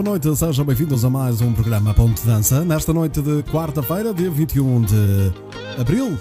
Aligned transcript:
Boa 0.00 0.12
noite, 0.12 0.34
sejam 0.34 0.64
bem-vindos 0.64 1.04
a 1.04 1.10
mais 1.10 1.42
um 1.42 1.52
programa 1.52 1.92
Ponte 1.92 2.24
Dança. 2.24 2.64
Nesta 2.64 2.90
noite 2.90 3.20
de 3.20 3.42
quarta-feira, 3.42 4.14
dia 4.14 4.30
21 4.30 4.80
de 4.80 5.30
abril 5.78 6.18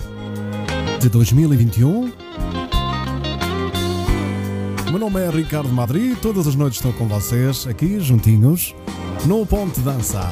de 0.99 1.07
2021. 1.07 2.11
O 4.85 4.89
meu 4.89 4.99
nome 4.99 5.21
é 5.21 5.29
Ricardo 5.29 5.69
Madri, 5.69 6.13
todas 6.21 6.45
as 6.45 6.55
noites 6.55 6.77
estou 6.79 6.91
com 6.91 7.07
vocês, 7.07 7.65
aqui 7.67 8.01
juntinhos, 8.01 8.75
no 9.25 9.45
Ponte 9.45 9.79
Dança. 9.79 10.29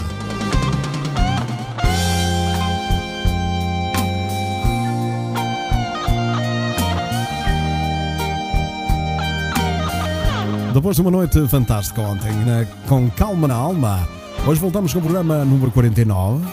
Depois 10.77 10.95
de 10.95 11.01
uma 11.01 11.09
noite 11.09 11.47
fantástica 11.47 11.99
ontem, 12.01 12.31
né, 12.31 12.67
com 12.87 13.09
calma 13.09 13.47
na 13.47 13.55
alma, 13.55 14.07
hoje 14.45 14.61
voltamos 14.61 14.93
com 14.93 14.99
o 14.99 15.01
programa 15.01 15.43
número 15.43 15.71
49, 15.71 16.45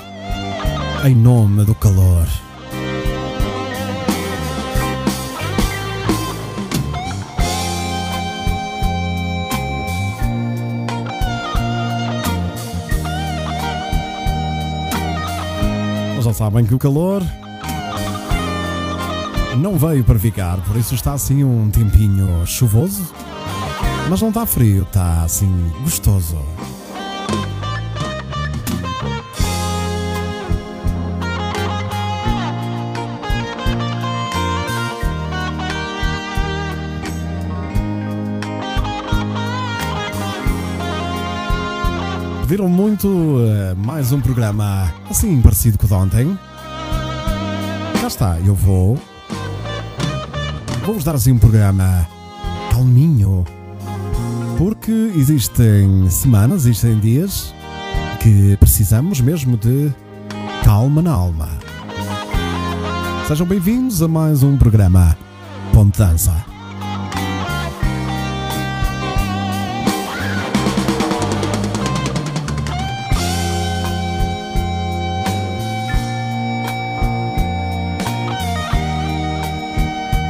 em 1.04 1.14
nome 1.14 1.62
do 1.66 1.74
calor. 1.74 2.26
Já 16.22 16.32
sabem 16.32 16.64
que 16.64 16.74
o 16.74 16.78
calor 16.78 17.22
não 19.58 19.76
veio 19.76 20.02
para 20.02 20.18
ficar, 20.18 20.56
por 20.62 20.76
isso 20.76 20.94
está 20.94 21.12
assim 21.12 21.44
um 21.44 21.68
tempinho 21.68 22.46
chuvoso. 22.46 23.23
Mas 24.08 24.20
não 24.20 24.28
está 24.28 24.46
frio, 24.46 24.82
está 24.82 25.22
assim 25.22 25.72
gostoso. 25.82 26.38
Pediram 42.54 42.68
muito 42.68 43.08
uh, 43.08 43.74
mais 43.76 44.12
um 44.12 44.20
programa 44.20 44.92
assim 45.10 45.40
parecido 45.42 45.76
com 45.76 45.86
o 45.86 45.88
de 45.88 45.94
ontem. 45.94 46.38
Cá 48.00 48.06
está, 48.06 48.38
eu 48.40 48.54
vou. 48.54 48.96
Vou-vos 50.84 51.02
dar 51.02 51.14
assim 51.14 51.32
um 51.32 51.38
programa 51.38 52.06
calminho. 52.70 53.44
Porque 54.56 55.12
existem 55.16 56.08
semanas, 56.08 56.64
existem 56.64 56.98
dias 57.00 57.52
que 58.20 58.56
precisamos 58.58 59.20
mesmo 59.20 59.56
de 59.56 59.92
calma 60.64 61.02
na 61.02 61.12
alma. 61.12 61.48
Sejam 63.26 63.46
bem-vindos 63.46 64.00
a 64.00 64.06
mais 64.06 64.44
um 64.44 64.56
programa 64.56 65.16
Ponte 65.72 65.98
Dança. 65.98 66.44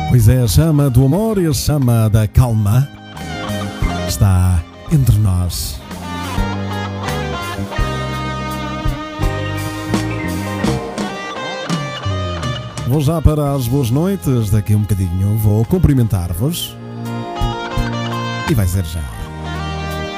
Pois 0.09 0.29
é, 0.29 0.41
a 0.41 0.49
chama 0.49 0.89
do 0.89 1.05
amor 1.05 1.37
e 1.37 1.47
a 1.47 1.53
chama 1.53 2.09
da 2.09 2.27
calma 2.27 2.89
está 4.15 4.63
entre 4.93 5.19
nós. 5.19 5.81
Vou 12.87 13.01
já 13.01 13.21
para 13.21 13.55
as 13.55 13.67
boas 13.67 13.91
noites, 13.91 14.51
daqui 14.51 14.73
a 14.73 14.77
um 14.77 14.83
bocadinho 14.83 15.37
vou 15.39 15.65
cumprimentar-vos. 15.65 16.77
E 18.49 18.55
vai 18.55 18.69
ser 18.69 18.85
já. 18.85 19.03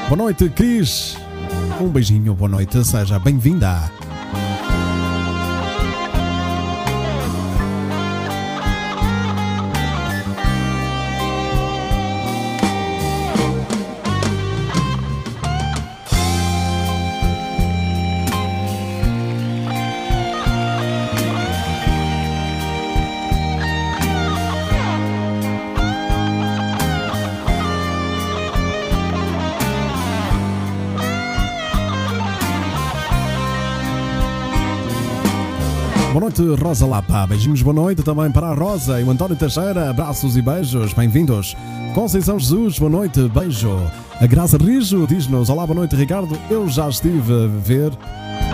Boa 0.09 0.17
noite, 0.19 0.51
Cris. 0.51 1.17
Um 1.81 1.89
beijinho, 1.89 2.35
boa 2.35 2.51
noite, 2.51 2.85
seja 2.85 3.19
bem-vinda. 3.19 3.91
Noite, 36.39 36.63
Rosa 36.63 36.87
Lapa. 36.87 37.27
Beijinhos, 37.27 37.63
boa 37.63 37.75
noite 37.75 38.03
também 38.03 38.31
para 38.31 38.49
a 38.49 38.55
Rosa 38.55 39.01
e 39.01 39.05
o 39.05 39.11
António 39.11 39.37
Teixeira. 39.37 39.91
Abraços 39.91 40.37
e 40.37 40.43
beijos, 40.43 40.93
bem-vindos. 40.93 41.57
Conceição 41.95 42.39
Jesus, 42.39 42.79
boa 42.79 42.91
noite, 42.91 43.21
beijo. 43.29 43.71
A 44.21 44.27
Graça 44.27 44.59
Rijo 44.59 45.07
diz-nos: 45.07 45.49
Olá, 45.49 45.67
boa 45.67 45.79
noite, 45.79 45.97
Ricardo. 45.97 46.39
Eu 46.51 46.69
já 46.69 46.89
estive 46.89 47.33
a 47.33 47.47
ver 47.47 47.93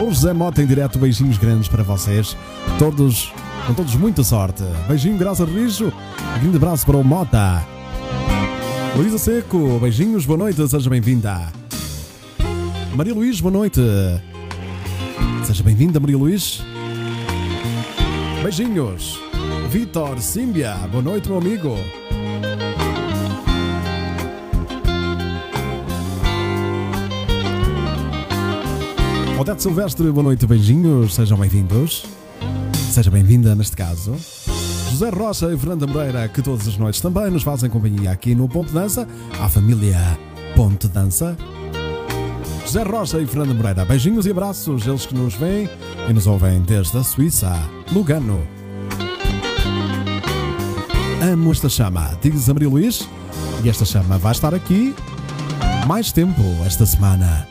o 0.00 0.10
José 0.10 0.32
Mota 0.32 0.62
em 0.62 0.66
direto. 0.66 0.98
Beijinhos 0.98 1.38
grandes 1.38 1.69
para 1.69 1.82
vocês. 1.82 2.37
Todos, 2.78 3.32
com 3.66 3.75
todos, 3.75 3.94
muita 3.97 4.22
sorte. 4.22 4.62
Beijinho, 4.87 5.19
Graça 5.19 5.44
Rijo. 5.44 5.93
Grande 6.41 6.56
abraço 6.56 6.87
para 6.87 6.97
o 6.97 7.04
Mota. 7.04 7.66
Luísa 8.97 9.19
Seco, 9.19 9.78
beijinhos, 9.81 10.26
boa 10.26 10.38
noite, 10.38 10.69
seja 10.69 10.91
bem-vinda. 10.91 11.50
Maria 12.94 13.14
Luís, 13.14 13.40
boa 13.40 13.52
noite. 13.52 13.81
Seja 15.44 15.62
bem-vinda, 15.62 15.99
Maria 15.99 16.19
Luís. 16.19 16.62
Beijinhos. 18.43 19.21
Vitor 19.71 20.21
Símbia, 20.21 20.75
boa 20.91 21.00
noite, 21.00 21.29
meu 21.29 21.39
amigo. 21.39 21.77
Odete 29.39 29.62
Silvestre, 29.62 30.11
boa 30.11 30.25
noite, 30.25 30.44
beijinhos, 30.44 31.15
sejam 31.15 31.39
bem-vindos. 31.39 32.05
Seja 32.93 33.12
bem-vinda 33.12 33.55
neste 33.55 33.77
caso. 33.77 34.17
José 34.91 35.09
Rocha 35.11 35.53
e 35.53 35.56
Fernanda 35.56 35.87
Moreira, 35.87 36.27
que 36.27 36.43
todas 36.43 36.67
as 36.67 36.77
noites 36.77 37.00
também 37.00 37.31
nos 37.31 37.44
fazem 37.44 37.71
companhia 37.71 38.11
aqui 38.11 38.35
no 38.35 38.49
Ponte 38.49 38.73
Dança, 38.73 39.06
à 39.41 39.49
família 39.49 40.19
Ponte 40.56 40.89
Dança. 40.89 41.37
José 42.65 42.83
Rocha 42.83 43.21
e 43.21 43.27
Fernanda 43.27 43.55
Moreira, 43.55 43.85
beijinhos 43.85 44.27
e 44.27 44.33
abraços, 44.33 44.85
eles 44.85 45.06
que 45.06 45.15
nos 45.15 45.35
veem 45.35 45.71
e 46.08 46.12
nos 46.12 46.26
ouvem 46.26 46.60
desde 46.62 46.99
a 46.99 47.02
Suíça, 47.02 47.52
Lugano. 47.93 48.40
Amo 51.22 51.52
esta 51.52 51.69
chama, 51.69 52.19
diz 52.20 52.49
a 52.49 52.54
Maria 52.54 52.69
Luís, 52.69 53.08
e 53.62 53.69
esta 53.69 53.84
chama 53.84 54.19
vai 54.19 54.32
estar 54.32 54.54
aqui 54.54 54.94
mais 55.87 56.12
tempo 56.12 56.43
esta 56.66 56.84
semana. 56.84 57.46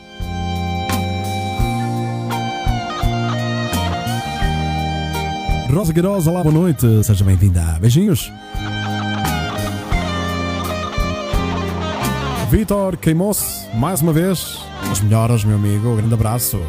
Rosa 5.72 5.92
Queiroz, 5.92 6.26
olá, 6.26 6.42
boa 6.42 6.54
noite, 6.54 6.86
seja 7.02 7.24
bem-vinda. 7.24 7.78
Beijinhos. 7.80 8.30
Vitor 12.50 12.98
queimou-se 12.98 13.66
mais 13.74 14.02
uma 14.02 14.12
vez. 14.12 14.58
As 14.90 15.00
melhoras, 15.00 15.42
meu 15.42 15.56
amigo. 15.56 15.88
Um 15.88 15.96
grande 15.96 16.12
abraço. 16.12 16.60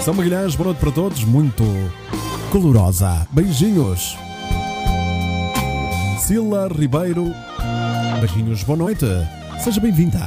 São 0.00 0.14
Magalhães, 0.14 0.54
boa 0.54 0.66
noite 0.68 0.78
para 0.78 0.90
todos. 0.90 1.24
Muito 1.24 1.64
colorosa. 2.50 3.26
Beijinhos. 3.30 4.16
Sila 6.20 6.68
Ribeiro. 6.68 7.32
Beijinhos, 8.20 8.62
boa 8.62 8.78
noite. 8.78 9.06
Seja 9.62 9.80
bem-vinda. 9.80 10.20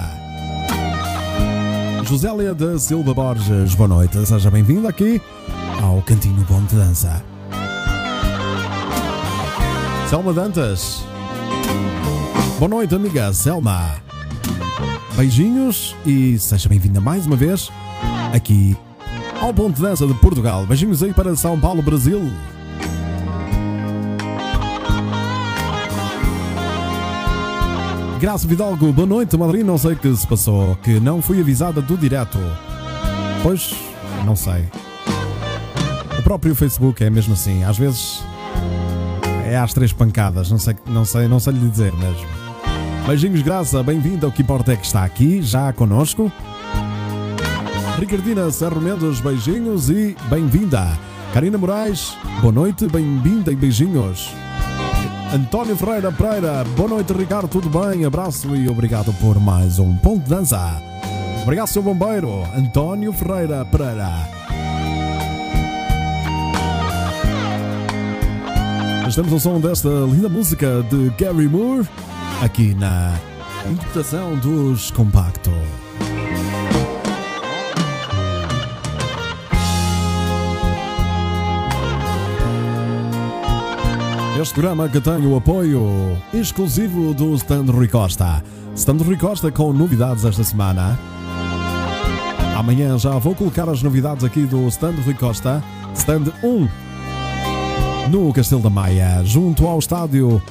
Josélia 2.03 2.53
da 2.53 2.77
Silva 2.77 3.13
Borges, 3.13 3.73
boa 3.73 3.87
noite. 3.87 4.25
Seja 4.25 4.51
bem-vinda 4.51 4.89
aqui 4.89 5.21
ao 5.81 6.01
Cantinho 6.01 6.45
Bom 6.49 6.61
de 6.65 6.75
Dança. 6.75 7.23
Selma 10.09 10.33
Dantas. 10.33 11.03
Boa 12.59 12.69
noite, 12.69 12.93
amiga 12.93 13.33
Selma. 13.33 13.95
Beijinhos 15.15 15.95
e 16.05 16.37
seja 16.37 16.67
bem-vinda 16.67 16.99
mais 16.99 17.25
uma 17.25 17.35
vez 17.35 17.71
aqui 18.33 18.75
ao 19.41 19.51
Ponto 19.51 19.75
de 19.75 19.81
Dança 19.81 20.05
de 20.05 20.13
Portugal. 20.13 20.67
Beijinhos 20.67 21.01
aí 21.01 21.11
para 21.11 21.35
São 21.35 21.59
Paulo, 21.59 21.81
Brasil. 21.81 22.21
Graça 28.19 28.47
Vidalgo, 28.47 28.93
boa 28.93 29.07
noite, 29.07 29.35
Madrid. 29.35 29.65
Não 29.65 29.79
sei 29.79 29.93
o 29.93 29.95
que 29.95 30.15
se 30.15 30.27
passou, 30.27 30.75
que 30.83 30.99
não 30.99 31.23
fui 31.23 31.41
avisada 31.41 31.81
do 31.81 31.97
direto. 31.97 32.37
Pois, 33.41 33.73
não 34.23 34.35
sei. 34.35 34.67
O 36.19 36.21
próprio 36.21 36.53
Facebook 36.53 37.03
é 37.03 37.09
mesmo 37.09 37.33
assim, 37.33 37.63
às 37.63 37.79
vezes 37.79 38.23
é 39.47 39.57
às 39.57 39.73
três 39.73 39.91
pancadas, 39.91 40.51
não 40.51 40.59
sei, 40.59 40.75
não 40.85 41.03
sei, 41.03 41.27
não 41.27 41.39
sei 41.39 41.53
lhe 41.53 41.67
dizer 41.67 41.91
mesmo. 41.93 42.27
Beijinhos, 43.07 43.41
Graça, 43.41 43.81
bem-vinda 43.81 44.27
ao 44.27 44.31
que 44.31 44.43
importa 44.43 44.73
é 44.73 44.75
que 44.75 44.85
está 44.85 45.03
aqui, 45.03 45.41
já 45.41 45.73
conosco. 45.73 46.31
Ricardina 48.01 48.49
Serro 48.49 48.81
Mendes, 48.81 49.21
beijinhos 49.21 49.87
e 49.91 50.17
bem-vinda. 50.27 50.97
Karina 51.35 51.55
Moraes, 51.55 52.17
boa 52.41 52.51
noite, 52.51 52.87
bem-vinda 52.87 53.51
e 53.51 53.55
beijinhos. 53.55 54.33
António 55.31 55.77
Ferreira 55.77 56.11
Pereira, 56.11 56.63
boa 56.75 56.89
noite 56.89 57.13
Ricardo, 57.13 57.47
tudo 57.47 57.69
bem? 57.69 58.03
Abraço 58.03 58.55
e 58.55 58.67
obrigado 58.67 59.13
por 59.21 59.39
mais 59.39 59.77
um 59.77 59.95
ponto 59.97 60.23
de 60.23 60.31
dança. 60.31 60.81
Obrigado, 61.43 61.67
seu 61.67 61.83
bombeiro, 61.83 62.43
António 62.57 63.13
Ferreira 63.13 63.63
Pereira. 63.65 64.09
Estamos 69.07 69.31
ao 69.31 69.39
som 69.39 69.61
desta 69.61 69.89
linda 69.89 70.27
música 70.27 70.83
de 70.89 71.11
Gary 71.23 71.47
Moore, 71.47 71.87
aqui 72.41 72.73
na 72.73 73.13
interpretação 73.69 74.35
dos 74.37 74.89
Compacto. 74.89 75.51
Este 84.41 84.55
programa 84.55 84.89
que 84.89 84.99
tem 84.99 85.27
o 85.27 85.35
apoio 85.35 86.17
exclusivo 86.33 87.13
do 87.13 87.35
Stand 87.35 87.65
Rui 87.65 87.87
Costa. 87.87 88.43
Stand 88.75 88.97
Rui 88.97 89.15
Costa 89.15 89.51
com 89.51 89.71
novidades 89.71 90.25
esta 90.25 90.43
semana. 90.43 90.99
Amanhã 92.57 92.97
já 92.97 93.19
vou 93.19 93.35
colocar 93.35 93.69
as 93.69 93.83
novidades 93.83 94.23
aqui 94.23 94.47
do 94.47 94.67
Stand 94.67 94.95
Rui 95.05 95.13
Costa. 95.13 95.63
Stand 95.93 96.33
1 96.43 96.67
no 98.09 98.33
Castelo 98.33 98.63
da 98.63 98.69
Maia, 98.71 99.23
junto 99.23 99.67
ao 99.67 99.77
estádio 99.77 100.41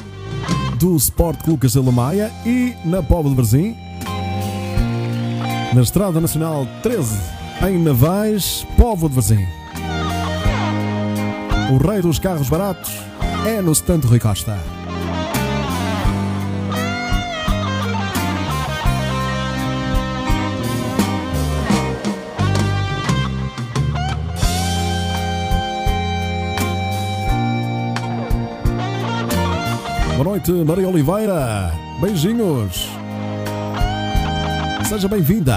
do 0.79 0.95
Sport 0.95 1.43
Clube 1.43 1.63
Castelo 1.63 1.87
da 1.87 1.93
Maia 1.93 2.31
e 2.47 2.77
na 2.85 3.03
Póvoa 3.03 3.31
de 3.31 3.37
Varzim. 3.37 3.77
Na 5.75 5.81
Estrada 5.83 6.21
Nacional 6.21 6.65
13, 6.85 7.19
em 7.69 7.83
Navais, 7.83 8.65
Póvoa 8.77 9.09
de 9.09 9.17
Varzim. 9.17 9.45
O 11.73 11.85
rei 11.85 12.01
dos 12.01 12.21
carros 12.21 12.49
baratos 12.49 13.10
é 13.47 13.63
no 13.63 13.73
stand 13.73 14.01
Rui 14.05 14.19
Costa. 14.19 14.59
Boa 30.17 30.25
noite, 30.25 30.53
Maria 30.53 30.89
Oliveira. 30.89 31.73
Beijinhos. 32.01 32.89
Seja 34.87 35.09
bem-vinda. 35.09 35.57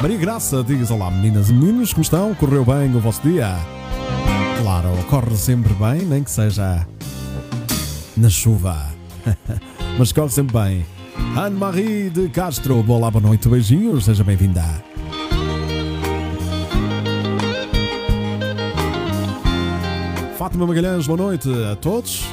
Maria 0.00 0.18
Graça 0.18 0.62
diz: 0.62 0.90
Olá, 0.90 1.10
meninas 1.10 1.50
e 1.50 1.52
meninos, 1.52 1.92
como 1.92 2.02
estão? 2.02 2.34
Correu 2.34 2.64
bem 2.64 2.94
o 2.94 3.00
vosso 3.00 3.20
dia? 3.22 3.56
Claro, 4.80 4.96
corre 5.10 5.36
sempre 5.36 5.74
bem, 5.74 6.06
nem 6.06 6.24
que 6.24 6.30
seja 6.30 6.86
na 8.16 8.30
chuva. 8.30 8.90
Mas 9.98 10.10
corre 10.10 10.30
sempre 10.30 10.58
bem. 10.58 10.86
Anne-Marie 11.36 12.08
de 12.08 12.30
Castro, 12.30 12.82
olá, 12.88 13.10
boa 13.10 13.20
noite, 13.22 13.46
beijinhos, 13.46 14.06
seja 14.06 14.24
bem-vinda. 14.24 14.64
Fátima 20.38 20.66
Magalhães, 20.66 21.06
boa 21.06 21.18
noite 21.18 21.50
a 21.70 21.76
todos. 21.76 22.24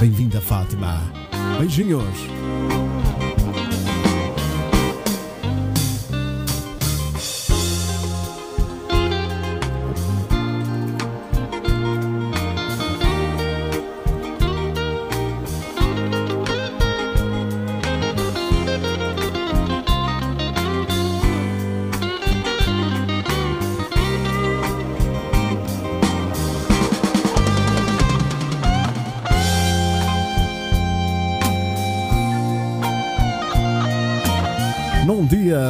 Bem-vinda, 0.00 0.40
Fátima. 0.40 1.02
Beijinhos. 1.58 2.16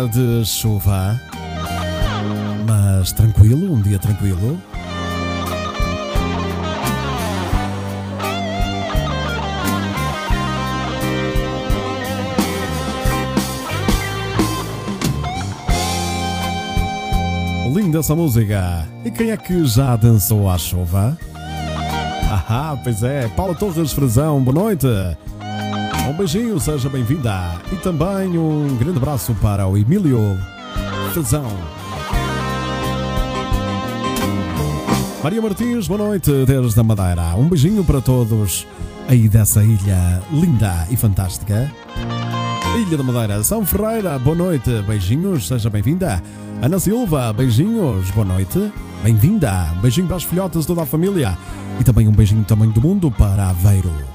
De 0.09 0.45
chuva, 0.45 1.21
mas 2.67 3.13
tranquilo, 3.13 3.73
um 3.73 3.81
dia 3.81 3.99
tranquilo. 3.99 4.59
Linda 17.75 17.99
essa 17.99 18.15
música. 18.15 18.87
E 19.05 19.11
quem 19.11 19.31
é 19.31 19.37
que 19.37 19.65
já 19.65 19.97
dançou 19.97 20.49
à 20.49 20.59
chuva? 20.59 21.17
Ah, 22.47 22.77
pois 22.83 23.03
é, 23.03 23.29
Paulo 23.29 23.55
Torres 23.55 23.93
Frazão, 23.93 24.43
boa 24.43 24.55
noite. 24.55 24.87
Um 26.09 26.13
beijinho, 26.13 26.61
seja 26.61 26.89
bem-vinda. 26.91 27.59
E 27.73 27.77
também 27.77 28.39
um 28.39 28.77
grande 28.77 28.99
abraço 28.99 29.35
para 29.41 29.67
o 29.67 29.77
Emílio 29.77 30.39
Frazão. 31.13 31.51
Maria 35.23 35.41
Martins, 35.41 35.89
boa 35.89 35.99
noite 35.99 36.31
desde 36.45 36.79
a 36.79 36.83
Madeira. 36.83 37.35
Um 37.37 37.49
beijinho 37.49 37.83
para 37.83 38.03
todos 38.03 38.67
aí 39.09 39.31
dessa 39.31 39.65
ilha 39.65 40.23
linda 40.31 40.87
e 40.91 40.97
fantástica. 40.97 41.73
Ilha 42.77 42.99
da 42.99 43.03
Madeira, 43.03 43.43
São 43.43 43.65
Ferreira, 43.65 44.19
boa 44.19 44.37
noite, 44.37 44.71
beijinhos, 44.87 45.49
seja 45.49 45.71
bem-vinda. 45.71 46.23
Ana 46.61 46.79
Silva, 46.79 47.33
beijinhos, 47.33 48.11
boa 48.11 48.27
noite, 48.27 48.71
bem-vinda. 49.03 49.73
Beijinho 49.81 50.07
para 50.07 50.17
as 50.17 50.25
filhotas 50.25 50.67
toda 50.67 50.83
a 50.83 50.87
família 50.87 51.39
e 51.81 51.85
também 51.85 52.07
um 52.07 52.13
beijinho 52.13 52.43
do 52.43 52.47
tamanho 52.47 52.73
do 52.73 52.81
mundo 52.83 53.11
para 53.11 53.49
Aveiro. 53.49 54.14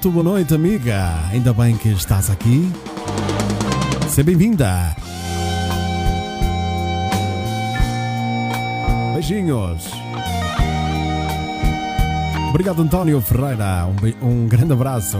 Pinto, 0.00 0.10
boa 0.12 0.24
noite 0.24 0.54
amiga. 0.54 1.28
Ainda 1.30 1.52
bem 1.52 1.76
que 1.76 1.90
estás 1.90 2.30
aqui. 2.30 2.72
Seja 4.08 4.24
bem-vinda. 4.24 4.96
Beijinhos. 9.12 9.90
Obrigado 12.48 12.80
António 12.80 13.20
Ferreira. 13.20 13.86
Um, 14.22 14.26
um 14.26 14.48
grande 14.48 14.72
abraço. 14.72 15.18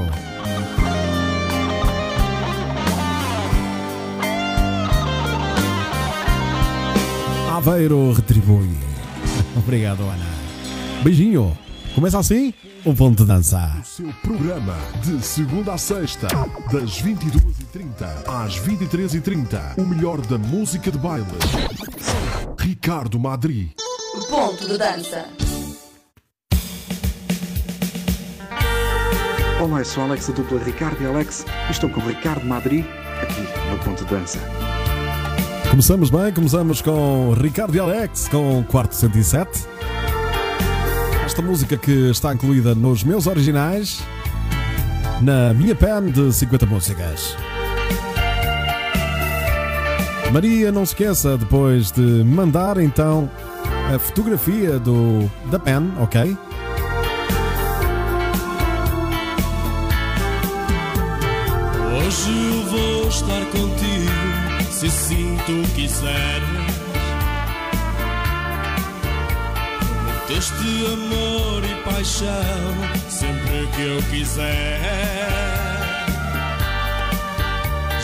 Aveiro 7.52 8.14
retribui. 8.14 8.70
Obrigado, 9.62 10.04
Ana. 10.04 10.26
Beijinho. 11.04 11.54
Começa 11.94 12.18
assim 12.20 12.54
o 12.84 12.94
ponto 12.94 13.24
de 13.24 13.28
dança. 13.28 13.76
O 13.80 13.84
seu 13.84 14.12
programa 14.22 14.76
de 15.02 15.20
segunda 15.24 15.74
a 15.74 15.78
sexta, 15.78 16.28
das 16.72 17.02
22h30 17.02 18.28
às 18.28 18.58
23h30. 18.60 19.76
O 19.76 19.84
melhor 19.84 20.20
da 20.20 20.38
música 20.38 20.90
de 20.90 20.98
baile. 20.98 21.26
Ricardo 22.58 23.18
Madri. 23.18 23.74
Ponto 24.28 24.68
de 24.68 24.78
dança. 24.78 25.26
Olá, 29.60 29.80
eu 29.80 29.84
sou 29.84 30.04
Alex 30.04 30.28
da 30.28 30.34
dupla 30.34 30.62
Ricardo 30.62 31.02
e 31.02 31.06
Alex 31.06 31.44
estou 31.70 31.90
com 31.90 32.00
o 32.00 32.08
Ricardo 32.08 32.46
Madri 32.46 32.86
aqui 33.20 33.40
no 33.70 33.78
Ponto 33.84 34.04
de 34.04 34.10
Dança. 34.10 34.38
Começamos 35.68 36.08
bem, 36.08 36.32
começamos 36.32 36.80
com 36.80 37.34
Ricardo 37.34 37.74
e 37.76 37.80
Alex 37.80 38.28
com 38.28 38.64
Quarto 38.64 38.94
107. 38.94 39.68
Esta 41.30 41.42
música 41.42 41.76
que 41.76 42.10
está 42.10 42.34
incluída 42.34 42.74
nos 42.74 43.04
meus 43.04 43.28
originais, 43.28 44.02
na 45.20 45.54
minha 45.54 45.76
pen 45.76 46.10
de 46.10 46.32
50 46.32 46.66
músicas. 46.66 47.36
Maria, 50.32 50.72
não 50.72 50.84
se 50.84 50.92
esqueça 50.92 51.38
depois 51.38 51.92
de 51.92 52.02
mandar 52.24 52.78
então 52.78 53.30
a 53.94 53.96
fotografia 53.96 54.80
do, 54.80 55.30
da 55.52 55.60
pen, 55.60 55.92
ok? 56.00 56.36
Hoje 61.96 62.30
eu 62.48 62.64
vou 62.64 63.08
estar 63.08 63.44
contigo, 63.52 64.72
se 64.72 64.86
assim 64.86 65.38
tu 65.46 65.74
quiseres. 65.76 66.59
Prometeste 70.30 70.86
amor 70.86 71.64
e 71.64 71.74
paixão, 71.82 72.28
sempre 73.08 73.66
que 73.74 73.82
eu 73.82 74.00
quiser. 74.10 74.80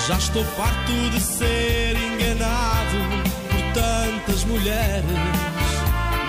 Já 0.09 0.19
estou 0.19 0.45
farto 0.45 1.11
de 1.13 1.21
ser 1.21 1.97
enganado 1.97 2.97
por 3.49 3.81
tantas 3.81 4.45
mulheres. 4.45 5.05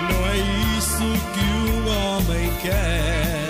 Não 0.08 0.26
é 0.28 0.36
isso 0.78 1.02
que 1.34 1.44
um 1.68 1.88
homem 1.88 2.52
quer, 2.62 3.48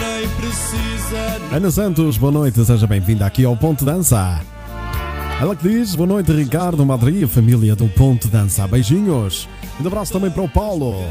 nem 0.00 0.28
precisa. 0.30 1.56
Ana 1.56 1.70
Santos, 1.70 2.18
boa 2.18 2.32
noite, 2.32 2.64
seja 2.64 2.88
bem-vinda 2.88 3.24
aqui 3.24 3.44
ao 3.44 3.56
Ponto 3.56 3.84
Dança. 3.84 4.40
Ela 5.40 5.54
que 5.54 5.68
diz, 5.68 5.94
boa 5.94 6.08
noite 6.08 6.32
Ricardo, 6.32 6.84
Madrid 6.84 7.22
a 7.22 7.28
família 7.28 7.76
do 7.76 7.86
Ponto 7.86 8.26
Dança. 8.26 8.66
Beijinhos. 8.66 9.48
Um 9.80 9.86
abraço 9.86 10.12
também 10.12 10.30
para 10.30 10.42
o 10.42 10.48
Paulo. 10.48 11.04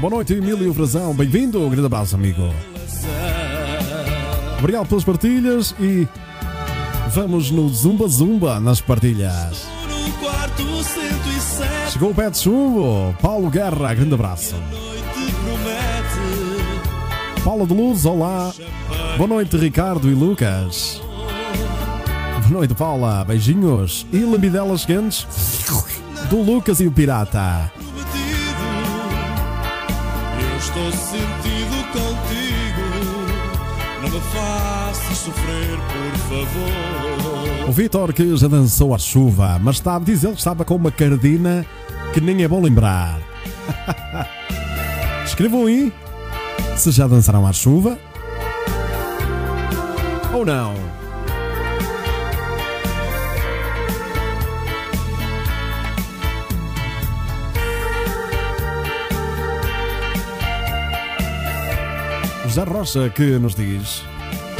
Boa 0.00 0.10
noite 0.10 0.34
Emílio 0.34 0.74
Frazão, 0.74 1.14
bem-vindo. 1.14 1.60
Um 1.60 1.70
grande 1.70 1.86
abraço, 1.86 2.16
amigo. 2.16 2.52
Obrigado 4.58 4.88
pelas 4.88 5.04
partilhas 5.04 5.74
e 5.78 6.08
vamos 7.10 7.50
no 7.50 7.68
Zumba 7.68 8.08
Zumba 8.08 8.58
nas 8.58 8.80
partilhas. 8.80 9.66
No 9.88 10.12
quarto 10.14 10.62
107, 10.82 11.92
Chegou 11.92 12.10
o 12.10 12.14
pé 12.14 12.28
de 12.28 12.38
chumbo, 12.38 13.14
Paulo 13.22 13.48
Guerra, 13.50 13.94
grande 13.94 14.14
abraço. 14.14 14.56
Paula 17.44 17.66
de 17.66 17.74
Luz, 17.74 18.04
olá. 18.04 18.52
Boa 19.16 19.28
noite, 19.28 19.56
Ricardo 19.56 20.10
e 20.10 20.14
Lucas. 20.14 21.00
Boa 22.40 22.50
noite, 22.50 22.74
Paula. 22.74 23.24
Beijinhos. 23.24 24.06
E 24.12 24.18
lambidelas 24.18 24.84
quentes 24.84 25.26
do 26.28 26.42
Lucas 26.42 26.80
e 26.80 26.86
o 26.86 26.92
Pirata. 26.92 27.70
Sentido 30.92 31.76
contigo. 31.92 32.84
Não 34.02 34.10
me 34.10 34.20
sofrer, 35.14 35.76
por 35.76 36.18
favor. 36.28 37.68
O 37.68 37.72
Vitor 37.72 38.12
que 38.12 38.36
já 38.36 38.48
dançou 38.48 38.94
à 38.94 38.98
chuva, 38.98 39.58
mas 39.60 39.76
estava, 39.76 40.04
diz 40.04 40.24
ele 40.24 40.34
estava 40.34 40.64
com 40.64 40.76
uma 40.76 40.90
cardina 40.90 41.66
que 42.14 42.20
nem 42.20 42.42
é 42.42 42.48
bom 42.48 42.60
lembrar. 42.60 43.18
Escrevam 45.26 45.66
aí 45.66 45.92
se 46.76 46.90
já 46.90 47.06
dançaram 47.06 47.46
à 47.46 47.52
chuva 47.52 47.98
ou 50.32 50.46
não. 50.46 50.74
José 62.48 62.64
Rocha 62.64 63.10
que 63.10 63.38
nos 63.38 63.54
diz: 63.54 64.02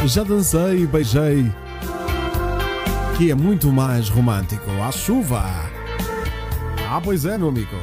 Já 0.05 0.23
dancei 0.23 0.83
e 0.83 0.85
beijei, 0.85 1.51
que 3.17 3.31
é 3.31 3.35
muito 3.35 3.71
mais 3.71 4.09
romântico. 4.09 4.69
À 4.87 4.91
chuva. 4.91 5.43
Ah, 6.87 7.01
pois 7.03 7.25
é, 7.25 7.35
meu 7.35 7.47
amigo. 7.49 7.75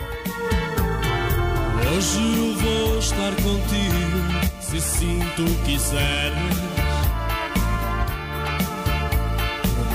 Hoje 1.93 2.21
eu 2.39 2.55
vou 2.57 2.99
estar 3.01 3.33
contigo, 3.35 4.61
se 4.61 4.77
assim 4.77 5.19
tu 5.35 5.45
quiseres. 5.65 6.37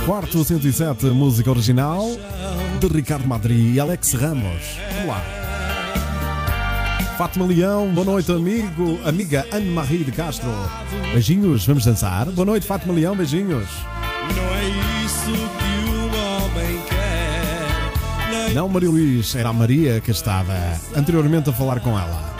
Quarto 0.06 0.44
107, 0.44 1.06
música 1.06 1.50
original 1.50 2.06
de 2.82 2.88
Ricardo 2.88 3.28
Madri 3.30 3.76
e 3.76 3.80
Alex 3.80 4.12
Ramos. 4.14 4.78
Vamos 4.92 5.08
lá. 5.08 5.41
Fátima 7.22 7.46
Leão, 7.46 7.94
boa 7.94 8.04
noite, 8.04 8.32
amigo, 8.32 9.00
amiga 9.06 9.46
Anne-Marie 9.54 10.04
de 10.04 10.12
Castro. 10.12 10.50
Beijinhos, 11.14 11.64
vamos 11.68 11.86
dançar. 11.86 12.26
Boa 12.32 12.48
noite, 12.48 12.66
Fátima 12.66 12.96
Leão, 12.96 13.16
beijinhos. 13.16 13.70
Não 14.36 14.56
é 14.56 15.06
isso 15.06 15.32
que 15.32 15.92
um 15.92 16.08
homem 16.08 16.82
quer. 16.90 18.54
Não, 18.56 18.68
Maria 18.68 18.90
Luís, 18.90 19.36
era 19.36 19.50
a 19.50 19.54
Maria 19.54 20.02
que 20.02 20.10
estava 20.10 20.56
anteriormente 20.96 21.48
a 21.48 21.54
falar 21.54 21.80
com 21.80 21.92
ela. 21.92 22.34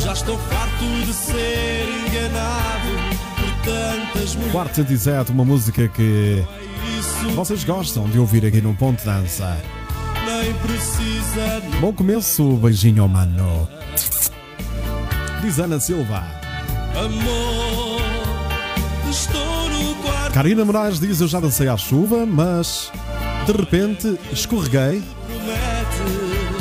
Já 0.00 0.12
estou 0.12 0.38
farto 0.38 0.84
de 1.04 1.12
ser 1.12 1.88
enganado 2.06 2.88
por 3.34 3.64
tantas 3.64 4.36
mulheres. 4.36 4.52
Quarto 4.52 4.74
107, 4.76 5.32
uma 5.32 5.44
música 5.44 5.88
que 5.88 6.44
Isso 6.96 7.28
vocês 7.30 7.64
gostam 7.64 8.08
de 8.08 8.20
ouvir 8.20 8.46
aqui 8.46 8.60
no 8.60 8.72
Ponto 8.72 9.04
Dança. 9.04 9.60
Nem 10.26 10.52
precisa 10.54 11.60
de 11.60 11.76
Bom 11.78 11.92
começo, 11.92 12.56
beijinho, 12.56 13.08
mano. 13.08 13.68
Diz 15.40 15.58
Ana 15.58 15.78
Silva. 15.78 16.24
amor. 16.94 18.00
Estou 19.08 19.68
no 19.70 19.94
quarto, 20.02 20.32
Karina 20.32 20.64
Moraes 20.64 20.98
diz: 20.98 21.20
Eu 21.20 21.28
já 21.28 21.38
dancei 21.38 21.68
à 21.68 21.76
chuva, 21.76 22.26
mas 22.26 22.90
de 23.46 23.52
repente 23.52 24.18
escorreguei 24.32 25.02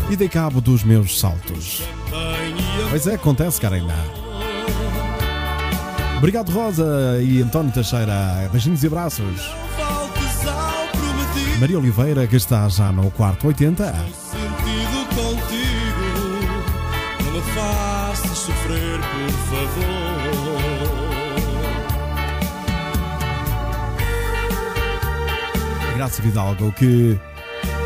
e 0.09 0.15
dei 0.15 0.29
cabo 0.29 0.61
dos 0.61 0.83
meus 0.83 1.19
saltos. 1.19 1.81
Pois 2.89 3.07
é, 3.07 3.15
acontece, 3.15 3.59
Karina. 3.59 3.95
Obrigado, 6.17 6.51
Rosa 6.51 7.19
e 7.21 7.41
António 7.41 7.71
Teixeira. 7.71 8.47
Beijinhos 8.51 8.83
e 8.83 8.87
abraços. 8.87 9.64
Maria 11.59 11.79
Oliveira, 11.79 12.27
que 12.27 12.35
está 12.35 12.67
já 12.67 12.91
no 12.91 13.09
quarto 13.11 13.47
80. 13.47 13.85
Sentido 13.85 15.05
contigo. 15.15 16.45
Não 17.23 17.31
me 17.31 17.41
faças 17.53 18.37
sofrer, 18.37 18.99
por 18.99 19.31
favor. 19.49 19.95
Graça 25.95 26.21
Vidalgo, 26.21 26.73
que 26.73 27.17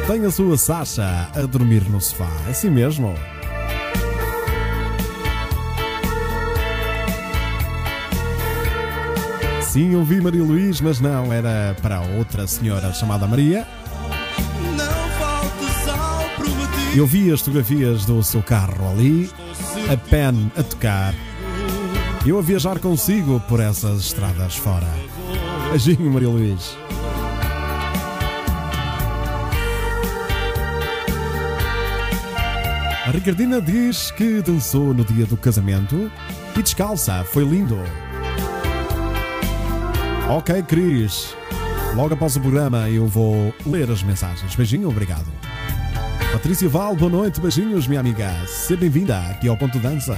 tem 0.07 0.25
a 0.25 0.31
sua 0.31 0.57
Sasha 0.57 1.29
a 1.35 1.41
dormir 1.41 1.83
no 1.89 2.01
sofá. 2.01 2.29
É 2.47 2.51
assim 2.51 2.71
mesmo. 2.71 3.13
Sim, 9.69 9.93
eu 9.93 10.03
vi 10.03 10.19
Maria 10.19 10.43
Luís, 10.43 10.81
mas 10.81 10.99
não, 10.99 11.31
era 11.31 11.77
para 11.79 12.01
outra 12.01 12.47
senhora 12.47 12.91
chamada 12.91 13.27
Maria. 13.27 13.67
Eu 16.95 17.05
vi 17.05 17.31
as 17.31 17.39
fotografias 17.41 18.03
do 18.03 18.23
seu 18.23 18.41
carro 18.41 18.89
ali, 18.89 19.29
a 19.88 19.95
pen 19.95 20.51
a 20.57 20.63
tocar. 20.63 21.13
Eu 22.25 22.39
a 22.39 22.41
viajar 22.41 22.79
consigo 22.79 23.39
por 23.41 23.59
essas 23.59 23.99
estradas 23.99 24.55
fora. 24.55 24.88
Beijinho, 25.69 26.11
Maria 26.11 26.29
Luís. 26.29 26.75
A 33.05 33.11
Ricardina 33.11 33.61
diz 33.61 34.09
que 34.09 34.41
dançou 34.41 34.95
no 34.95 35.05
dia 35.05 35.27
do 35.27 35.38
casamento 35.38 36.11
e 36.57 36.63
descalça, 36.63 37.23
foi 37.23 37.43
lindo. 37.43 37.77
Ok, 40.29 40.62
Cris. 40.67 41.36
Logo 41.95 42.13
após 42.13 42.36
o 42.36 42.39
programa 42.39 42.88
eu 42.88 43.07
vou 43.07 43.51
ler 43.65 43.89
as 43.89 44.03
mensagens. 44.03 44.55
Beijinho, 44.55 44.88
obrigado. 44.88 45.25
Patrícia 46.31 46.69
Val, 46.69 46.95
boa 46.95 47.09
noite, 47.09 47.41
beijinhos, 47.41 47.88
minha 47.88 48.00
amiga. 48.00 48.29
Seja 48.45 48.79
bem-vinda 48.79 49.19
aqui 49.21 49.48
ao 49.48 49.57
Ponto 49.57 49.79
Dança. 49.79 50.15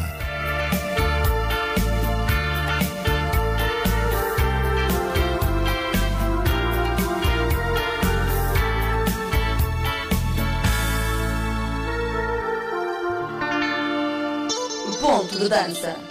Ponto 14.99 15.39
de 15.39 15.47
dança. 15.47 16.10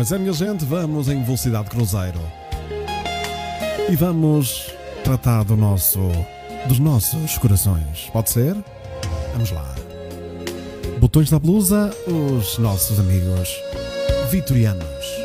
Pois 0.00 0.12
é, 0.12 0.18
minha 0.18 0.32
gente, 0.32 0.64
vamos 0.64 1.10
em 1.10 1.22
velocidade 1.22 1.68
cruzeiro. 1.68 2.18
E 3.90 3.94
vamos 3.94 4.72
tratar 5.04 5.44
do 5.44 5.58
nosso, 5.58 6.00
dos 6.66 6.78
nossos 6.78 7.36
corações. 7.36 8.08
Pode 8.10 8.30
ser? 8.30 8.56
Vamos 9.34 9.50
lá. 9.50 9.74
Botões 10.98 11.28
da 11.28 11.38
blusa, 11.38 11.94
os 12.06 12.56
nossos 12.56 12.98
amigos 12.98 13.50
vitorianos. 14.30 15.19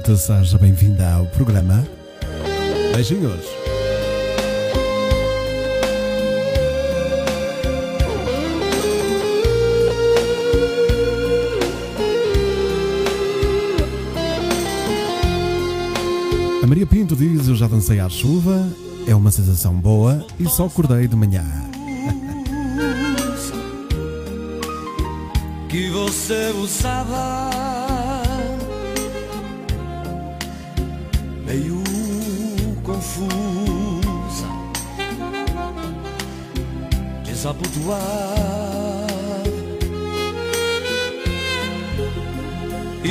Noite, 0.00 0.16
seja 0.16 0.56
bem-vinda 0.56 1.12
ao 1.12 1.26
programa. 1.26 1.86
Beijinhos. 2.94 3.44
A 16.62 16.66
Maria 16.66 16.86
Pinto 16.86 17.14
diz: 17.14 17.46
Eu 17.48 17.54
já 17.54 17.68
dancei 17.68 18.00
à 18.00 18.08
chuva, 18.08 18.66
é 19.06 19.14
uma 19.14 19.30
sensação 19.30 19.74
boa 19.74 20.24
e 20.38 20.48
só 20.48 20.64
acordei 20.66 21.06
de 21.06 21.16
manhã. 21.16 21.44
que 25.68 25.90
você 25.90 26.52
usava 26.56 27.79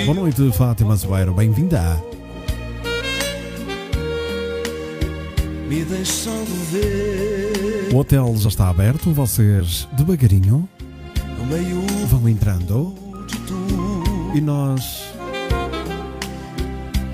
Boa 0.06 0.16
noite, 0.16 0.52
Fátima 0.54 0.96
Zoeiro, 0.96 1.34
bem-vinda. 1.34 2.02
me 5.70 5.84
deixando 5.84 6.72
ver 6.72 7.94
O 7.94 7.98
hotel 7.98 8.34
já 8.38 8.50
está 8.50 8.70
aberto, 8.70 9.14
vocês 9.14 9.88
devagarinho 9.94 10.68
no 11.38 11.46
meio 11.46 11.82
vão 12.08 12.28
entrando 12.28 12.96
e 14.34 14.42
nós 14.42 15.14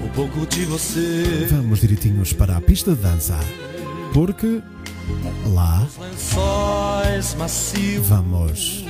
um 0.04 0.10
pouco 0.10 0.46
de 0.46 0.64
você. 0.66 1.48
vamos 1.50 1.80
direitinhos 1.80 2.32
para 2.34 2.56
a 2.56 2.62
pista 2.62 2.96
de 2.96 3.02
dança. 3.02 3.38
Porque 4.14 4.62
lá 5.54 5.88
vamos. 8.02 8.86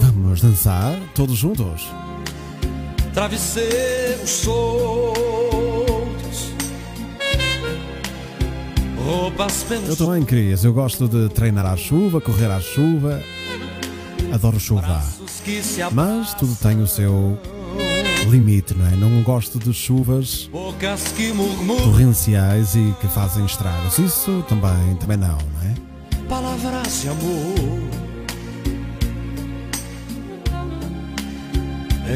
Vamos 0.00 0.40
dançar 0.40 0.98
todos 1.14 1.36
juntos. 1.36 1.88
travesseiros 3.14 4.30
soltos, 4.30 4.82
roupas 9.04 9.62
pelos 9.64 9.88
Eu 9.88 9.96
também, 9.96 10.24
Cris, 10.24 10.64
eu 10.64 10.72
gosto 10.72 11.08
de 11.08 11.28
treinar 11.28 11.66
à 11.66 11.76
chuva, 11.76 12.20
correr 12.20 12.50
à 12.50 12.60
chuva. 12.60 13.22
Adoro 14.32 14.60
chuva. 14.60 15.02
Mas 15.92 16.34
tudo 16.34 16.54
tem 16.56 16.82
o 16.82 16.86
seu 16.86 17.38
limite, 18.28 18.74
não 18.74 18.86
é? 18.86 18.90
Não 18.96 19.22
gosto 19.22 19.58
de 19.58 19.72
chuvas 19.72 20.48
torrenciais 21.84 22.74
e 22.74 22.94
que 23.00 23.06
fazem 23.08 23.44
estragos. 23.44 23.98
Isso 23.98 24.44
também, 24.48 24.96
também 24.96 25.16
não, 25.16 25.36
não 25.38 25.62
é? 25.70 25.74
palavras 26.28 27.00
de 27.02 27.08
amor. 27.08 27.88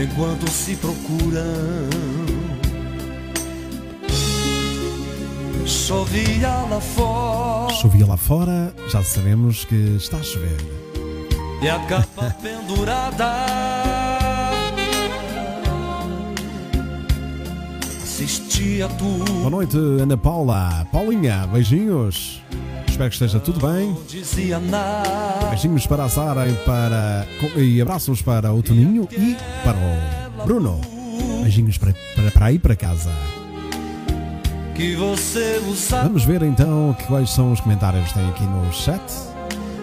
Enquanto 0.02 0.50
se 0.50 0.74
procuram, 0.76 1.42
chovia 5.66 6.48
lá 6.70 6.80
fora 6.80 7.74
Chovia 7.74 8.06
lá 8.06 8.16
fora, 8.16 8.74
já 8.88 9.02
sabemos 9.02 9.64
que 9.64 9.74
está 9.96 10.16
a 10.18 10.22
chover. 10.22 10.56
e 11.60 11.68
a 11.68 11.78
capa 11.80 12.30
pendurada. 12.40 13.91
Assistia 18.62 18.86
Boa 18.86 18.98
tudo, 18.98 19.50
noite, 19.50 19.76
Ana 19.76 20.16
Paula. 20.16 20.86
Paulinha, 20.92 21.48
beijinhos. 21.48 22.40
Espero 22.86 23.10
que 23.10 23.16
esteja 23.16 23.40
tudo 23.40 23.58
bem. 23.66 23.96
Beijinhos 25.50 25.86
para 25.88 26.04
a 26.04 26.08
Sara 26.08 26.48
e, 26.48 26.52
para, 26.64 27.26
e 27.56 27.80
abraços 27.80 28.22
para 28.22 28.52
o 28.52 28.62
Toninho 28.62 29.08
e 29.10 29.36
para 29.64 29.76
o 29.76 30.46
Bruno. 30.46 30.80
Beijinhos 31.42 31.76
para, 31.76 31.92
para, 32.14 32.30
para 32.30 32.46
aí 32.46 32.58
para 32.58 32.76
casa. 32.76 33.10
Vamos 36.04 36.24
ver 36.24 36.42
então 36.42 36.96
quais 37.08 37.30
são 37.30 37.50
os 37.50 37.60
comentários 37.60 38.06
que 38.08 38.14
tem 38.14 38.28
aqui 38.28 38.44
no 38.44 38.72
chat. 38.72 39.02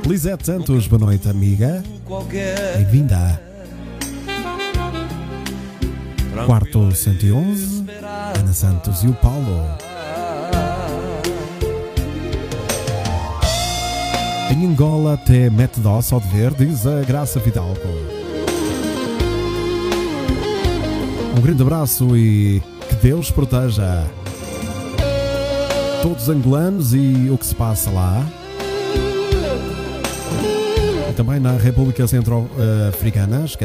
Lisete 0.08 0.46
Santos, 0.46 0.88
boa 0.88 1.00
noite, 1.02 1.28
amiga. 1.28 1.84
Bem-vinda. 2.78 3.42
Quarto 6.46 6.96
111, 6.96 7.79
Ana 8.38 8.54
Santos 8.54 9.04
e 9.04 9.08
o 9.08 9.14
Paulo. 9.14 9.66
Em 14.52 14.66
Angola 14.66 15.14
até 15.14 15.50
mete 15.50 15.80
dó 15.80 16.02
só 16.02 16.20
de 16.20 16.28
ver, 16.28 16.54
diz 16.54 16.86
a 16.86 17.02
Graça 17.02 17.40
Fidalgo. 17.40 17.80
Um 21.38 21.42
grande 21.42 21.62
abraço 21.62 22.18
e 22.18 22.62
que 22.90 22.96
Deus 22.96 23.32
proteja 23.32 24.06
todos 26.02 26.24
os 26.24 26.30
angolanos 26.30 26.94
e 26.94 27.30
o 27.32 27.38
que 27.38 27.46
se 27.46 27.56
passa 27.56 27.90
lá. 27.90 28.26
E 31.10 31.14
também 31.14 31.40
na 31.40 31.54
República 31.54 32.06
Centro-Africana, 32.08 33.44
acho 33.44 33.58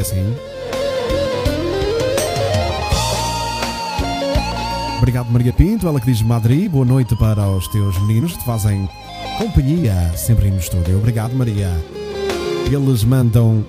Obrigado, 5.05 5.31
Maria 5.31 5.53
Pinto. 5.53 5.87
Ela 5.87 6.01
que 6.01 6.07
diz 6.07 6.23
Madrid. 6.23 6.71
Boa 6.71 6.87
noite 6.87 7.15
para 7.15 7.47
os 7.47 7.69
teus 7.69 7.95
meninos 8.07 8.33
que 8.33 8.39
te 8.39 8.45
fazem 8.47 8.89
companhia 9.37 10.11
sempre 10.17 10.51
no 10.51 10.57
estúdio. 10.57 10.97
Obrigado, 10.97 11.35
Maria. 11.35 11.71
Eles 12.65 13.05
mandam 13.05 13.63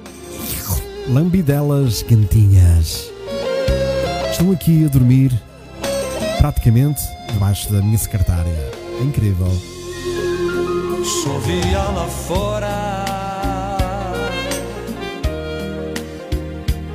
lambidelas 1.10 2.02
quentinhas. 2.04 3.12
Estão 4.32 4.50
aqui 4.54 4.86
a 4.86 4.88
dormir 4.88 5.30
praticamente 6.38 7.02
debaixo 7.34 7.70
da 7.70 7.82
minha 7.82 7.98
secretária. 7.98 8.72
É 9.02 9.04
incrível. 9.04 9.52
Chovia 11.04 11.84
lá 11.84 12.08
fora 12.08 13.06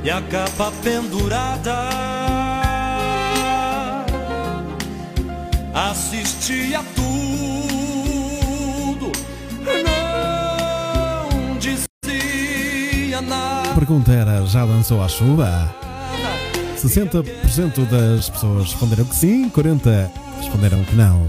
E 0.03 0.09
a 0.09 0.19
capa 0.19 0.73
pendurada 0.81 2.20
Assistia 5.73 6.81
tudo 6.95 7.11
Não 9.85 11.57
dizia 11.57 13.19
A 13.19 13.21
nada 13.21 13.73
pergunta 13.75 14.11
era: 14.11 14.45
já 14.45 14.65
dançou 14.65 15.01
à 15.01 15.07
chuva? 15.07 15.73
60% 16.77 17.85
das 17.89 18.29
pessoas 18.29 18.63
responderam 18.63 19.05
que 19.05 19.15
sim, 19.15 19.49
40% 19.49 20.09
responderam 20.39 20.83
que 20.83 20.95
não. 20.95 21.27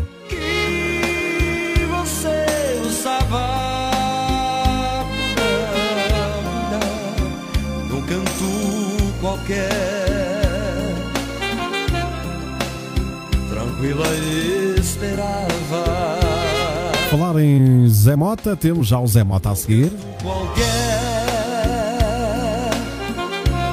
Em 17.42 17.88
Zé 17.88 18.16
Mota, 18.16 18.56
temos 18.56 18.86
já 18.86 18.98
o 18.98 19.06
Zé 19.06 19.24
Mota 19.24 19.50
a 19.50 19.54
seguir. 19.54 19.92
qualquer. 20.22 20.62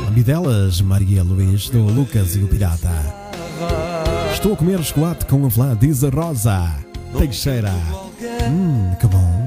Amidelas, 0.08 0.82
Maria 0.82 1.24
Luís, 1.24 1.70
do 1.70 1.84
Lucas 1.84 2.36
e 2.36 2.40
o 2.40 2.48
Pirata. 2.48 2.92
Estou 4.34 4.54
a 4.54 4.58
comer 4.58 4.84
chocolate 4.84 5.26
com 5.26 5.46
a 5.46 5.50
flã, 5.50 5.76
diz 5.76 6.04
a 6.04 6.10
Rosa. 6.10 6.76
Teixeira. 7.18 7.74
Hum, 8.50 8.96
que 9.00 9.08
bom. 9.08 9.46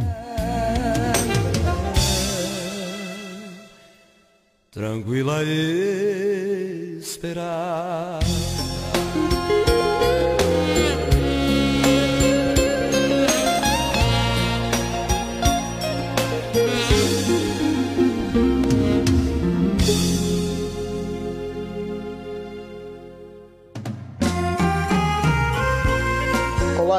Tranquila 4.70 5.42
esperar. 6.98 8.20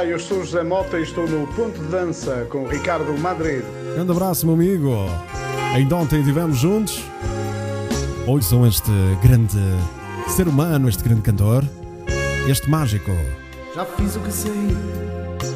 Olá, 0.04 0.12
eu 0.12 0.20
sou 0.20 0.44
José 0.44 0.62
Mota 0.64 1.00
e 1.00 1.04
estou 1.04 1.26
no 1.26 1.48
Ponto 1.48 1.80
de 1.80 1.88
Dança 1.88 2.46
com 2.50 2.64
o 2.64 2.68
Ricardo 2.68 3.18
Madrid. 3.18 3.64
Grande 3.96 4.12
abraço, 4.12 4.46
meu 4.46 4.54
amigo. 4.54 4.94
Ainda 5.74 5.96
ontem 5.96 6.20
estivemos 6.20 6.58
juntos. 6.58 7.02
Ouçam 8.28 8.68
este 8.68 8.92
grande 9.22 9.58
ser 10.28 10.50
humano, 10.50 10.90
este 10.90 11.02
grande 11.06 11.22
cantor, 11.22 11.64
este 12.50 12.70
mágico. 12.70 13.12
Já 13.74 13.86
fiz 13.86 14.18
o 14.18 14.20
que 14.20 14.34
sei 14.34 14.76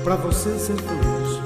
para 0.06 0.16
você 0.16 0.58
ser 0.58 0.78
feliz. 0.78 1.42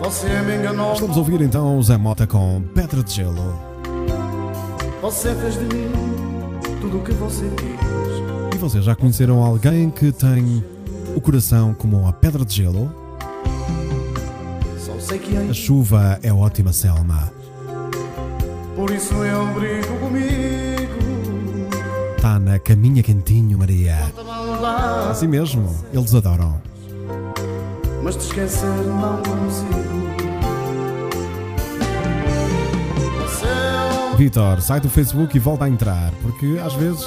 Você 0.00 0.26
me 0.40 0.56
enganou. 0.56 0.94
Estamos 0.94 1.16
a 1.18 1.20
ouvir 1.20 1.42
então 1.42 1.78
o 1.78 1.82
Zé 1.82 1.98
Mota 1.98 2.26
com 2.26 2.62
Pedra 2.74 3.02
de 3.02 3.12
Gelo. 3.12 3.60
Você 5.02 5.34
fez 5.34 5.58
de 5.58 5.64
mim 5.66 5.92
tudo 6.80 6.96
o 6.96 7.02
que 7.04 7.12
você 7.12 7.44
quis. 7.50 8.54
E 8.54 8.58
vocês 8.58 8.82
já 8.82 8.96
conheceram 8.96 9.44
alguém 9.44 9.90
que 9.90 10.10
tem 10.10 10.64
o 11.14 11.20
coração 11.20 11.74
como 11.74 12.06
a 12.06 12.12
pedra 12.12 12.44
de 12.44 12.54
gelo? 12.54 12.92
A 15.48 15.52
chuva 15.52 16.18
é 16.22 16.32
ótima, 16.32 16.72
Selma. 16.72 17.30
por 18.74 18.90
isso 18.90 19.14
eu 19.14 19.46
brigo 19.54 19.98
comigo. 19.98 20.94
Tá 22.20 22.38
na 22.38 22.58
caminha 22.58 23.02
quentinho, 23.02 23.58
Maria. 23.58 24.12
Assim 25.10 25.28
mesmo, 25.28 25.74
eles 25.92 26.14
adoram. 26.14 26.60
Mas 28.02 28.16
te 28.16 28.22
esquecer 28.26 28.66
não 28.66 29.18
consigo. 29.18 30.04
Vitor, 34.16 34.60
sai 34.60 34.80
do 34.80 34.88
Facebook 34.88 35.36
e 35.36 35.40
volta 35.40 35.64
a 35.64 35.68
entrar, 35.68 36.12
porque 36.22 36.58
às 36.64 36.72
vezes 36.74 37.04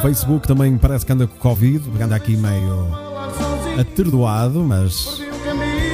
Facebook 0.00 0.48
também 0.48 0.76
parece 0.78 1.04
que 1.04 1.12
anda 1.12 1.26
com 1.26 1.36
Covid, 1.36 2.02
anda 2.02 2.16
aqui 2.16 2.36
meio 2.36 2.88
atordoado, 3.78 4.60
mas 4.60 5.20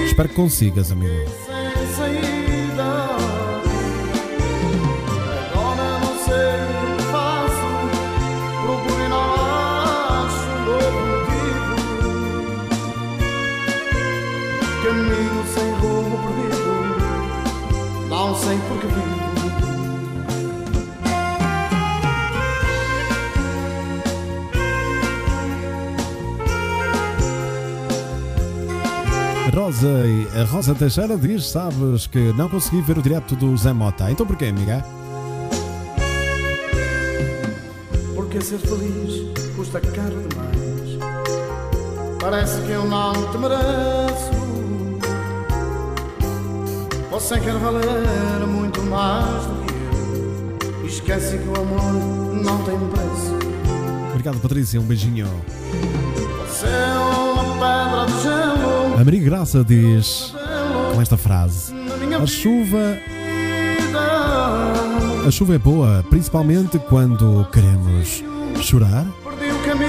espero 0.06 0.28
que 0.28 0.34
consigas, 0.34 0.92
amigo. 0.92 1.45
Rosa, 29.76 30.40
a 30.40 30.44
Rosa 30.44 30.74
Teixeira 30.74 31.18
diz: 31.18 31.48
Sabes 31.48 32.06
que 32.06 32.32
não 32.32 32.48
consegui 32.48 32.80
ver 32.80 32.96
o 32.96 33.02
direto 33.02 33.36
do 33.36 33.54
Zé 33.56 33.74
Mota. 33.74 34.10
Então 34.10 34.26
porquê, 34.26 34.46
amiga? 34.46 34.82
Porque 38.14 38.40
ser 38.40 38.58
feliz 38.58 39.34
custa 39.54 39.78
caro 39.80 40.16
demais. 40.28 40.98
Parece 42.18 42.60
que 42.62 42.70
eu 42.70 42.86
não 42.86 43.12
te 43.30 43.36
mereço. 43.36 44.30
Você 47.10 47.38
quer 47.40 47.58
valer 47.58 48.46
muito 48.46 48.82
mais 48.82 49.44
do 49.44 49.66
que 49.66 50.80
eu. 50.80 50.86
Esquece 50.86 51.36
que 51.36 51.48
o 51.48 51.60
amor 51.60 51.92
não 52.42 52.62
tem 52.64 52.78
preço. 52.78 53.34
Obrigado, 54.10 54.40
Patrícia. 54.40 54.80
Um 54.80 54.84
beijinho. 54.84 55.28
Você 56.48 56.66
é 56.66 56.98
uma 56.98 57.44
pedra 57.44 58.06
de 58.06 58.22
gelo 58.22 58.55
A 58.98 59.04
Maria 59.04 59.20
Graça 59.20 59.62
diz 59.62 60.34
com 60.94 61.02
esta 61.02 61.18
frase: 61.18 61.74
A 62.22 62.26
chuva, 62.26 62.98
a 65.26 65.30
chuva 65.30 65.54
é 65.54 65.58
boa, 65.58 66.02
principalmente 66.08 66.78
quando 66.78 67.46
queremos 67.52 68.24
chorar 68.62 69.06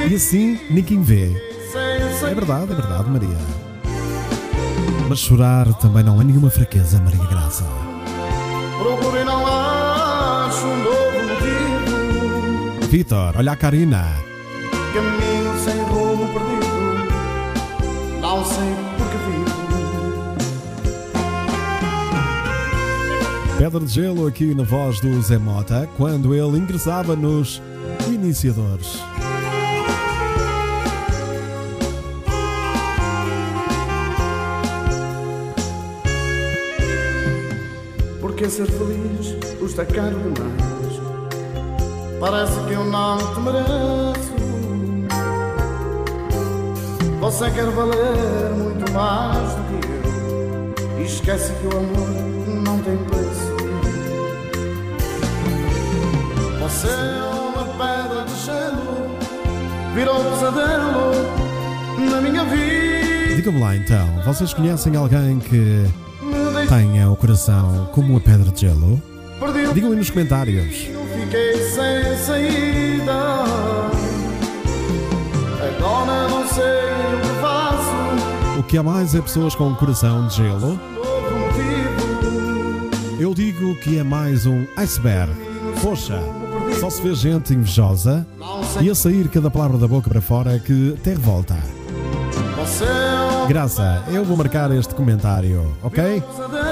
e 0.10 0.16
assim 0.16 0.60
ninguém 0.70 1.02
vê. 1.02 1.32
É 1.74 2.34
verdade, 2.34 2.74
é 2.74 2.76
verdade, 2.76 3.10
Maria. 3.10 3.38
Mas 5.08 5.20
chorar 5.20 5.74
também 5.76 6.04
não 6.04 6.20
é 6.20 6.24
nenhuma 6.26 6.50
fraqueza, 6.50 7.00
Maria 7.00 7.24
Graça. 7.28 7.64
Procuro 8.78 9.24
não 9.24 9.48
acho 9.48 10.66
um 10.66 10.84
novo 10.84 11.20
motivo. 11.30 12.88
Vitor, 12.90 13.38
olha 13.38 13.54
a 13.54 13.56
Karina. 13.56 14.04
Caminho 14.94 15.58
sem 15.64 15.82
rumo 15.84 16.28
perdido, 16.28 17.08
não 18.20 18.44
sei 18.44 18.97
Pedra 23.58 23.80
de 23.80 23.92
gelo 23.92 24.28
aqui 24.28 24.54
na 24.54 24.64
voz 24.64 25.00
do 25.00 25.20
Zé 25.20 25.40
Mota, 25.40 25.90
quando 25.98 26.36
ele 26.36 26.60
ingressava 26.60 27.16
nos 27.16 27.60
iniciadores. 28.08 29.00
Porque 38.22 38.48
ser 38.48 38.68
feliz 38.68 39.36
custa 39.60 39.84
caro 39.86 40.16
demais. 40.20 41.02
Parece 42.20 42.60
que 42.68 42.74
eu 42.74 42.86
não 42.86 43.18
te 43.18 43.40
mereço. 43.40 44.38
Você 47.20 47.50
quer 47.50 47.66
valer 47.72 48.52
muito 48.56 48.92
mais 48.94 49.56
do 49.56 49.64
que 49.80 49.88
eu. 49.88 51.02
E 51.02 51.06
esquece 51.06 51.52
que 51.54 51.66
o 51.66 51.78
amor 51.78 52.38
não 52.64 52.80
tem 52.84 52.98
preço. 52.98 53.27
Você 56.68 56.88
é 56.88 57.24
uma 57.24 57.64
pedra 57.64 58.26
de 58.26 58.46
gelo, 58.46 59.18
virou 59.96 60.22
pesadelo 60.32 61.12
na 62.12 62.20
minha 62.20 62.44
vida. 62.44 63.36
Diga-me 63.38 63.62
lá 63.62 63.74
então, 63.74 64.22
vocês 64.26 64.54
conhecem 64.54 64.94
alguém 64.98 65.40
que 65.40 65.86
tenha 66.68 67.10
o 67.10 67.16
coração 67.16 67.90
como 67.94 68.18
a 68.18 68.20
pedra 68.20 68.52
de 68.52 68.62
gelo? 68.62 69.02
perdi 69.40 69.66
o 69.66 69.74
Digam 69.74 69.92
aí 69.92 69.98
nos 69.98 70.10
comentários. 70.10 70.76
Fiquei 70.76 71.56
sem 71.70 72.18
saída. 72.26 73.14
Agora 75.70 76.28
não 76.28 76.46
sei 76.50 76.64
o 77.14 77.22
que 77.22 77.42
faço. 77.42 78.60
O 78.60 78.64
que 78.64 78.78
há 78.78 78.84
mais 78.84 79.16
é 79.16 79.22
pessoas 79.22 79.56
com 79.56 79.70
um 79.70 79.76
coração 79.76 80.28
de 80.28 80.36
gelo? 80.36 80.78
Eu 83.18 83.34
digo 83.34 83.74
que 83.78 83.98
é 83.98 84.04
mais 84.04 84.46
um 84.46 84.66
iceberg. 84.76 85.32
Poxa, 85.82 86.22
só 86.80 86.90
se 86.90 87.02
vê 87.02 87.14
gente 87.16 87.54
invejosa 87.54 88.26
e 88.82 88.90
a 88.90 88.96
sair 88.96 89.28
cada 89.30 89.50
palavra 89.50 89.78
da 89.78 89.88
boca 89.88 90.10
para 90.10 90.22
fora 90.22 90.60
que 90.60 90.96
até 91.00 91.12
revolta. 91.12 91.56
é 91.56 93.48
Graça, 93.48 94.04
eu 94.10 94.26
vou 94.26 94.36
marcar 94.36 94.72
este 94.72 94.94
comentário, 94.94 95.76
ok? 95.82 96.22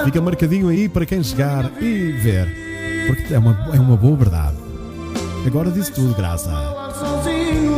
Fica 0.04 0.22
marcadinho 0.22 0.70
aí 0.70 0.90
para 0.90 1.06
quem 1.06 1.24
chegar 1.24 1.72
e 1.82 2.12
ver. 2.12 2.48
Porque 3.08 3.34
é 3.34 3.40
uma, 3.40 3.58
é 3.74 3.80
uma 3.80 3.96
boa 3.96 4.16
verdade. 4.16 4.58
Agora 5.46 5.72
disse 5.72 5.92
tudo, 5.92 6.14
Graça. 6.16 6.52
Fiquei 7.24 7.70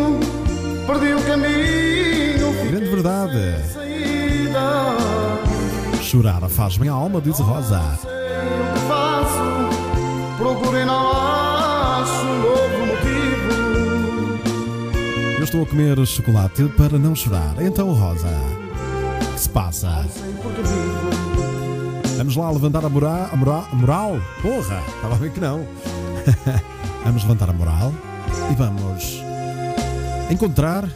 Grande 2.71 2.89
verdade. 2.89 3.56
Chorar 6.01 6.41
faz 6.49 6.77
bem 6.77 6.89
a 6.89 6.93
alma, 6.93 7.21
diz 7.21 7.38
Rosa. 7.39 7.82
Não 10.86 11.27
acho 12.08 12.26
um 12.26 12.41
novo 12.41 12.86
motivo. 12.86 13.48
Eu 15.38 15.43
estou 15.43 15.63
a 15.63 15.65
comer 15.65 16.06
chocolate 16.06 16.63
para 16.78 16.98
não 16.98 17.15
chorar. 17.15 17.56
Então, 17.60 17.91
Rosa, 17.93 18.28
o 18.28 19.34
que 19.34 19.39
se 19.39 19.50
passa? 19.50 20.06
Vamos 22.17 22.36
lá 22.36 22.50
levantar 22.50 22.84
a 22.84 22.89
moral? 22.89 23.30
A 23.32 23.36
moral? 23.36 23.67
A 23.72 23.76
moral? 23.76 24.22
Porra, 24.41 24.82
estava 24.96 25.15
a 25.15 25.17
ver 25.17 25.32
que 25.32 25.39
não. 25.39 25.65
Vamos 27.06 27.24
levantar 27.24 27.50
a 27.50 27.54
moral. 27.54 27.93
e 28.52 28.56
vamos 28.56 29.22
encontrar 30.30 30.89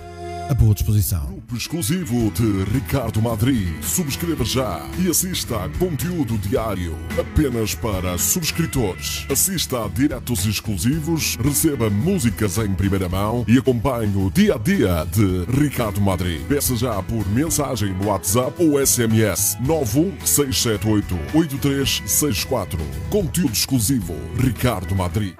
a 0.49 0.53
boa 0.53 0.73
disposição. 0.73 1.25
Grupo 1.25 1.55
exclusivo 1.55 2.31
de 2.31 2.63
Ricardo 2.71 3.21
Madri. 3.21 3.73
Subscreva 3.81 4.43
já 4.43 4.81
e 4.99 5.09
assista 5.09 5.65
a 5.65 5.69
conteúdo 5.69 6.37
diário 6.37 6.97
apenas 7.19 7.75
para 7.75 8.17
subscritores. 8.17 9.25
Assista 9.29 9.85
a 9.85 9.87
diretos 9.87 10.45
exclusivos, 10.45 11.37
receba 11.37 11.89
músicas 11.89 12.57
em 12.57 12.73
primeira 12.73 13.09
mão 13.09 13.45
e 13.47 13.57
acompanhe 13.57 14.15
o 14.15 14.29
dia 14.29 14.55
a 14.55 14.57
dia 14.57 15.05
de 15.05 15.45
Ricardo 15.45 15.99
Madri. 16.01 16.39
Peça 16.47 16.75
já 16.75 17.01
por 17.03 17.27
mensagem 17.29 17.93
no 17.93 18.07
WhatsApp 18.07 18.63
ou 18.63 18.85
SMS 18.85 19.57
91678 19.61 21.19
8364. 21.33 22.79
Conteúdo 23.09 23.53
exclusivo 23.53 24.15
Ricardo 24.37 24.95
Madri. 24.95 25.35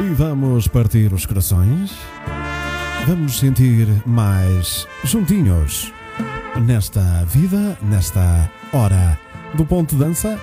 E 0.00 0.10
vamos 0.14 0.68
partir 0.68 1.12
os 1.12 1.26
corações. 1.26 1.92
Vamos 3.04 3.40
sentir 3.40 3.88
mais 4.06 4.86
juntinhos 5.02 5.92
nesta 6.64 7.24
vida, 7.24 7.76
nesta 7.82 8.48
hora 8.72 9.18
do 9.54 9.66
ponto 9.66 9.96
de 9.96 10.04
dança. 10.04 10.38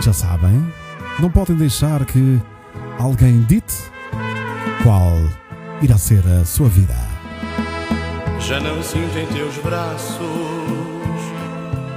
Já 0.00 0.12
sabem, 0.12 0.64
não 1.18 1.28
podem 1.28 1.56
deixar 1.56 2.04
que 2.04 2.40
alguém 3.00 3.42
dite 3.42 3.74
qual 4.84 5.16
irá 5.80 5.98
ser 5.98 6.24
a 6.26 6.44
sua 6.44 6.68
vida. 6.68 6.96
Já 8.38 8.60
não 8.60 8.80
sinto 8.80 9.18
em 9.18 9.26
teus 9.26 9.56
braços. 9.58 10.20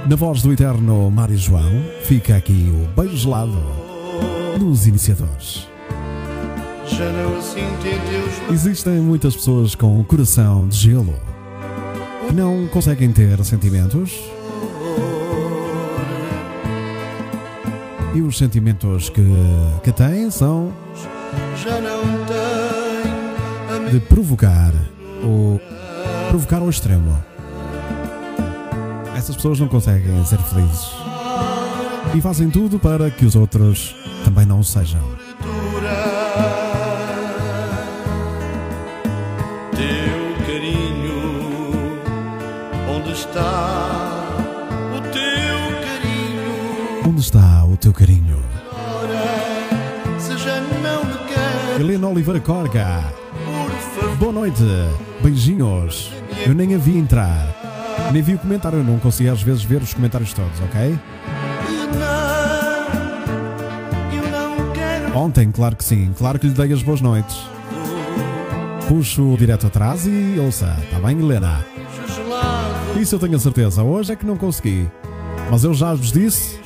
Na 0.08 0.16
voz 0.16 0.42
do 0.42 0.52
eterno 0.52 1.08
Mário 1.12 1.36
João, 1.36 1.84
fica 2.02 2.36
aqui 2.36 2.72
o 2.72 2.88
beijo 3.00 3.16
gelado 3.16 3.62
nos 4.58 4.86
iniciadores. 4.86 5.75
Existem 8.50 9.00
muitas 9.00 9.36
pessoas 9.36 9.74
com 9.74 10.02
coração 10.04 10.66
de 10.66 10.76
gelo 10.76 11.14
que 12.26 12.34
não 12.34 12.66
conseguem 12.68 13.12
ter 13.12 13.44
sentimentos. 13.44 14.18
E 18.14 18.22
os 18.22 18.38
sentimentos 18.38 19.10
que, 19.10 19.22
que 19.84 19.92
têm 19.92 20.30
são 20.30 20.72
de 23.90 24.00
provocar 24.00 24.72
o 25.22 25.60
provocar 26.30 26.58
ao 26.58 26.70
extremo. 26.70 27.22
Essas 29.14 29.36
pessoas 29.36 29.60
não 29.60 29.68
conseguem 29.68 30.24
ser 30.24 30.38
felizes 30.38 30.90
e 32.14 32.20
fazem 32.22 32.48
tudo 32.48 32.78
para 32.78 33.10
que 33.10 33.26
os 33.26 33.36
outros 33.36 33.94
também 34.24 34.46
não 34.46 34.60
o 34.60 34.64
sejam. 34.64 35.25
Onde 47.16 47.24
está 47.24 47.64
o 47.64 47.78
teu 47.78 47.94
carinho? 47.94 48.36
Helena 51.80 52.08
Oliveira 52.08 52.40
Corga. 52.40 53.04
Boa 54.18 54.32
noite, 54.32 54.62
beijinhos. 55.22 56.12
Eu 56.44 56.54
nem 56.54 56.74
a 56.74 56.78
vi 56.78 56.98
entrar, 56.98 57.56
nem 58.12 58.20
vi 58.20 58.34
o 58.34 58.38
comentário, 58.38 58.80
eu 58.80 58.84
não 58.84 58.98
consigo 58.98 59.32
às 59.32 59.40
vezes 59.40 59.64
ver 59.64 59.80
os 59.80 59.94
comentários 59.94 60.34
todos, 60.34 60.60
ok? 60.60 60.98
Ontem, 65.14 65.50
claro 65.50 65.74
que 65.74 65.84
sim, 65.84 66.12
claro 66.18 66.38
que 66.38 66.48
lhe 66.48 66.52
dei 66.52 66.70
as 66.74 66.82
boas 66.82 67.00
noites. 67.00 67.34
Puxo 68.88 69.38
direto 69.38 69.68
atrás 69.68 70.06
e 70.06 70.38
ouça, 70.38 70.76
está 70.84 70.98
bem, 71.00 71.18
Helena? 71.18 71.64
Isso 73.00 73.14
eu 73.14 73.18
tenho 73.18 73.36
a 73.36 73.40
certeza, 73.40 73.82
hoje 73.82 74.12
é 74.12 74.16
que 74.16 74.26
não 74.26 74.36
consegui. 74.36 74.86
Mas 75.50 75.64
eu 75.64 75.72
já 75.72 75.94
vos 75.94 76.12
disse, 76.12 76.65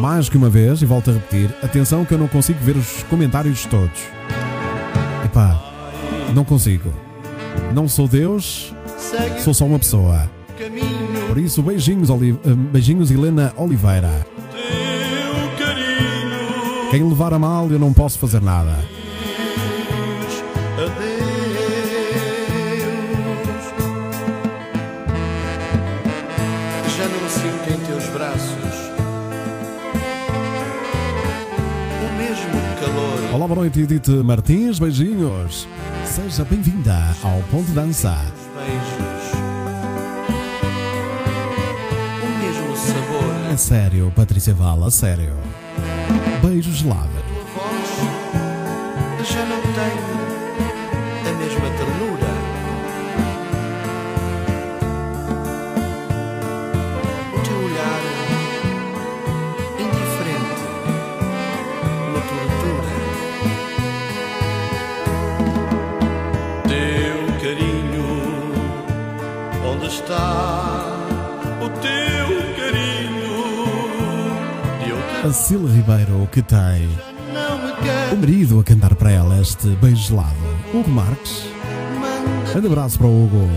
mais 0.00 0.28
que 0.28 0.36
uma 0.36 0.48
vez, 0.50 0.82
e 0.82 0.86
volto 0.86 1.10
a 1.10 1.14
repetir, 1.14 1.50
atenção 1.62 2.04
que 2.04 2.12
eu 2.14 2.18
não 2.18 2.28
consigo 2.28 2.58
ver 2.62 2.76
os 2.76 3.02
comentários 3.04 3.64
todos. 3.66 4.00
Epá, 5.24 5.60
não 6.34 6.44
consigo. 6.44 6.92
Não 7.74 7.88
sou 7.88 8.06
Deus, 8.06 8.72
sou 9.42 9.52
só 9.54 9.66
uma 9.66 9.78
pessoa. 9.78 10.30
Por 11.26 11.38
isso, 11.38 11.62
beijinhos, 11.62 12.10
Oli- 12.10 12.38
eh, 12.44 12.54
beijinhos 12.72 13.10
Helena 13.10 13.52
Oliveira. 13.56 14.26
Quem 16.90 17.06
levar 17.06 17.34
a 17.34 17.38
mal, 17.38 17.68
eu 17.70 17.78
não 17.78 17.92
posso 17.92 18.18
fazer 18.18 18.40
nada. 18.40 18.74
Noite, 33.68 33.80
Edith 33.82 34.08
Martins, 34.24 34.78
beijinhos. 34.78 35.68
Seja 36.04 36.44
bem-vinda 36.44 36.94
ao 37.22 37.42
Ponto 37.50 37.70
Dança. 37.72 38.16
beijos. 38.54 39.32
O 42.22 42.26
mesmo 42.38 42.76
sabor. 42.76 43.52
É 43.52 43.56
sério, 43.56 44.12
Patrícia 44.16 44.54
Vala, 44.54 44.90
sério. 44.90 45.34
Beijo 46.42 46.72
gelado. 46.72 47.10
Tua 47.52 47.62
voz 47.62 49.28
já 49.28 49.44
não 49.44 49.60
tem 49.60 49.98
a 51.26 51.36
mesma 51.36 51.68
o 70.14 71.68
teu 71.80 72.28
carinho? 72.56 73.28
A 75.28 75.32
Cila 75.32 75.70
Ribeiro 75.70 76.28
que 76.32 76.42
tem 76.42 76.88
o 78.12 78.16
marido 78.16 78.58
a 78.58 78.64
cantar 78.64 78.94
para 78.94 79.10
ela 79.10 79.40
este 79.40 79.68
beijo 79.76 80.08
gelado. 80.08 80.34
Hugo 80.72 80.90
Marques. 80.90 81.44
Grande 82.50 82.66
abraço 82.66 82.98
para 82.98 83.06
o 83.06 83.24
Hugo. 83.24 83.48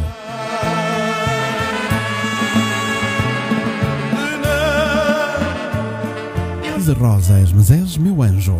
Diz 6.75 6.89
a 6.89 6.93
Rosas, 6.93 7.53
mas 7.53 7.71
és 7.71 7.95
meu 7.97 8.21
anjo. 8.21 8.57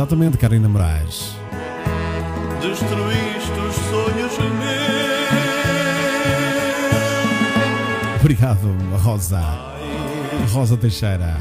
Exatamente, 0.00 0.38
Karina 0.38 0.66
Moraes. 0.66 1.36
Destruíste 2.62 3.60
os 3.68 3.74
sonhos 3.90 4.32
meus. 4.38 4.80
Obrigado, 8.18 8.74
Rosa. 9.02 9.42
Rosa 10.54 10.78
Teixeira. 10.78 11.36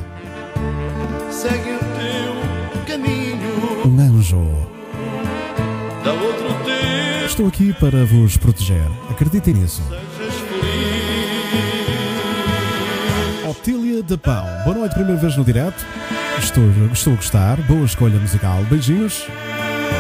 Segue 1.32 1.72
o 1.72 1.80
teu 1.80 2.36
caminho. 2.86 3.88
Um 3.88 3.98
anjo. 3.98 4.68
Dá 6.04 6.12
outro 6.12 6.50
tempo. 6.66 7.26
Estou 7.26 7.48
aqui 7.48 7.72
para 7.72 8.04
vos 8.04 8.36
proteger. 8.36 8.84
Acreditem 9.10 9.54
nisso. 9.54 9.82
Otília 13.50 14.04
de 14.04 14.18
Pão. 14.18 14.46
Boa 14.66 14.80
noite, 14.80 14.96
primeira 14.96 15.22
vez 15.22 15.38
no 15.38 15.46
direto. 15.46 15.99
Estou, 16.50 16.64
estou 16.92 17.14
a 17.14 17.16
gostar. 17.16 17.62
Boa 17.68 17.86
escolha 17.86 18.20
musical. 18.20 18.64
Beijinhos. 18.64 19.28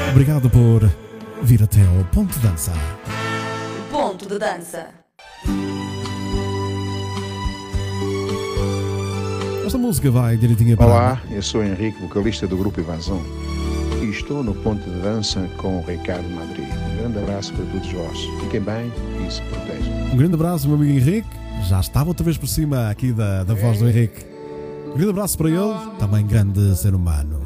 Obrigado 0.09 0.49
por 0.49 0.81
vir 1.43 1.61
até 1.61 1.79
ao 1.85 2.03
ponto 2.05 2.33
de 2.33 2.39
dança. 2.39 2.73
Ponto 3.91 4.27
de 4.27 4.39
dança. 4.39 4.87
Esta 9.63 9.77
música 9.77 10.09
vai 10.09 10.37
direitinho 10.37 10.75
para. 10.75 10.87
Olá, 10.87 11.21
eu 11.29 11.43
sou 11.43 11.63
Henrique, 11.63 12.01
vocalista 12.01 12.47
do 12.47 12.57
grupo 12.57 12.81
Invasão. 12.81 13.21
E 14.01 14.09
estou 14.09 14.43
no 14.43 14.55
ponto 14.55 14.89
de 14.89 15.01
dança 15.01 15.47
com 15.57 15.77
o 15.77 15.85
Ricardo 15.85 16.27
Madrid. 16.31 16.65
Um 16.67 16.97
grande 16.97 17.19
abraço 17.19 17.53
para 17.53 17.65
todos 17.65 17.91
vós. 17.91 18.17
Fiquem 18.41 18.61
bem 18.61 18.91
e 19.23 19.31
se 19.31 19.43
protejam. 19.43 19.93
Um 20.11 20.17
grande 20.17 20.33
abraço, 20.33 20.67
meu 20.67 20.77
amigo 20.77 20.97
Henrique. 20.97 21.29
Já 21.67 21.79
estava 21.79 22.09
outra 22.09 22.23
vez 22.23 22.39
por 22.39 22.47
cima 22.47 22.89
aqui 22.89 23.11
da, 23.11 23.43
da 23.43 23.53
voz 23.53 23.77
do 23.77 23.87
Henrique. 23.87 24.38
Um 24.89 24.93
grande 24.93 25.09
abraço 25.09 25.37
para 25.37 25.49
ele, 25.49 25.97
também 25.97 26.25
grande 26.25 26.75
ser 26.75 26.93
humano. 26.95 27.39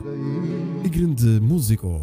E 0.83 0.89
grande 0.89 1.39
músico. 1.41 2.01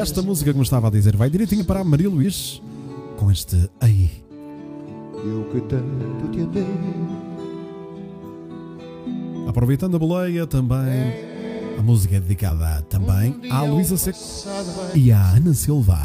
Esta 0.00 0.22
música, 0.22 0.52
como 0.52 0.62
estava 0.62 0.88
a 0.88 0.90
dizer, 0.90 1.16
vai 1.16 1.30
direitinho 1.30 1.64
para 1.64 1.80
a 1.80 1.84
Maria 1.84 2.08
Luís 2.08 2.60
com 3.16 3.30
este 3.30 3.70
aí. 3.80 4.10
Eu 5.14 5.44
que 5.50 5.60
tanto 5.62 6.28
te 6.30 6.40
amei. 6.40 6.66
Aproveitando 9.48 9.96
a 9.96 9.98
boleia, 9.98 10.46
também 10.46 11.36
a 11.78 11.82
música 11.82 12.16
é 12.16 12.20
dedicada 12.20 12.82
também 12.88 13.36
à 13.50 13.62
Luísa 13.62 13.96
Seco 13.96 14.18
e 14.94 15.12
à 15.12 15.32
Ana 15.32 15.54
Silva. 15.54 15.98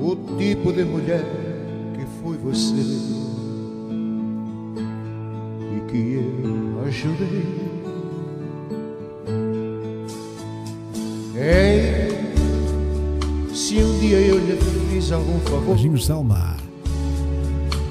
O 0.00 0.16
tipo 0.36 0.72
de 0.72 0.84
mulher 0.84 1.24
que 1.94 2.04
foi 2.22 2.36
você 2.38 2.74
e 5.76 5.90
que 5.90 5.98
eu 6.14 6.63
ajudei. 6.94 7.44
Ei, 11.36 12.08
se 13.52 13.78
um 13.82 13.98
dia 13.98 14.18
eu 14.20 14.38
lhe 14.38 14.56
fiz 14.92 15.10
algum 15.10 15.40
favor, 15.40 15.74
Beijinhos, 15.74 16.06
Selma. 16.06 16.56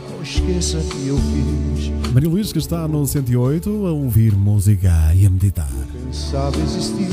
não 0.10 0.24
esqueça 0.24 0.78
que 0.78 1.08
eu 1.08 1.18
fiz. 1.18 1.92
Maria 2.14 2.30
Luís, 2.30 2.54
que 2.54 2.60
está 2.60 2.88
no 2.88 3.06
108 3.06 3.88
a 3.88 3.92
ouvir 3.92 4.34
música 4.36 4.92
e 5.16 5.26
a 5.26 5.30
meditar. 5.30 5.68
Sabe 6.12 6.60
existir. 6.62 7.10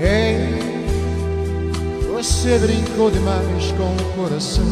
Ei, 0.00 0.58
você 2.12 2.58
brincou 2.58 3.10
demais 3.10 3.72
com 3.72 3.94
o 3.94 4.12
coração, 4.14 4.64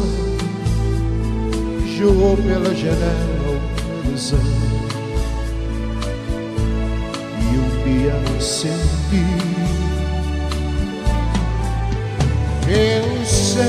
jogou 1.97 2.37
pela 2.37 2.75
janela 2.75 3.59
uma 3.89 4.07
ilusão. 4.07 4.39
E 7.41 7.57
um 7.57 7.83
dia 7.83 8.13
eu 8.35 8.41
senti. 8.41 9.25
Eu 12.69 13.25
sei, 13.25 13.63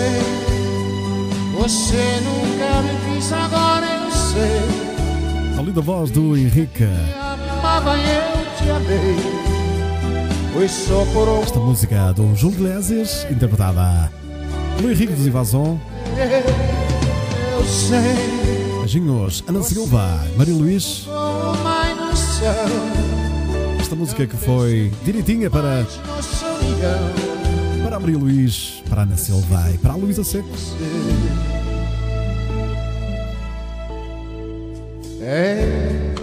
você 1.57 2.21
nunca 2.23 2.83
me 2.83 3.15
quis, 3.15 3.33
agora 3.33 3.87
eu 3.87 4.11
sei. 4.11 5.59
A 5.59 5.63
linda 5.63 5.81
voz 5.81 6.11
do 6.11 6.37
Henrique. 6.37 6.85
amava 7.51 7.97
e 7.97 8.03
eu 8.03 8.57
te 8.57 8.71
amei. 8.71 9.17
Foi 10.53 10.69
só 10.69 11.05
por 11.13 11.29
um 11.29 11.43
Esta 11.43 11.61
música 11.61 12.13
do 12.13 12.35
Júlio 12.35 12.57
Iglesias, 12.57 13.27
interpretada 13.31 14.11
pelo 14.77 14.91
Henrique 14.91 15.13
dos 15.13 15.27
Invasão. 15.27 15.81
Beijinhos, 18.81 19.45
Ana 19.47 19.63
Silva, 19.63 20.27
Maria 20.37 20.55
Luís. 20.55 21.07
Esta 23.79 23.95
música 23.95 24.27
que 24.27 24.37
foi 24.37 24.91
direitinha 25.05 25.51
para, 25.51 25.87
para 27.83 27.97
a 27.97 28.01
Maria 28.01 28.17
Luís, 28.17 28.83
para 28.89 29.03
a 29.03 29.05
Ana 29.05 29.17
Silva 29.17 29.71
e 29.75 29.79
para 29.79 29.93
a 29.93 29.97
Luísa 29.97 30.25
Seco. 30.25 30.49
é. 35.21 36.15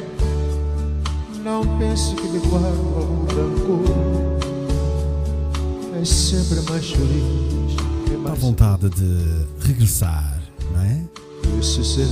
Não 1.43 1.61
pense 1.77 2.15
que 2.15 2.27
lhe 2.27 2.39
guardo 2.39 2.65
algum 2.97 3.25
rancor. 3.25 3.85
É 6.01 6.05
sempre 6.05 6.59
mais 6.61 6.89
feliz 6.89 7.85
Dá 8.25 8.33
vontade 8.33 8.89
de 8.89 9.45
regressar, 9.67 10.34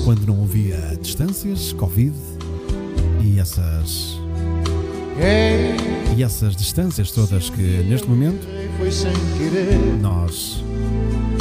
Quando 0.04 0.26
não 0.26 0.44
havia 0.44 0.98
distâncias, 1.00 1.74
Covid 1.74 2.16
e 3.22 3.40
essas, 3.40 4.18
e 6.18 6.24
essas 6.24 6.56
distâncias 6.56 7.12
todas 7.12 7.52
que 7.52 7.62
neste 7.88 8.10
momento 8.10 8.48
nós 10.02 10.64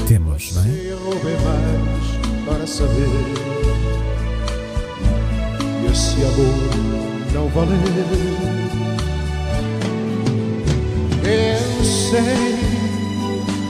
temos, 0.07 0.53
não 0.55 0.62
é? 0.62 0.68
E 5.83 5.87
esse 5.90 6.16
amor 6.22 7.33
não 7.33 7.48
valeu 7.48 7.79
Eu 11.25 11.85
sei 11.85 12.59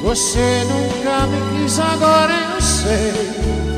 Você 0.03 0.65
nunca 0.65 1.27
me 1.29 1.63
quis, 1.63 1.79
agora 1.79 2.35
eu 2.55 2.61
sei 2.61 3.72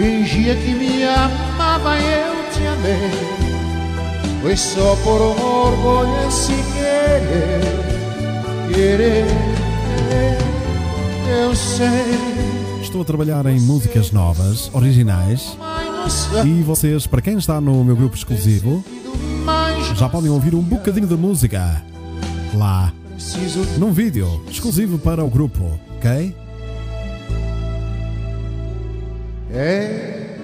Fingia 0.00 0.56
que 0.56 0.74
me 0.74 1.04
amava 1.04 1.98
e 1.98 2.04
eu 2.04 2.50
te 2.50 2.66
amei. 2.66 3.10
Foi 4.40 4.56
só 4.56 4.96
por 5.04 5.20
um 5.20 5.42
orgulho 5.42 6.26
esse 6.26 6.54
querer 6.72 7.60
Querer 8.72 9.26
Eu 11.28 11.54
sei. 11.54 12.80
Estou 12.80 13.02
a 13.02 13.04
trabalhar 13.04 13.44
em 13.44 13.60
músicas 13.60 14.10
novas, 14.10 14.70
originais, 14.72 15.54
e 16.46 16.62
vocês, 16.62 17.06
para 17.06 17.20
quem 17.20 17.36
está 17.36 17.60
no 17.60 17.84
meu 17.84 17.94
grupo 17.94 18.16
exclusivo, 18.16 18.82
já 19.96 20.08
podem 20.08 20.30
ouvir 20.30 20.54
um 20.54 20.62
bocadinho 20.62 21.06
da 21.06 21.16
música. 21.18 21.84
Lá. 22.54 22.90
Num 23.76 23.92
vídeo 23.92 24.42
exclusivo 24.50 24.98
para 24.98 25.22
o 25.22 25.28
grupo, 25.28 25.78
ok? 25.98 26.34
É. 29.52 30.36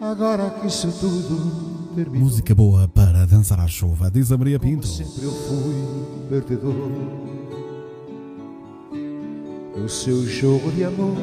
Agora 0.00 0.50
que 0.50 0.66
isso 0.66 0.92
tudo 1.00 1.94
terminou. 1.94 2.24
Música 2.24 2.54
boa 2.54 2.88
para 2.88 3.26
dançar 3.26 3.58
à 3.60 3.66
chuva, 3.66 4.10
diz 4.10 4.30
a 4.30 4.36
Maria 4.36 4.58
Pinto. 4.58 4.86
sempre 4.86 5.24
eu 5.24 5.30
fui 5.30 6.28
perdedor. 6.28 6.74
No 9.76 9.88
seu 9.88 10.26
jogo 10.26 10.70
de 10.72 10.84
amor. 10.84 11.16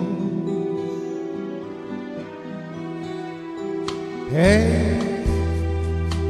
É. 4.33 4.97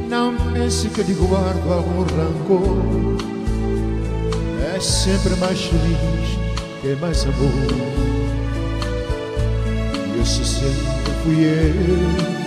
Não 0.08 0.36
pense 0.52 0.88
que 0.88 1.02
lhe 1.02 1.14
guardo 1.14 1.72
algum 1.72 2.02
rancor. 2.02 3.16
É 4.74 4.80
sempre 4.80 5.34
mais 5.36 5.60
feliz 5.62 6.42
que 6.82 6.94
mais 6.96 7.22
amor 7.24 8.11
esse 10.22 10.44
sempre 10.44 11.12
fui 11.22 11.44
eu 11.44 12.42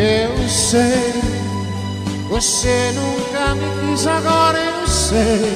Eu 0.00 0.48
sei, 0.48 1.12
você 2.30 2.92
nunca 2.94 3.54
me 3.56 3.90
quis, 3.90 4.06
agora 4.06 4.58
eu 4.58 4.86
sei. 4.86 5.52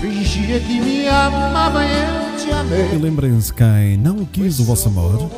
Fingia 0.00 0.58
que 0.60 0.80
me 0.80 1.06
amava 1.08 1.84
e 1.84 1.90
eu 1.90 2.36
te 2.38 2.48
E 2.48 2.52
amei. 2.52 2.98
lembrem-se, 2.98 3.52
quem 3.52 3.98
não 3.98 4.24
quis 4.24 4.60
o 4.60 4.64
vosso 4.64 4.88
amor 4.88 5.28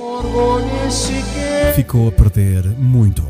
ficou 1.75 2.09
a 2.09 2.13
perder 2.13 2.65
muito. 2.79 3.25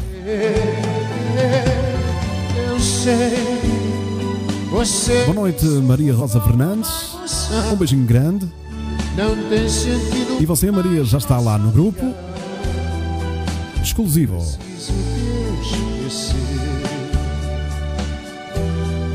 eu 2.69 2.79
sei. 2.81 3.65
Boa 5.25 5.35
noite, 5.35 5.65
Maria 5.65 6.13
Rosa 6.13 6.41
Fernandes. 6.41 7.17
Um 7.73 7.77
beijinho 7.77 8.05
grande. 8.05 8.47
Não 9.17 9.49
tem 9.49 9.69
sentido. 9.69 10.41
E 10.41 10.47
você, 10.47 10.71
Maria, 10.71 11.05
já 11.05 11.19
está 11.19 11.39
lá 11.39 11.57
no 11.57 11.71
grupo 11.71 12.15
exclusivo. 13.83 14.39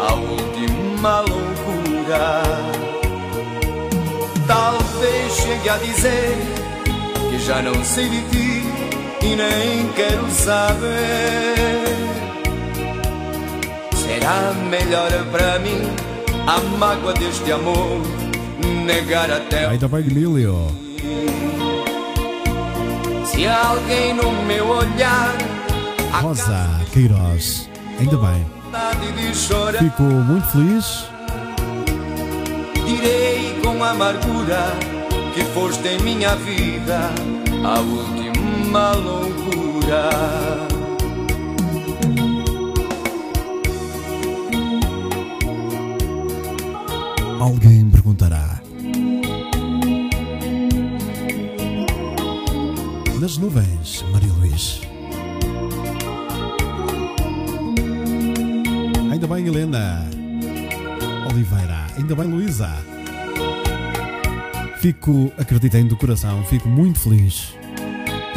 a 0.01 0.15
última 0.15 0.76
loucura. 1.03 2.43
Talvez 4.47 5.33
chegue 5.33 5.69
a 5.69 5.77
dizer 5.79 6.37
que 7.31 7.39
já 7.39 7.63
não 7.63 7.85
sei 7.85 8.09
de 8.09 8.23
ti 8.31 8.63
e 9.23 9.37
nem 9.37 9.89
quero 9.95 10.31
saber. 10.31 11.97
Será 13.95 14.53
melhor 14.71 15.11
para 15.31 15.59
mim 15.59 15.83
a 16.47 16.61
mágoa 16.79 17.13
deste 17.15 17.51
amor 17.53 18.01
negar 18.85 19.31
até 19.31 19.67
Ainda 19.67 19.89
bem, 19.89 20.03
Lílio. 20.03 20.69
Se 23.25 23.47
alguém 23.47 24.15
no 24.15 24.31
meu 24.45 24.69
olhar 24.69 25.35
Rosa 26.23 26.81
Queiroz, 26.93 27.69
ainda 27.99 28.17
bem. 28.17 28.56
Vontade 28.77 29.13
de 29.13 29.35
chorar, 29.35 29.79
Fico 29.79 30.03
muito 30.03 30.47
feliz. 30.49 31.07
direi 32.85 33.59
com 33.63 33.83
amargura 33.83 34.73
que 35.35 35.43
foste 35.55 35.89
em 35.89 36.03
minha 36.03 36.37
vida 36.37 37.11
a 37.65 37.81
última 37.81 38.93
loucura. 38.93 40.11
Alguém 47.41 47.89
perguntará. 47.91 48.61
Nas 53.21 53.39
nuvens, 53.39 54.05
Maria 54.13 54.36
Helena. 59.57 60.07
Oliveira. 61.31 61.87
Ainda 61.97 62.15
bem, 62.15 62.27
Luísa. 62.27 62.71
Fico, 64.81 65.33
acreditem 65.39 65.87
do 65.87 65.97
coração, 65.97 66.45
fico 66.45 66.69
muito 66.69 67.01
feliz 67.01 67.55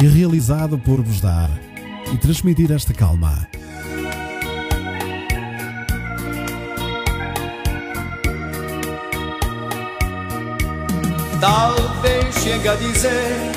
e 0.00 0.06
realizado 0.06 0.78
por 0.78 1.02
vos 1.02 1.20
dar 1.20 1.50
e 2.12 2.16
transmitir 2.16 2.72
esta 2.72 2.94
calma. 2.94 3.46
Talvez 11.40 12.34
chegue 12.42 12.68
a 12.68 12.74
dizer 12.74 13.52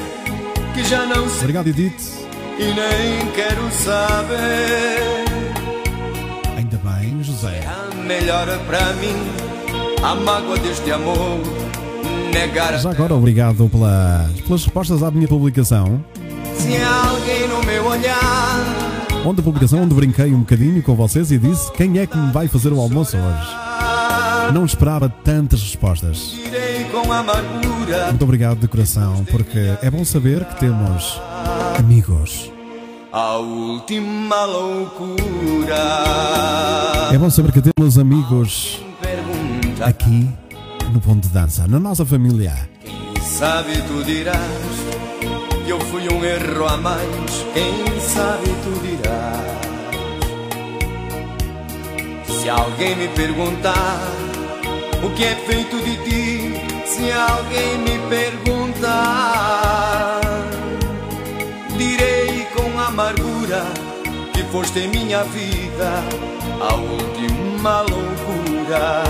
que 0.73 0.83
já 0.83 1.05
não 1.05 1.27
sei 1.29 1.39
Obrigado, 1.39 1.67
Edith. 1.67 2.27
e 2.59 2.65
nem 2.73 3.31
quero 3.33 3.71
saber. 3.71 5.22
José. 7.23 7.61
A 7.65 7.95
melhor 7.95 8.47
para 8.67 8.93
mim 8.93 9.15
a 10.03 10.15
mágoa 10.15 10.57
deste 10.57 10.91
amor 10.91 11.39
negar 12.33 12.77
Já 12.79 12.91
agora, 12.91 13.13
obrigado 13.15 13.69
pela- 13.69 14.29
pelas 14.45 14.63
respostas 14.65 15.01
à 15.03 15.09
minha 15.11 15.27
publicação. 15.27 16.03
se 16.57 16.75
alguém 16.77 17.47
no 17.47 17.63
meu 17.63 17.85
olhar 17.87 18.91
Onde 19.25 19.39
a 19.39 19.43
publicação 19.43 19.81
onde 19.83 19.95
brinquei 19.95 20.33
um 20.33 20.39
bocadinho 20.39 20.83
com 20.83 20.95
vocês 20.95 21.31
e 21.31 21.37
disse 21.37 21.71
quem 21.71 21.97
é 21.97 22.05
que 22.05 22.17
me 22.17 22.31
vai 22.33 22.47
fazer 22.49 22.73
o 22.73 22.79
almoço 22.81 23.15
hoje. 23.15 24.53
Não 24.53 24.65
esperava 24.65 25.07
tantas 25.07 25.61
respostas. 25.61 26.33
Muito 28.09 28.23
obrigado 28.23 28.59
de 28.59 28.67
coração, 28.67 29.23
porque 29.31 29.59
é 29.81 29.89
bom 29.89 30.03
saber 30.03 30.43
que 30.43 30.59
temos 30.59 31.21
amigos. 31.79 32.51
A 33.13 33.37
última 33.37 34.43
loucura. 34.45 35.77
É 37.13 37.17
bom 37.17 37.29
saber 37.29 37.51
que 37.51 37.61
temos 37.61 37.99
amigos 37.99 38.81
aqui 39.79 40.27
no 40.91 40.99
Ponto 40.99 41.27
de 41.27 41.29
Dança, 41.29 41.67
na 41.67 41.79
nossa 41.79 42.03
família. 42.03 42.67
quem 42.83 43.21
sabe 43.21 43.73
tu 43.83 44.03
dirás 44.03 44.39
que 45.63 45.69
eu 45.69 45.79
fui 45.79 46.11
um 46.11 46.25
erro 46.25 46.67
a 46.67 46.75
mais. 46.77 47.45
Quem 47.53 47.99
sabe 47.99 48.49
tu 48.63 48.71
dirás. 48.81 49.53
Se 52.41 52.49
alguém 52.49 52.95
me 52.95 53.07
perguntar 53.09 54.01
o 55.03 55.09
que 55.11 55.23
é 55.23 55.35
feito 55.35 55.77
de 55.77 55.97
ti, 55.97 56.53
se 56.87 57.11
alguém 57.11 57.77
me 57.77 57.99
perguntar, 58.09 59.53
foste 64.53 64.81
em 64.81 64.87
minha 64.87 65.23
vida 65.23 66.03
a 66.61 66.75
última 66.75 67.81
loucura. 67.81 69.03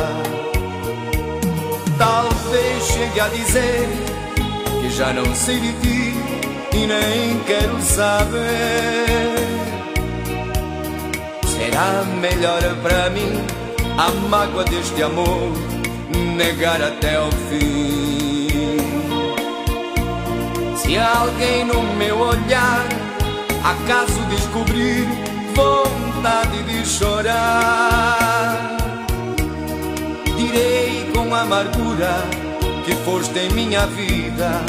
Talvez 1.97 2.83
chegue 2.85 3.19
a 3.19 3.27
dizer 3.27 3.89
que 4.79 4.89
já 4.89 5.11
não 5.11 5.35
sei 5.35 5.59
de 5.59 5.73
ti 5.81 6.13
e 6.73 6.87
nem 6.87 7.39
quero 7.45 7.77
saber. 7.81 9.35
Será 11.45 12.05
melhor 12.21 12.61
para 12.81 13.09
mim 13.09 13.33
a 13.97 14.11
mágoa 14.29 14.63
deste 14.63 15.03
amor 15.03 15.51
negar 16.37 16.81
até 16.81 17.19
o 17.19 17.29
fim. 17.49 18.77
Se 20.77 20.97
alguém 20.97 21.65
no 21.65 21.83
meu 21.97 22.17
olhar 22.17 22.87
acaso 23.61 24.21
descobrir 24.29 25.32
vontade 25.53 26.63
de 26.63 26.85
chorar, 26.85 28.77
direi 30.37 31.11
com 31.13 31.33
amargura 31.33 32.23
que 32.85 32.95
foste 32.95 33.39
em 33.39 33.53
minha 33.53 33.85
vida 33.87 34.61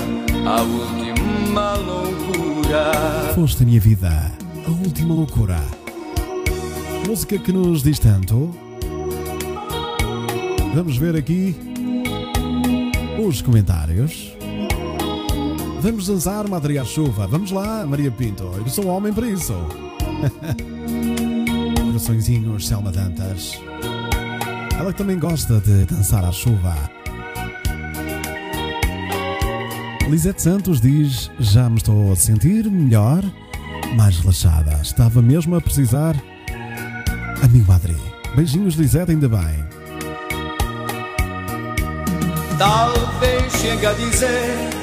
a 0.47 0.63
última 0.63 1.75
loucura. 1.75 3.33
Foste 3.35 3.63
a 3.63 3.67
minha 3.67 3.81
vida, 3.81 4.33
a 4.67 4.71
última 4.71 5.15
loucura. 5.15 5.61
Música 7.07 7.39
que 7.39 7.53
nos 7.53 7.83
diz 7.83 7.99
tanto. 7.99 8.51
Vamos 10.75 10.97
ver 10.97 11.17
aqui 11.17 11.57
os 13.27 13.41
comentários. 13.43 14.35
Vamos 15.81 16.07
dançar, 16.07 16.49
Madre 16.49 16.83
Chuva. 16.85 17.27
Vamos 17.27 17.51
lá, 17.51 17.85
Maria 17.87 18.11
Pinto. 18.11 18.45
Eu 18.57 18.69
sou 18.69 18.87
homem 18.87 19.13
para 19.13 19.29
isso. 19.29 19.55
Coraçõezinhos, 21.87 22.67
Selma 22.67 22.91
Dantas. 22.91 23.61
Ela 24.79 24.93
que 24.93 24.99
também 24.99 25.19
gosta 25.19 25.61
de 25.61 25.85
dançar 25.85 26.25
à 26.25 26.33
chuva. 26.33 26.75
Lisete 30.09 30.43
Santos 30.43 30.81
diz: 30.81 31.31
Já 31.39 31.71
me 31.71 31.77
estou 31.77 32.13
a 32.13 32.17
sentir 32.17 32.71
melhor, 32.71 33.23
mais 33.97 34.19
relaxada. 34.19 34.79
Estava 34.83 35.23
mesmo 35.23 35.57
a 35.57 35.61
precisar. 35.61 36.15
Amigo 37.43 37.67
Madri. 37.69 37.97
Beijinhos, 38.35 38.75
Lisete, 38.75 39.13
ainda 39.13 39.29
bem. 39.29 39.65
Talvez 42.59 43.53
chegue 43.53 43.87
a 43.87 43.93
dizer 43.93 44.74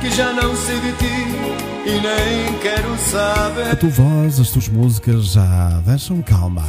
que 0.00 0.10
já 0.10 0.32
não 0.32 0.54
sei 0.56 0.78
de 0.80 0.92
ti 0.92 1.26
e 1.86 1.90
nem 2.00 2.58
quero 2.60 2.92
A 2.94 2.98
saber. 2.98 3.76
tua 3.76 3.90
voz, 3.90 4.40
as 4.40 4.50
tuas 4.50 4.68
músicas 4.68 5.26
já 5.32 5.80
deixam 5.84 6.20
calma. 6.22 6.64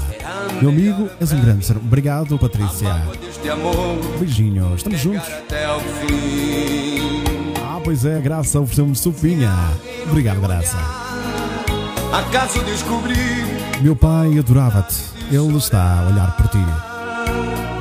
Meu 0.61 0.69
amigo, 0.69 1.09
és 1.19 1.31
um 1.31 1.41
grande 1.41 1.65
ser. 1.65 1.77
Obrigado, 1.77 2.37
Patrícia. 2.37 2.95
Beijinhos, 4.19 4.77
estamos 4.77 4.99
juntos. 4.99 5.23
chegar 5.23 5.39
até 5.39 5.65
ao 5.65 5.79
fim. 5.79 7.23
Ah, 7.63 7.79
pois 7.83 8.05
é, 8.05 8.19
Graça 8.19 8.59
ofereceu-me 8.59 8.95
sopinha. 8.95 9.51
Obrigado, 10.09 10.39
Graça. 10.41 10.77
Acaso 12.13 12.59
descobri 12.61 13.15
Meu 13.81 13.95
pai 13.95 14.37
adorava-te. 14.39 14.95
Ele 15.29 15.57
está 15.57 15.99
a 15.99 16.07
olhar 16.07 16.35
por 16.37 16.47
ti. 16.47 16.57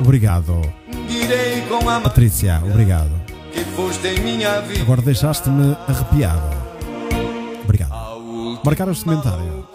Obrigado. 0.01 0.61
direi 1.09 1.63
com 1.69 1.89
a 1.89 2.01
Patrícia, 2.01 2.61
obrigado. 2.65 3.26
Que 3.57 3.65
foste 3.73 4.09
em 4.09 4.21
minha 4.21 4.61
vida. 4.61 4.83
Agora 4.83 5.01
deixaste-me 5.01 5.75
arrepiado. 5.89 6.43
Obrigado. 7.65 8.61
Marcar 8.63 8.89
este 8.91 9.05
comentário. 9.05 9.67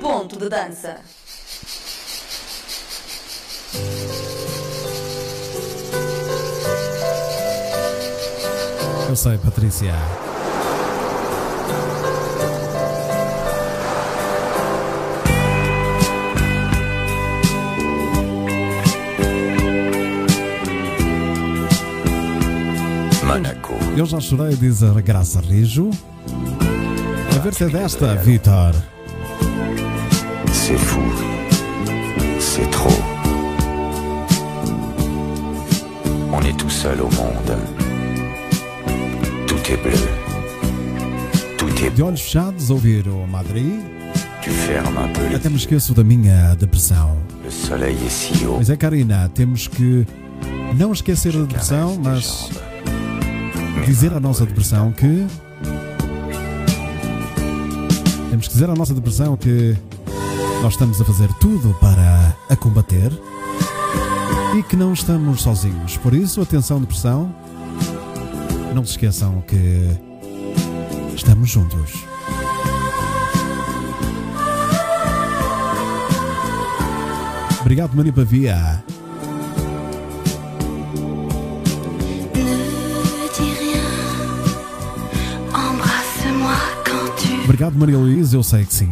Ponto 0.00 0.38
de 0.38 0.48
dança. 0.48 1.00
Eu 9.08 9.16
sei, 9.16 9.38
Patrícia. 9.38 10.31
Eu 23.94 24.06
já 24.06 24.18
chorei, 24.20 24.56
diz 24.56 24.82
a 24.82 24.98
Graça 25.02 25.38
Rijo. 25.40 25.90
A 27.36 27.38
ver 27.40 27.52
se 27.52 27.64
é 27.64 27.68
desta, 27.68 28.14
Vitor. 28.14 28.72
C'est 30.50 30.78
fou. 30.78 31.02
C'est 32.40 32.70
trop. 32.70 32.88
On 36.32 36.40
est 36.40 36.56
tout 36.56 36.70
seul 36.70 37.02
au 37.02 37.10
monde. 37.10 37.58
Tout 39.46 39.70
est 39.70 39.76
bleu. 39.76 40.08
Tout 41.58 41.84
est 41.84 41.90
De 41.90 42.02
olhos 42.02 42.16
fechados, 42.16 42.70
ouvir 42.70 43.06
o 43.08 43.26
Madrid. 43.26 43.78
Tu 44.40 44.50
fermes 44.50 44.96
un 44.96 45.08
peu 45.12 45.28
les 45.28 45.36
Até 45.36 45.50
me 45.50 45.56
esqueço 45.56 45.92
da 45.92 46.02
minha 46.02 46.54
depressão. 46.54 47.18
Le 47.44 47.50
soleil 47.50 47.96
est 48.06 48.10
si 48.10 48.46
haut. 48.46 48.56
Pois 48.56 48.70
é, 48.70 48.76
Karina, 48.76 49.28
temos 49.34 49.68
que 49.68 50.06
não 50.78 50.92
esquecer 50.92 51.36
a 51.36 51.40
depressão, 51.40 51.98
mas. 52.02 52.48
Dizer 53.86 54.12
à 54.12 54.20
nossa 54.20 54.46
depressão 54.46 54.92
que. 54.92 55.26
Temos 58.30 58.48
que 58.48 58.54
dizer 58.54 58.70
à 58.70 58.74
nossa 58.74 58.94
depressão 58.94 59.36
que 59.36 59.76
nós 60.62 60.72
estamos 60.72 61.00
a 61.00 61.04
fazer 61.04 61.32
tudo 61.34 61.74
para 61.80 62.36
a 62.48 62.56
combater 62.56 63.12
e 64.56 64.62
que 64.62 64.76
não 64.76 64.92
estamos 64.92 65.42
sozinhos. 65.42 65.96
Por 65.98 66.14
isso, 66.14 66.40
atenção, 66.40 66.80
depressão, 66.80 67.34
não 68.74 68.84
se 68.84 68.92
esqueçam 68.92 69.42
que 69.42 69.90
estamos 71.14 71.50
juntos. 71.50 72.04
Obrigado, 77.60 77.94
Maria 77.94 78.12
Pavia. 78.12 78.91
Obrigado, 87.52 87.78
Maria 87.78 87.98
Luísa, 87.98 88.34
eu 88.34 88.42
sei 88.42 88.64
que 88.64 88.72
sim. 88.72 88.90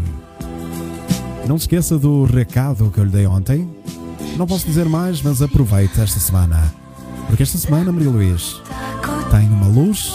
Não 1.49 1.57
se 1.57 1.63
esqueça 1.63 1.99
do 1.99 2.25
recado 2.25 2.91
que 2.91 2.99
eu 3.01 3.05
lhe 3.05 3.11
dei 3.11 3.27
ontem. 3.27 3.67
Não 4.37 4.47
posso 4.47 4.67
dizer 4.67 4.85
mais, 4.85 5.23
mas 5.23 5.41
aproveite 5.41 5.99
esta 5.99 6.21
semana. 6.21 6.71
Porque 7.27 7.43
esta 7.43 7.57
semana, 7.57 7.91
Maria 7.91 8.11
Luís, 8.11 8.61
tem 9.31 9.49
uma 9.49 9.67
luz 9.67 10.13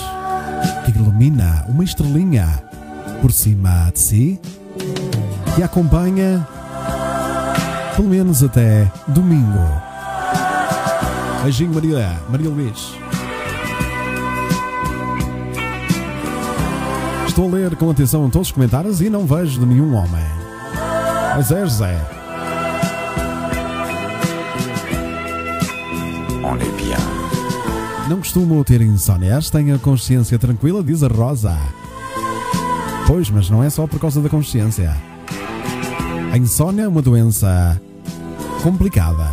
que 0.86 0.92
ilumina 0.92 1.66
uma 1.68 1.84
estrelinha 1.84 2.64
por 3.20 3.32
cima 3.32 3.92
de 3.92 4.00
si 4.00 4.40
a 5.60 5.66
acompanha 5.66 6.48
pelo 7.96 8.10
menos 8.10 8.44
até 8.44 8.92
domingo. 9.08 9.58
Beijinho, 11.42 11.74
Maria, 11.74 12.22
Maria 12.30 12.50
Luís. 12.52 13.05
Estou 17.36 17.50
a 17.50 17.52
ler 17.52 17.76
com 17.76 17.90
atenção 17.90 18.30
todos 18.30 18.48
os 18.48 18.54
comentários 18.54 19.02
e 19.02 19.10
não 19.10 19.26
vejo 19.26 19.60
de 19.60 19.66
nenhum 19.66 19.94
homem. 19.94 20.24
Mas 21.36 21.52
é, 21.52 21.66
José. 21.66 22.00
On 26.42 26.56
est 26.56 26.72
bien. 26.78 26.96
Não 28.08 28.20
costumo 28.20 28.64
ter 28.64 28.80
insónias, 28.80 29.50
tenho 29.50 29.76
a 29.76 29.78
consciência 29.78 30.40
tranquila, 30.40 30.82
diz 30.82 31.04
a 31.04 31.10
Rosa. 31.10 31.58
Pois, 33.06 33.30
mas 33.30 33.50
não 33.50 33.62
é 33.62 33.70
só 33.70 33.86
por 33.86 34.00
causa 34.00 34.22
da 34.22 34.30
consciência. 34.30 34.96
A 36.32 36.38
insónia 36.38 36.84
é 36.84 36.88
uma 36.88 37.02
doença 37.02 37.82
complicada. 38.64 39.30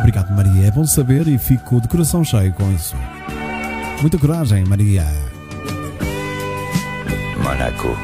Obrigado, 0.00 0.32
Maria. 0.32 0.66
É 0.66 0.70
bom 0.72 0.84
saber 0.84 1.28
e 1.28 1.38
fico 1.38 1.80
de 1.80 1.86
coração 1.86 2.24
cheio 2.24 2.52
com 2.54 2.68
isso. 2.72 2.96
Muita 4.02 4.18
coragem, 4.18 4.64
Maria. 4.64 5.06
Monaco. 7.40 7.96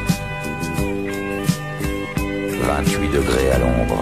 28 2.84 3.11
degrés 3.11 3.53
à 3.53 3.59
l'ombre. 3.59 3.96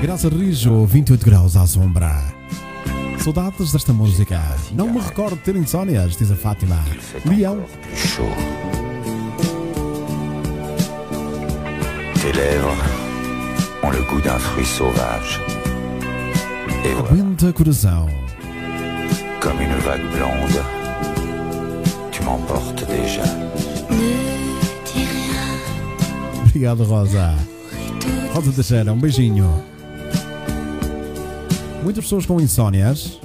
Graça 0.00 0.28
Rijo, 0.28 0.86
28 0.86 1.24
graus 1.24 1.56
à 1.56 1.66
sombra. 1.66 2.22
Saudades 3.18 3.72
desta 3.72 3.92
música. 3.92 4.40
Não 4.70 4.88
me 4.88 5.00
recordo 5.00 5.34
de 5.34 5.42
ter 5.42 5.56
insónias, 5.56 6.16
diz 6.16 6.30
a 6.30 6.36
Fátima. 6.36 6.78
Leão. 7.26 7.64
Chaud. 7.96 8.30
Tes 12.22 12.32
lèvres 12.36 12.78
ont 13.82 13.90
le 13.90 14.02
goût 14.04 14.20
d'un 14.20 14.38
fruit 14.38 14.64
sauvage. 14.64 15.40
Aguenta 16.84 17.52
coração. 17.52 18.19
Comme 19.40 19.60
une 19.60 19.74
vague 19.78 20.02
blonde, 20.12 20.62
tu 22.12 22.22
m'emportes 22.22 22.84
déjà. 22.86 23.22
Obrigado, 26.44 26.84
Rosa. 26.84 27.34
Rosa 28.34 28.52
Teixeira, 28.52 28.92
um 28.92 28.98
beijinho. 28.98 29.48
Muitas 31.82 32.04
pessoas 32.04 32.26
com 32.26 32.40
insónias. 32.40 33.18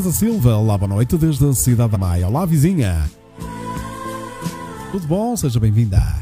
Teresa 0.00 0.12
Silva, 0.12 0.56
olá, 0.56 0.78
boa 0.78 0.88
noite 0.88 1.18
desde 1.18 1.46
a 1.46 1.52
Cidade 1.52 1.92
da 1.92 1.98
Maia. 1.98 2.26
Olá, 2.26 2.46
vizinha. 2.46 3.04
Tudo 4.90 5.06
bom? 5.06 5.36
Seja 5.36 5.60
bem-vinda. 5.60 6.19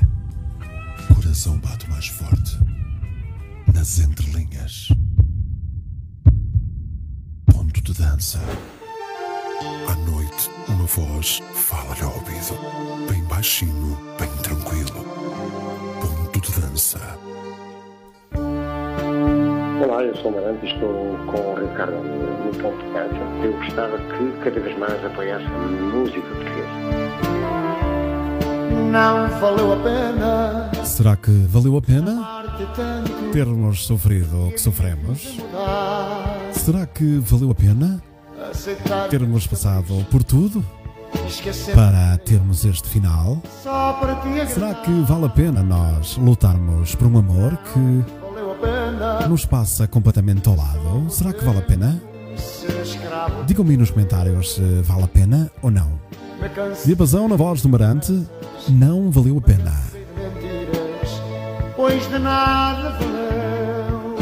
Gostava 23.79 23.99
que 23.99 24.33
cada 24.43 24.61
vez 24.61 24.77
mais 24.77 25.05
apoiasse 25.05 25.45
a 25.45 25.49
música 25.49 26.21
portuguesa. 26.21 26.69
Não 28.91 29.29
valeu 29.41 29.73
a 29.73 29.77
pena 29.77 30.71
Será 30.85 31.15
que 31.15 31.31
valeu 31.31 31.77
a 31.77 31.83
pena 31.83 32.45
termos 33.33 33.87
sofrido 33.87 34.49
o 34.49 34.53
que 34.53 34.61
sofremos? 34.61 35.39
Será 36.53 36.87
que 36.87 37.19
valeu 37.19 37.51
a 37.51 37.55
pena 37.55 38.03
termos 39.11 39.47
passado 39.47 40.05
por 40.11 40.25
tudo 40.25 40.65
para 41.75 42.19
termos 42.19 42.65
este 42.65 42.89
final? 42.89 43.41
Será 44.49 44.75
que 44.75 44.91
vale 45.03 45.27
a 45.27 45.29
pena 45.29 45.63
nós 45.63 46.17
lutarmos 46.17 46.97
por 46.97 47.07
um 47.07 47.19
amor 47.19 47.57
que 47.59 49.29
nos 49.29 49.47
passa 49.47 49.87
completamente 49.87 50.49
ao 50.49 50.57
lado? 50.57 51.09
Será 51.11 51.33
que 51.33 51.45
vale 51.45 51.59
a 51.59 51.63
pena? 51.63 52.18
Digam-me 53.47 53.77
nos 53.77 53.91
comentários 53.91 54.55
se 54.55 54.83
vale 54.83 55.05
a 55.05 55.09
pena 55.09 55.51
ou 55.63 55.71
não. 55.71 55.99
Diapasão 56.85 57.29
na 57.29 57.37
voz 57.37 57.63
do 57.63 57.69
Marante, 57.69 58.27
não 58.69 59.11
valeu 59.11 59.39
a 59.39 59.41
pena. 59.41 59.75
Pois 61.77 62.09
de 62.09 62.19
nada 62.19 62.91
valeu 62.91 64.17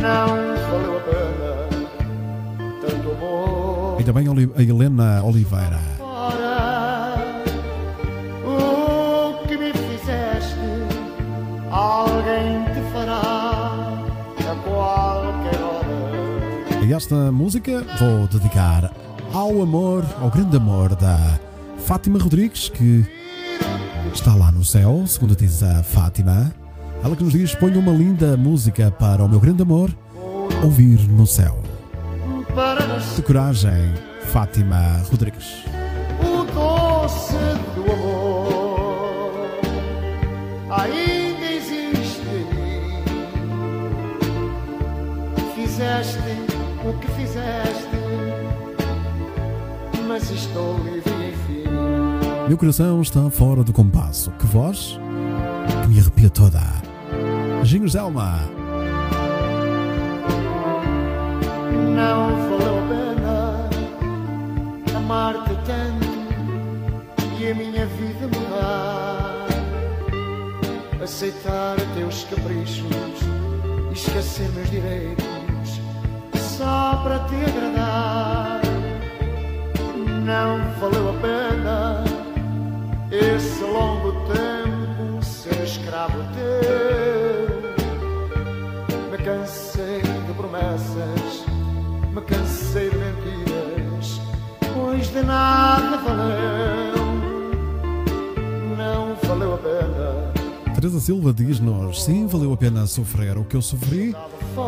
Não 0.00 0.26
valeu 0.70 0.96
a 0.96 1.00
pena 1.00 1.36
amor. 3.16 3.96
Ainda 3.98 4.12
bem 4.12 4.26
a 4.28 4.62
Helena 4.62 5.22
Oliveira. 5.22 5.95
E 16.86 16.92
esta 16.92 17.32
música 17.32 17.84
vou 17.98 18.28
dedicar 18.28 18.92
ao 19.32 19.60
amor, 19.60 20.04
ao 20.20 20.30
grande 20.30 20.56
amor 20.56 20.94
da 20.94 21.18
Fátima 21.78 22.16
Rodrigues, 22.16 22.68
que 22.68 23.04
está 24.14 24.32
lá 24.36 24.52
no 24.52 24.64
céu, 24.64 25.04
segundo 25.04 25.34
diz 25.34 25.64
a 25.64 25.82
Fátima. 25.82 26.54
Ela 27.02 27.16
que 27.16 27.24
nos 27.24 27.32
diz: 27.32 27.56
ponha 27.56 27.76
uma 27.76 27.90
linda 27.90 28.36
música 28.36 28.88
para 28.88 29.24
o 29.24 29.28
meu 29.28 29.40
grande 29.40 29.62
amor 29.62 29.90
ouvir 30.62 31.00
no 31.08 31.26
céu. 31.26 31.60
De 33.16 33.22
coragem, 33.22 33.92
Fátima 34.26 35.02
Rodrigues. 35.10 35.64
Meu 52.56 52.60
coração 52.60 53.02
está 53.02 53.28
fora 53.28 53.62
do 53.62 53.70
compasso. 53.70 54.30
Que 54.30 54.46
voz 54.46 54.98
que 55.82 55.88
me 55.88 56.00
arrepia 56.00 56.30
toda. 56.30 56.58
Beijinhos, 57.56 57.94
Elma. 57.94 58.40
Não 61.94 62.30
valeu 62.48 62.78
a 62.78 62.88
pena 62.88 63.68
amar-te 64.96 65.54
tanto 65.66 66.06
e 67.38 67.50
a 67.50 67.54
minha 67.54 67.84
vida 67.84 68.26
mudar. 68.26 69.46
Aceitar 71.04 71.76
teus 71.94 72.24
caprichos 72.24 72.86
e 73.90 73.92
esquecer 73.92 74.48
meus 74.52 74.70
direitos 74.70 75.78
só 76.56 77.02
para 77.04 77.18
te 77.28 77.34
agradar. 77.34 78.62
Não 80.24 80.58
valeu 80.80 81.10
a 81.10 81.20
pena 81.20 82.05
esse 83.16 83.62
longo 83.62 84.12
tempo 84.32 85.24
ser 85.24 85.62
escravo 85.62 86.18
teu. 86.34 87.56
Me 89.10 89.18
cansei 89.18 90.02
de 90.02 90.32
promessas, 90.34 91.44
me 92.12 92.20
cansei 92.22 92.90
de 92.90 92.96
mentiras, 92.96 94.20
pois 94.74 95.08
de 95.08 95.22
nada 95.22 95.96
valeu, 95.98 97.04
não 98.76 99.16
valeu 99.22 99.54
a 99.54 99.58
pena. 99.58 100.74
Teresa 100.74 101.00
Silva 101.00 101.32
diz-nos: 101.32 102.04
sim, 102.04 102.26
valeu 102.26 102.52
a 102.52 102.56
pena 102.56 102.86
sofrer 102.86 103.38
o 103.38 103.44
que 103.44 103.56
eu 103.56 103.62
sofri 103.62 104.14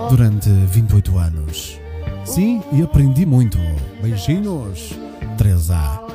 durante 0.08 0.48
28 0.48 1.18
anos. 1.18 1.78
Sim, 2.24 2.62
e 2.72 2.82
aprendi 2.82 3.26
muito. 3.26 3.58
Beijinhos, 4.02 4.94
Teresa. 5.36 6.07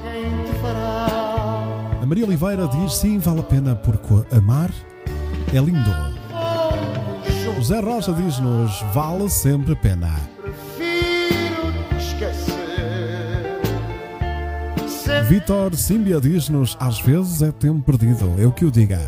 A 2.04 2.06
Maria 2.06 2.26
Oliveira 2.26 2.68
diz: 2.68 2.96
sim, 2.96 3.18
vale 3.18 3.40
a 3.40 3.44
pena 3.44 3.76
porque 3.78 4.36
amar 4.36 4.70
é 5.54 5.58
lindo. 5.58 5.90
O 7.58 7.64
Zé 7.64 7.80
Rocha 7.80 8.12
diz-nos: 8.12 8.84
vale 8.94 9.30
sempre 9.30 9.72
a 9.72 9.76
pena. 9.78 10.14
Vitor 15.30 15.74
Símbia 15.76 16.20
diz-nos: 16.20 16.76
às 16.78 17.00
vezes 17.00 17.42
é 17.42 17.54
tempo 17.54 17.82
perdido, 17.84 18.36
eu 18.38 18.52
que 18.52 18.66
o 18.66 18.72
diga. 18.72 19.00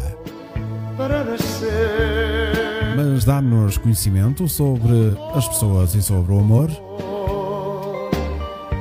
Mas 2.96 3.26
dá-nos 3.26 3.78
conhecimento 3.78 4.48
sobre 4.48 5.18
as 5.36 5.46
pessoas 5.50 5.94
e 5.96 6.02
sobre 6.02 6.32
o 6.32 6.40
amor. 6.40 6.70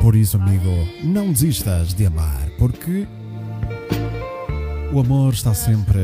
Por 0.01 0.15
isso, 0.15 0.37
amigo, 0.37 0.71
não 1.03 1.33
desistas 1.33 1.93
de 1.93 2.07
amar, 2.07 2.49
porque 2.61 3.09
o 4.95 5.01
amor 5.01 5.33
está 5.33 5.53
sempre 5.53 5.99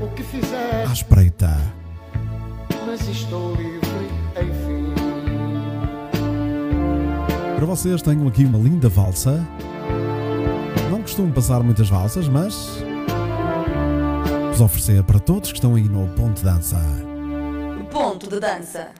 O 0.00 0.06
que 0.14 0.22
fizeste, 0.22 0.88
à 0.88 0.92
espreita. 0.92 1.56
mas 2.86 3.00
estou 3.08 3.54
livre, 3.56 3.80
enfim. 4.36 4.94
Para 7.56 7.66
vocês, 7.66 8.00
tenho 8.02 8.28
aqui 8.28 8.44
uma 8.44 8.58
linda 8.58 8.88
valsa. 8.88 9.44
Não 10.90 11.00
costumo 11.02 11.32
passar 11.32 11.62
muitas 11.62 11.88
valsas, 11.88 12.28
mas 12.28 12.78
vos 14.50 14.60
oferecer 14.60 15.02
para 15.02 15.18
todos 15.18 15.50
que 15.50 15.58
estão 15.58 15.74
aí 15.74 15.88
no 15.88 16.06
Ponto 16.14 16.36
de 16.36 16.44
Dança. 16.44 16.78
Ponto 17.90 18.28
de 18.28 18.38
dança. 18.38 18.90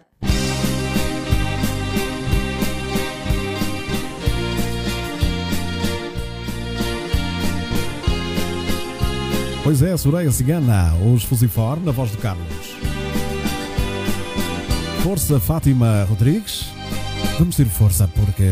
Pois 9.67 9.83
é, 9.83 9.97
Soreia 9.97 10.31
Cigana, 10.31 10.95
os 11.13 11.25
Fusifor, 11.25 11.81
na 11.81 11.91
voz 11.91 12.13
do 12.13 12.19
Carlos. 12.19 12.47
Força 15.03 15.41
Fátima 15.41 16.07
Rodrigues. 16.09 16.67
Vamos 17.37 17.57
ter 17.57 17.67
força 17.67 18.07
porque 18.07 18.49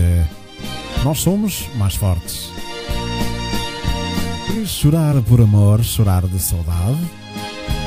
nós 1.05 1.21
somos 1.21 1.69
mais 1.77 1.95
fortes. 1.95 2.51
E 4.57 4.67
chorar 4.67 5.23
por 5.23 5.41
amor, 5.41 5.85
chorar 5.85 6.27
de 6.27 6.41
saudade, 6.41 6.99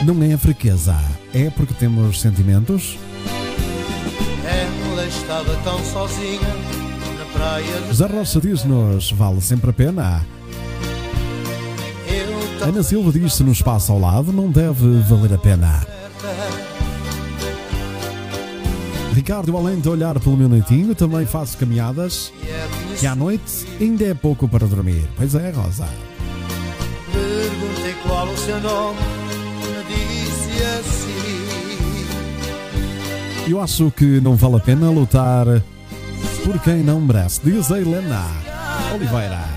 não 0.05 0.23
é 0.23 0.37
fraqueza, 0.37 0.95
é 1.33 1.49
porque 1.49 1.73
temos 1.73 2.21
sentimentos. 2.21 2.97
Ela 4.45 5.05
estava 5.05 5.53
tão 5.65 5.83
sozinha 5.83 6.39
na 7.19 7.25
praia 7.33 7.81
de 7.91 8.03
Rocha 8.03 8.39
diz-nos, 8.39 9.11
vale 9.11 9.41
sempre 9.41 9.71
a 9.71 9.73
pena. 9.73 10.25
Ana 12.67 12.83
Silva 12.83 13.13
diz 13.13 13.33
se 13.35 13.43
no 13.45 13.53
espaço 13.53 13.93
ao 13.93 13.99
lado 13.99 14.33
não 14.33 14.51
deve 14.51 14.99
valer 15.07 15.33
a 15.35 15.37
pena. 15.37 15.87
Ricardo, 19.13 19.55
além 19.55 19.79
de 19.79 19.87
olhar 19.87 20.19
pelo 20.19 20.35
meu 20.35 20.49
noitinho, 20.49 20.93
também 20.93 21.25
faço 21.25 21.57
caminhadas 21.57 22.33
que 22.99 23.07
à 23.07 23.15
noite 23.15 23.65
ainda 23.79 24.03
é 24.03 24.13
pouco 24.13 24.49
para 24.49 24.67
dormir. 24.67 25.07
Pois 25.15 25.33
é, 25.33 25.49
Rosa. 25.49 25.87
Perguntei 27.13 27.93
qual 28.05 28.27
o 28.27 28.37
seu 28.37 28.59
nome, 28.59 28.99
me 28.99 29.85
disse 29.87 30.61
assim. 30.61 31.07
Eu 33.49 33.61
acho 33.61 33.89
que 33.91 34.19
não 34.19 34.35
vale 34.35 34.57
a 34.57 34.59
pena 34.59 34.89
lutar 34.89 35.45
por 36.43 36.59
quem 36.59 36.83
não 36.83 36.99
merece. 36.99 37.39
Diz 37.45 37.71
a 37.71 37.79
Helena 37.79 38.25
Oliveira. 38.93 39.56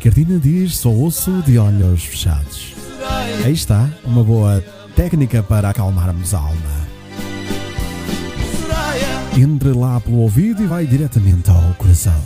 Ricardina 0.00 0.38
diz: 0.38 0.78
só 0.78 0.88
ouço 0.88 1.42
de 1.42 1.58
olhos 1.58 2.02
fechados. 2.02 2.72
Aí 3.44 3.52
está, 3.52 3.86
uma 4.02 4.24
boa 4.24 4.64
técnica 4.96 5.42
para 5.42 5.68
acalmarmos 5.68 6.32
a 6.32 6.38
alma. 6.38 6.88
Entre 9.36 9.74
lá 9.74 10.00
pelo 10.00 10.16
ouvido 10.16 10.62
e 10.62 10.66
vai 10.66 10.86
diretamente 10.86 11.50
ao 11.50 11.74
coração. 11.74 12.18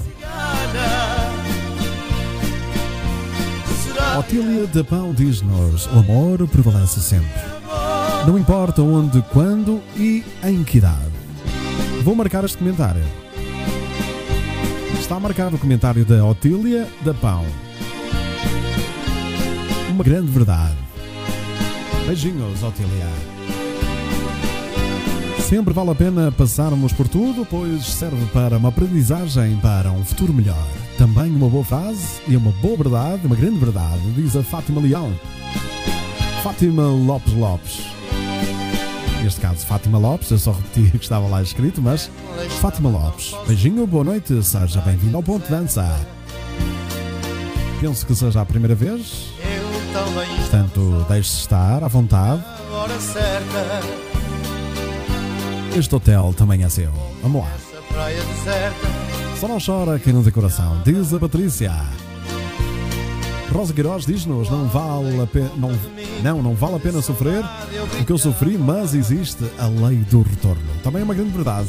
Otília 4.20 4.68
de 4.68 4.84
Pão 4.84 5.12
diz-nos: 5.12 5.86
o 5.86 5.98
amor 5.98 6.46
prevalece 6.46 7.00
sempre. 7.00 7.42
Não 8.24 8.38
importa 8.38 8.82
onde, 8.82 9.20
quando 9.32 9.82
e 9.96 10.24
em 10.44 10.62
que 10.62 10.78
idade. 10.78 11.10
Vou 12.04 12.14
marcar 12.14 12.44
este 12.44 12.58
comentário. 12.58 13.02
Está 15.00 15.18
marcado 15.18 15.56
o 15.56 15.58
comentário 15.58 16.04
da 16.04 16.24
Otília 16.24 16.86
da 17.04 17.12
Pão. 17.12 17.63
Uma 19.94 20.02
grande 20.02 20.32
verdade. 20.32 20.74
Beijinhos, 22.04 22.64
Otília. 22.64 23.08
Sempre 25.48 25.72
vale 25.72 25.90
a 25.90 25.94
pena 25.94 26.32
passarmos 26.32 26.92
por 26.92 27.06
tudo, 27.06 27.46
pois 27.48 27.86
serve 27.86 28.26
para 28.32 28.58
uma 28.58 28.70
aprendizagem 28.70 29.56
para 29.58 29.92
um 29.92 30.04
futuro 30.04 30.32
melhor. 30.32 30.66
Também 30.98 31.30
uma 31.30 31.48
boa 31.48 31.64
frase 31.64 32.20
e 32.26 32.36
uma 32.36 32.50
boa 32.60 32.76
verdade, 32.76 33.24
uma 33.24 33.36
grande 33.36 33.60
verdade, 33.60 34.00
diz 34.16 34.34
a 34.34 34.42
Fátima 34.42 34.80
Leão. 34.80 35.14
Fátima 36.42 36.88
Lopes 36.88 37.32
Lopes. 37.32 37.86
Neste 39.22 39.40
caso, 39.40 39.64
Fátima 39.64 39.96
Lopes, 39.96 40.28
eu 40.32 40.38
só 40.40 40.50
repeti 40.50 40.88
o 40.96 40.98
que 40.98 41.04
estava 41.04 41.28
lá 41.28 41.40
escrito, 41.40 41.80
mas 41.80 42.10
Fátima 42.60 42.90
Lopes. 42.90 43.32
Beijinho, 43.46 43.86
boa 43.86 44.02
noite, 44.02 44.42
seja 44.42 44.80
bem-vindo 44.80 45.16
ao 45.16 45.22
Ponto 45.22 45.48
Dança. 45.48 45.88
Penso 47.80 48.04
que 48.04 48.14
seja 48.14 48.40
a 48.40 48.44
primeira 48.44 48.74
vez, 48.74 49.33
portanto, 50.40 51.06
deixe-se 51.08 51.40
estar 51.40 51.84
à 51.84 51.88
vontade. 51.88 52.42
Este 55.76 55.94
hotel 55.94 56.34
também 56.36 56.64
é 56.64 56.68
seu. 56.68 56.92
Vamos 57.22 57.42
lá. 57.42 57.52
Só 59.38 59.48
não 59.48 59.58
chora 59.64 59.98
quem 59.98 60.12
não 60.12 60.22
tem 60.22 60.32
coração, 60.32 60.80
diz 60.84 61.12
a 61.12 61.18
Patrícia. 61.18 61.72
Rosa 63.52 63.72
Queiroz 63.72 64.04
diz-nos: 64.04 64.50
não 64.50 64.66
vale 64.66 65.20
a 65.20 65.26
pena, 65.26 65.50
não, 65.56 65.70
não, 66.22 66.42
não 66.42 66.54
vale 66.54 66.76
a 66.76 66.80
pena 66.80 67.00
sofrer 67.00 67.44
o 68.00 68.04
que 68.04 68.10
eu 68.12 68.18
sofri, 68.18 68.58
mas 68.58 68.94
existe 68.94 69.44
a 69.58 69.66
lei 69.66 69.98
do 70.10 70.22
retorno. 70.22 70.62
Também 70.82 71.02
é 71.02 71.04
uma 71.04 71.14
grande 71.14 71.30
verdade. 71.30 71.68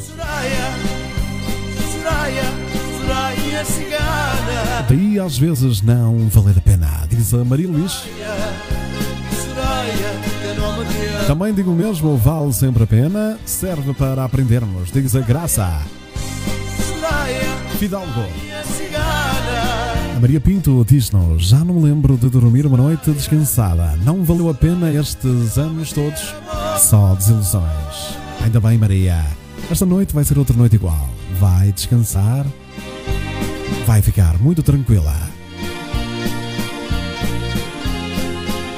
Daí 4.88 5.18
às 5.18 5.38
vezes 5.38 5.82
não 5.82 6.28
valer 6.28 6.58
a 6.58 6.60
pena, 6.60 6.65
diz 7.16 7.32
a 7.34 7.44
Maria 7.44 7.68
Luís. 7.68 8.02
Também 11.26 11.52
digo 11.52 11.72
mesmo, 11.72 12.16
vale 12.16 12.52
sempre 12.52 12.84
a 12.84 12.86
pena, 12.86 13.38
serve 13.44 13.92
para 13.94 14.24
aprendermos, 14.24 14.92
diz 14.92 15.16
a 15.16 15.20
Graça. 15.20 15.80
Fidalgo. 17.78 18.24
A 20.14 20.20
Maria 20.20 20.40
Pinto 20.40 20.84
diz-nos: 20.88 21.48
Já 21.48 21.64
não 21.64 21.74
me 21.74 21.82
lembro 21.82 22.16
de 22.16 22.28
dormir 22.28 22.66
uma 22.66 22.76
noite 22.76 23.10
descansada. 23.10 23.98
Não 24.04 24.22
valeu 24.24 24.48
a 24.48 24.54
pena 24.54 24.90
estes 24.90 25.58
anos 25.58 25.92
todos, 25.92 26.34
só 26.78 27.14
desilusões. 27.14 28.16
Ainda 28.42 28.60
bem, 28.60 28.78
Maria. 28.78 29.24
Esta 29.70 29.84
noite 29.84 30.14
vai 30.14 30.24
ser 30.24 30.38
outra 30.38 30.56
noite 30.56 30.76
igual. 30.76 31.08
Vai 31.38 31.72
descansar, 31.72 32.46
vai 33.86 34.00
ficar 34.00 34.38
muito 34.38 34.62
tranquila. 34.62 35.35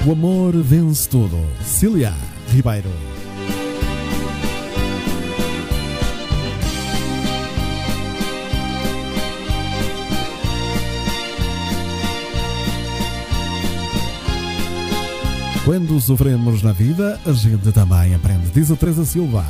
O 0.08 0.12
amor 0.12 0.56
vence 0.56 1.06
tudo. 1.06 1.36
Cília 1.62 2.14
Ribeiro. 2.50 2.88
Quando 15.66 16.00
sofremos 16.00 16.62
na 16.62 16.72
vida, 16.72 17.20
a 17.26 17.32
gente 17.32 17.70
também 17.70 18.14
aprende, 18.14 18.50
diz 18.54 18.70
a 18.70 18.76
Teresa 18.76 19.04
Silva. 19.04 19.44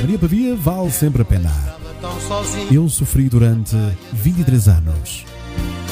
Maria 0.00 0.18
Pavia 0.18 0.56
vale 0.56 0.90
sempre 0.90 1.22
a 1.22 1.24
pena. 1.24 1.52
Eu 2.72 2.88
sofri 2.88 3.28
durante 3.28 3.76
23 4.14 4.66
anos. 4.66 5.24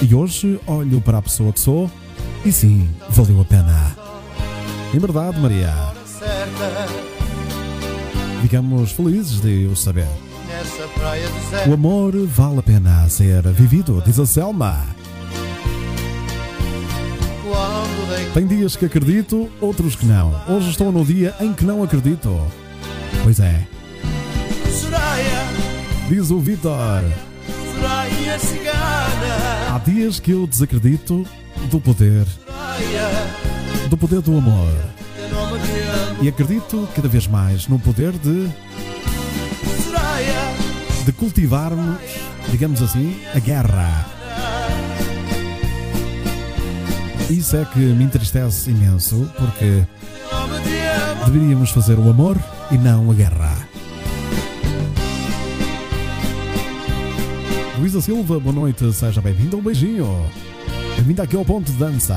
E 0.02 0.12
hoje 0.12 0.58
olho 0.66 1.00
para 1.00 1.18
a 1.18 1.22
pessoa 1.22 1.52
que 1.52 1.60
sou 1.60 1.88
e 2.44 2.52
sim, 2.52 2.88
valeu 3.08 3.40
a 3.40 3.44
pena. 3.44 3.96
Em 4.92 4.98
verdade, 4.98 5.38
Maria, 5.38 5.72
ficamos 8.42 8.92
felizes 8.92 9.40
de 9.40 9.66
o 9.66 9.74
saber. 9.74 10.06
O 11.66 11.72
amor 11.72 12.14
vale 12.26 12.58
a 12.58 12.62
pena 12.62 13.08
ser 13.08 13.42
vivido, 13.52 14.02
diz 14.04 14.18
a 14.18 14.26
Selma. 14.26 14.84
Tem 18.34 18.46
dias 18.46 18.76
que 18.76 18.84
acredito, 18.84 19.50
outros 19.60 19.96
que 19.96 20.04
não. 20.04 20.34
Hoje 20.48 20.70
estou 20.70 20.92
no 20.92 21.04
dia 21.04 21.34
em 21.40 21.52
que 21.52 21.64
não 21.64 21.82
acredito. 21.82 22.40
Pois 23.22 23.40
é, 23.40 23.66
diz 26.08 26.30
o 26.30 26.38
Vitor. 26.40 27.02
Há 29.70 29.78
dias 29.78 30.20
que 30.20 30.30
eu 30.30 30.46
desacredito 30.46 31.26
do 31.70 31.80
poder, 31.80 32.26
do 33.88 33.96
poder 33.96 34.20
do 34.20 34.36
amor. 34.36 34.72
E 36.20 36.28
acredito 36.28 36.88
cada 36.94 37.08
vez 37.08 37.26
mais 37.26 37.66
no 37.68 37.78
poder 37.78 38.12
de, 38.12 38.48
de 41.04 41.12
cultivarmos, 41.12 41.98
digamos 42.50 42.82
assim, 42.82 43.20
a 43.34 43.38
guerra. 43.38 44.06
Isso 47.30 47.56
é 47.56 47.64
que 47.64 47.78
me 47.78 48.04
entristece 48.04 48.70
imenso, 48.70 49.30
porque 49.38 49.86
deveríamos 51.24 51.70
fazer 51.70 51.98
o 51.98 52.08
amor 52.10 52.38
e 52.70 52.76
não 52.76 53.10
a 53.10 53.14
guerra. 53.14 53.68
Luísa 57.78 58.00
Silva, 58.00 58.38
boa 58.38 58.54
noite, 58.54 58.92
seja 58.92 59.20
bem-vinda, 59.20 59.56
um 59.56 59.62
beijinho. 59.62 60.26
Bem-vinda 60.96 61.24
aqui 61.24 61.36
ao 61.36 61.44
Ponto 61.44 61.70
de 61.70 61.76
Dança. 61.76 62.16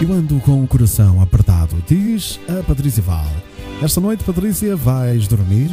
Eu 0.00 0.12
ando 0.12 0.40
com 0.40 0.64
o 0.64 0.66
coração 0.66 1.20
apertado, 1.20 1.76
diz 1.86 2.40
a 2.48 2.62
Patrícia 2.62 3.02
Val. 3.02 3.30
Esta 3.82 4.00
noite, 4.00 4.24
Patrícia, 4.24 4.74
vais 4.74 5.28
dormir 5.28 5.70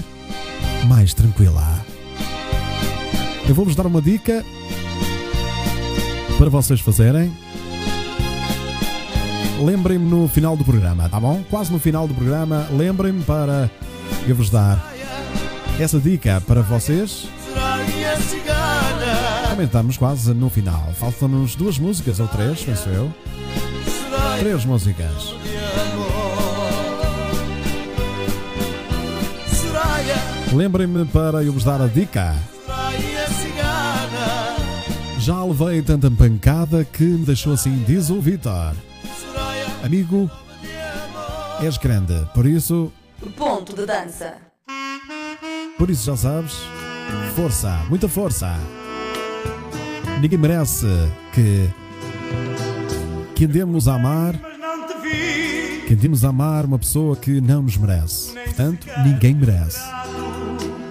mais 0.87 1.13
tranquila. 1.13 1.65
Eu 3.47 3.55
vou-vos 3.55 3.75
dar 3.75 3.87
uma 3.87 4.01
dica 4.01 4.45
para 6.37 6.49
vocês 6.49 6.79
fazerem. 6.81 7.31
Lembrem-me 9.63 10.09
no 10.09 10.27
final 10.27 10.55
do 10.55 10.63
programa, 10.63 11.09
tá 11.09 11.19
bom? 11.19 11.43
Quase 11.49 11.71
no 11.71 11.79
final 11.79 12.07
do 12.07 12.13
programa, 12.13 12.67
lembrem-me 12.71 13.23
para 13.23 13.71
eu 14.27 14.35
vos 14.35 14.49
dar 14.49 14.93
essa 15.79 15.99
dica 15.99 16.41
para 16.45 16.61
vocês. 16.61 17.27
Também 19.59 19.67
estamos 19.67 19.97
quase 19.97 20.33
no 20.33 20.49
final. 20.49 20.89
Faltam-nos 20.93 21.53
duas 21.53 21.77
músicas 21.77 22.21
ou 22.21 22.29
três, 22.29 22.63
penso 22.63 22.87
eu. 22.87 23.13
Três 24.39 24.63
músicas. 24.63 25.35
Lembrem-me 30.53 31.03
para 31.07 31.43
eu 31.43 31.51
vos 31.51 31.65
dar 31.65 31.81
a 31.81 31.87
dica. 31.87 32.37
Já 35.19 35.43
levei 35.43 35.81
tanta 35.81 36.09
pancada 36.09 36.85
que 36.85 37.03
me 37.03 37.25
deixou 37.25 37.51
assim, 37.51 37.83
diz 37.85 38.09
o 38.09 38.21
Vitor. 38.21 38.73
Amigo, 39.83 40.31
és 41.61 41.77
grande, 41.77 42.13
por 42.33 42.45
isso, 42.45 42.93
Ponto 43.35 43.75
de 43.75 43.85
dança. 43.85 44.37
por 45.77 45.89
isso 45.89 46.05
já 46.05 46.15
sabes, 46.15 46.53
força, 47.35 47.77
muita 47.89 48.07
força. 48.07 48.57
Ninguém 50.21 50.37
merece 50.37 50.85
que 51.33 51.69
que 53.39 53.45
andemos 53.45 53.87
a 53.87 53.95
amar, 53.95 54.37
que 55.87 55.93
andemos 55.93 56.25
a 56.25 56.27
amar 56.27 56.65
uma 56.65 56.77
pessoa 56.77 57.15
que 57.15 57.39
não 57.39 57.61
nos 57.61 57.77
merece. 57.77 58.33
Portanto, 58.33 58.85
ninguém 59.05 59.33
merece. 59.33 59.79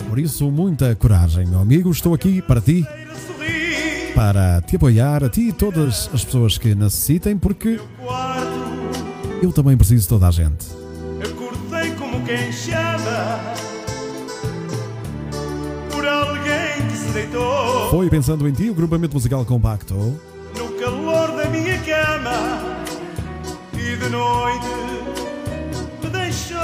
Por 0.09 0.18
isso, 0.18 0.51
muita 0.51 0.97
coragem, 0.97 1.47
meu 1.47 1.61
amigo. 1.61 1.91
Estou 1.91 2.14
aqui 2.14 2.41
para 2.41 2.59
ti, 2.62 2.87
para 4.14 4.62
te 4.62 4.76
apoiar, 4.76 5.22
a 5.22 5.29
ti 5.29 5.49
e 5.49 5.53
todas 5.53 6.09
as 6.11 6.24
pessoas 6.24 6.57
que 6.57 6.74
necessitem, 6.74 7.37
porque 7.37 7.79
eu 9.43 9.53
também 9.53 9.76
preciso 9.76 10.05
de 10.05 10.09
toda 10.09 10.29
a 10.29 10.31
gente. 10.31 10.68
Acordei 11.22 11.91
como 11.97 12.24
quem 12.24 12.51
chama 12.51 13.68
se 17.09 17.13
deitou 17.15 17.91
Foi 17.91 18.09
pensando 18.09 18.47
em 18.49 18.53
ti 18.53 18.71
o 18.71 18.75
grupamento 18.75 19.15
musical 19.15 19.45
compacto. 19.45 19.95
no 19.95 20.69
calor 20.81 21.37
da 21.37 21.49
minha 21.49 21.79
cama 21.79 22.77
e 23.75 23.97
de 23.97 24.09
noite 24.09 24.67
me 26.03 26.11
deixou. 26.11 26.59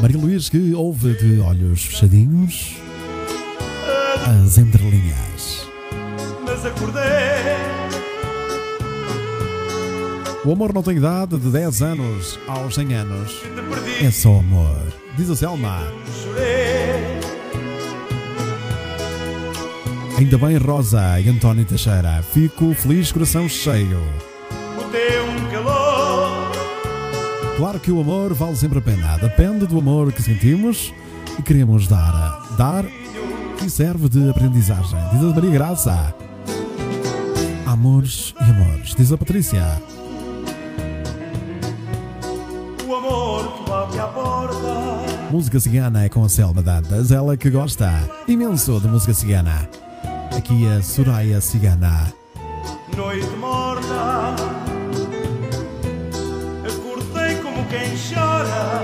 Maria 0.00 0.18
Luís 0.18 0.48
que 0.48 0.74
ouve 0.74 1.14
de 1.14 1.40
olhos 1.40 1.84
fechadinhos 1.84 2.76
as 4.44 4.58
entrelinhas. 4.58 5.66
Mas 6.44 6.64
acordei 6.66 7.02
O 10.44 10.52
amor 10.52 10.72
não 10.72 10.82
tem 10.82 10.96
idade 10.96 11.36
de 11.38 11.48
10 11.50 11.82
anos 11.82 12.38
aos 12.48 12.74
100 12.74 12.94
anos. 12.94 13.40
É 14.02 14.10
só 14.10 14.38
amor. 14.38 14.82
Diz 15.16 15.30
a 15.30 15.36
Selma. 15.36 15.82
chorei. 16.22 17.35
Ainda 20.16 20.38
bem, 20.38 20.56
Rosa 20.56 21.20
e 21.20 21.28
António 21.28 21.64
Teixeira. 21.64 22.22
Fico 22.32 22.72
feliz, 22.72 23.12
coração 23.12 23.46
cheio. 23.48 24.00
O 24.78 24.84
teu 24.90 25.50
calor 25.50 26.52
Claro 27.56 27.80
que 27.80 27.90
o 27.90 28.00
amor 28.00 28.32
vale 28.32 28.56
sempre 28.56 28.78
a 28.78 28.82
pena. 28.82 29.18
Depende 29.18 29.66
do 29.66 29.78
amor 29.78 30.12
que 30.12 30.22
sentimos 30.22 30.92
e 31.38 31.42
queremos 31.42 31.86
dar. 31.86 32.46
Dar 32.56 32.84
e 33.64 33.68
serve 33.68 34.08
de 34.08 34.30
aprendizagem. 34.30 34.98
Diz 35.12 35.22
a 35.22 35.34
Maria 35.34 35.50
Graça. 35.50 36.14
Amores 37.66 38.34
e 38.40 38.50
amores. 38.50 38.94
Diz 38.94 39.12
a 39.12 39.18
Patrícia. 39.18 39.82
o 42.86 42.94
amor 42.94 43.52
que 43.52 43.70
bate 43.70 43.98
à 43.98 44.06
porta. 44.06 45.30
Música 45.30 45.58
cigana 45.58 46.04
é 46.04 46.08
com 46.08 46.24
a 46.24 46.28
Selma 46.28 46.62
Dantas. 46.62 47.10
Ela 47.10 47.36
que 47.36 47.50
gosta 47.50 47.92
imenso 48.28 48.80
de 48.80 48.88
música 48.88 49.12
cigana 49.12 49.68
aqui 50.46 50.66
a 50.68 50.80
Soraya 50.80 51.40
Cigana. 51.40 52.12
Noite 52.96 53.28
morta, 53.36 54.36
acordei 56.64 57.34
como 57.42 57.64
quem 57.66 57.90
chora 57.96 58.80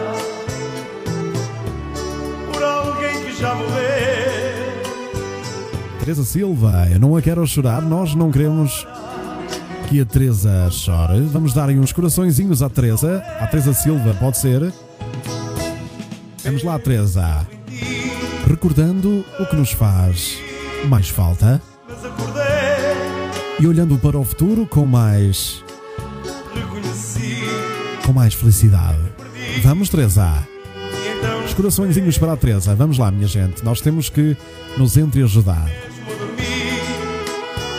por 2.52 2.62
alguém 2.62 3.24
que 3.24 3.40
já 3.40 3.54
morreu. 3.54 4.82
Teresa 6.00 6.24
Silva, 6.24 6.88
eu 6.90 6.98
não 6.98 7.16
a 7.16 7.22
quero 7.22 7.46
chorar, 7.46 7.80
nós 7.80 8.12
não 8.16 8.32
queremos 8.32 8.84
que 9.88 10.00
a 10.00 10.04
Teresa 10.04 10.68
chore. 10.68 11.20
Vamos 11.20 11.54
dar 11.54 11.68
aí 11.68 11.78
uns 11.78 11.92
coraçõezinhos 11.92 12.60
à 12.60 12.68
Teresa, 12.68 13.24
à 13.38 13.46
Teresa 13.46 13.72
Silva, 13.72 14.14
pode 14.14 14.38
ser? 14.38 14.72
Vamos 16.42 16.64
lá, 16.64 16.76
Teresa. 16.80 17.46
Recordando 18.48 19.24
o 19.38 19.46
que 19.46 19.54
nos 19.54 19.70
faz 19.70 20.51
mais 20.88 21.08
falta. 21.08 21.60
E 23.58 23.66
olhando 23.66 23.98
para 23.98 24.18
o 24.18 24.24
futuro 24.24 24.66
com 24.66 24.84
mais. 24.84 25.62
com 28.04 28.12
mais 28.12 28.34
felicidade. 28.34 28.98
Vamos, 29.62 29.88
Teresa. 29.88 30.46
Os 31.46 31.54
coraçõezinhos 31.54 32.18
para 32.18 32.32
a 32.32 32.36
Teresa. 32.36 32.74
Vamos 32.74 32.98
lá, 32.98 33.10
minha 33.10 33.28
gente. 33.28 33.64
Nós 33.64 33.80
temos 33.80 34.08
que 34.08 34.36
nos 34.76 34.96
entreajudar. 34.96 35.64
mesmo 35.66 36.12
a 36.12 36.16
dormir. 36.16 36.42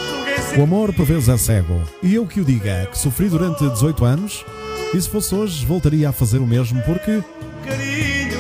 Julguei 0.08 0.60
O 0.60 0.64
amor 0.64 0.94
por 0.94 1.06
vezes 1.06 1.28
é 1.28 1.38
cego. 1.38 1.82
E 2.02 2.16
eu 2.16 2.26
que 2.26 2.40
o 2.40 2.46
diga, 2.46 2.88
que 2.90 2.98
sofri 2.98 3.28
durante 3.28 3.68
18 3.68 4.06
anos, 4.06 4.46
e 4.94 5.02
se 5.02 5.10
fosse 5.10 5.36
hoje 5.36 5.66
voltaria 5.66 6.10
a 6.10 6.12
fazer 6.14 6.38
o 6.38 6.48
mesmo, 6.48 6.82
porque 6.84 7.22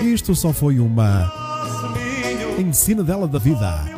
isto 0.04 0.36
só 0.36 0.54
foi 0.54 0.80
uma 0.80 1.32
ensina 2.58 3.04
dela 3.04 3.28
da 3.28 3.40
vida. 3.40 3.93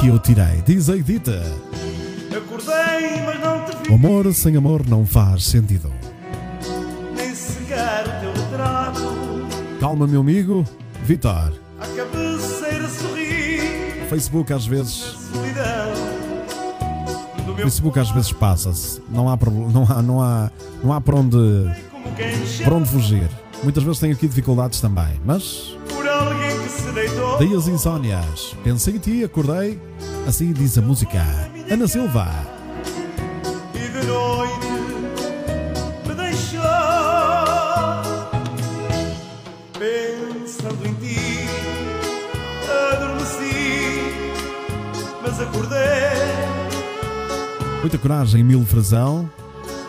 Que 0.00 0.08
eu 0.08 0.18
tirei. 0.18 0.62
Diz 0.64 0.88
a 0.88 0.96
Edita: 0.96 1.42
Acordei, 2.36 3.22
mas 3.24 3.40
não 3.40 3.64
te 3.64 3.76
vi. 3.84 3.90
O 3.90 3.94
amor 3.94 4.32
sem 4.34 4.56
amor 4.56 4.86
não 4.86 5.06
faz 5.06 5.44
sentido. 5.44 5.92
Nem 7.16 7.34
sequer 7.34 8.04
o 8.06 8.20
teu 8.20 8.32
retrato. 8.44 9.00
Calma, 9.80 10.06
meu 10.06 10.20
amigo. 10.20 10.64
Vitor, 11.04 11.52
À 11.80 11.86
cabeceira 11.96 12.88
sorri. 12.88 13.60
Facebook 14.08 14.52
às 14.52 14.66
vezes. 14.66 15.16
Facebook 17.56 17.98
às 17.98 18.10
vezes 18.10 18.32
passa-se. 18.32 19.00
Não 19.10 19.28
há, 19.28 19.36
não 19.72 19.84
há, 19.88 20.02
não 20.02 20.22
há, 20.22 20.50
não 20.82 20.92
há 20.92 21.00
para 21.00 21.16
onde, 21.16 21.36
para 22.62 22.74
onde 22.74 22.88
fugir. 22.88 23.28
Muitas 23.64 23.82
vezes 23.82 23.98
tenho 23.98 24.12
aqui 24.12 24.28
dificuldades 24.28 24.80
também, 24.80 25.20
mas 25.24 25.76
se 27.38 27.44
deitou. 27.44 27.46
Daí 27.46 27.54
as 27.54 27.68
insónias. 27.68 28.56
Pensei 28.64 28.96
em 28.96 28.98
ti, 28.98 29.24
acordei. 29.24 29.80
Assim 30.26 30.52
diz 30.52 30.76
a 30.78 30.82
música. 30.82 31.24
Ana 31.70 31.86
Silva. 31.86 32.28
E 33.74 33.78
de 33.78 34.06
noite 34.06 34.66
me 36.06 36.14
deixou 36.14 36.60
Pensando 39.78 40.86
em 40.86 40.94
ti 40.94 41.46
Adormeci 42.92 44.02
Mas 45.22 45.40
acordei 45.40 45.78
Muita 47.80 47.98
coragem, 47.98 48.42
mil 48.42 48.64
frasão. 48.64 49.30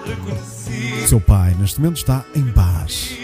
Reconheci 0.05 1.07
Seu 1.07 1.19
pai, 1.19 1.55
neste 1.59 1.79
momento, 1.79 1.97
está 1.97 2.23
em 2.35 2.51
paz. 2.51 3.17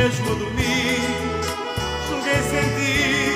Mesmo 0.00 0.34
dormir 0.34 0.98
Julguei 2.08 2.40
sentir 2.48 3.34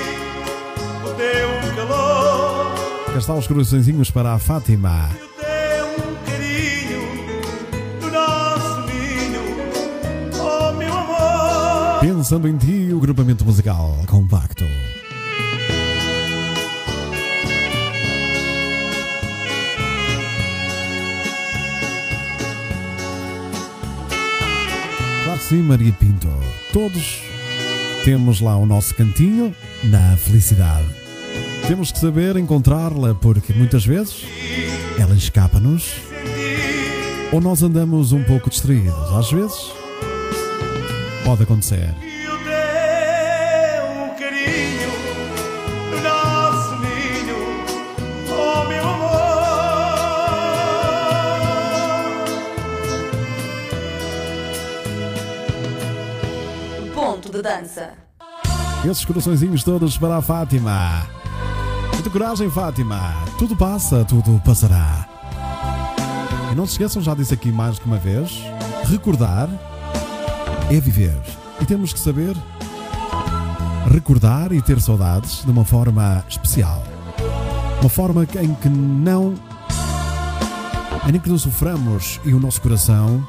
O 1.04 1.10
teu 1.12 1.76
calor 1.76 2.74
Cá 3.12 3.18
estão 3.18 3.36
os 3.38 3.46
coraçõezinhos 3.46 4.10
para 4.10 4.32
a 4.32 4.38
Fátima. 4.38 5.10
Oh 10.40 10.72
meu 10.72 10.92
amor 10.94 12.00
Pensando 12.00 12.48
em 12.48 12.56
ti, 12.56 12.90
o 12.94 12.98
grupamento 12.98 13.44
musical 13.44 14.02
compacto. 14.08 14.64
Claro 25.24 25.40
sim, 25.40 25.62
Maria 25.62 25.92
Pinto. 25.92 26.43
Todos 26.74 27.22
temos 28.04 28.40
lá 28.40 28.56
o 28.56 28.66
nosso 28.66 28.96
cantinho 28.96 29.54
na 29.84 30.16
felicidade. 30.16 30.84
Temos 31.68 31.92
que 31.92 32.00
saber 32.00 32.36
encontrá-la 32.36 33.14
porque 33.14 33.52
muitas 33.52 33.86
vezes 33.86 34.24
ela 34.98 35.14
escapa-nos 35.14 35.92
ou 37.32 37.40
nós 37.40 37.62
andamos 37.62 38.10
um 38.10 38.24
pouco 38.24 38.50
distraídos. 38.50 39.12
Às 39.12 39.30
vezes 39.30 39.56
pode 41.24 41.44
acontecer. 41.44 41.94
Dança. 57.74 57.92
Esses 58.88 59.04
coraçõezinhos 59.04 59.64
todos 59.64 59.98
para 59.98 60.18
a 60.18 60.22
Fátima. 60.22 61.06
Muita 61.92 62.10
coragem, 62.10 62.48
Fátima. 62.48 63.00
Tudo 63.38 63.56
passa, 63.56 64.04
tudo 64.04 64.40
passará. 64.44 65.08
E 66.52 66.54
não 66.54 66.66
se 66.66 66.72
esqueçam, 66.72 67.02
já 67.02 67.14
disse 67.14 67.34
aqui 67.34 67.50
mais 67.50 67.78
que 67.78 67.86
uma 67.86 67.98
vez: 67.98 68.42
recordar 68.84 69.48
é 70.70 70.78
viver. 70.78 71.20
E 71.60 71.66
temos 71.66 71.92
que 71.92 71.98
saber 71.98 72.36
recordar 73.90 74.52
e 74.52 74.62
ter 74.62 74.80
saudades 74.80 75.44
de 75.44 75.50
uma 75.50 75.64
forma 75.64 76.24
especial. 76.28 76.82
Uma 77.80 77.90
forma 77.90 78.22
em 78.22 78.54
que 78.54 78.68
não. 78.68 79.34
em 81.08 81.18
que 81.18 81.28
não 81.28 81.38
soframos 81.38 82.20
e 82.24 82.32
o 82.32 82.40
nosso 82.40 82.60
coração 82.60 83.26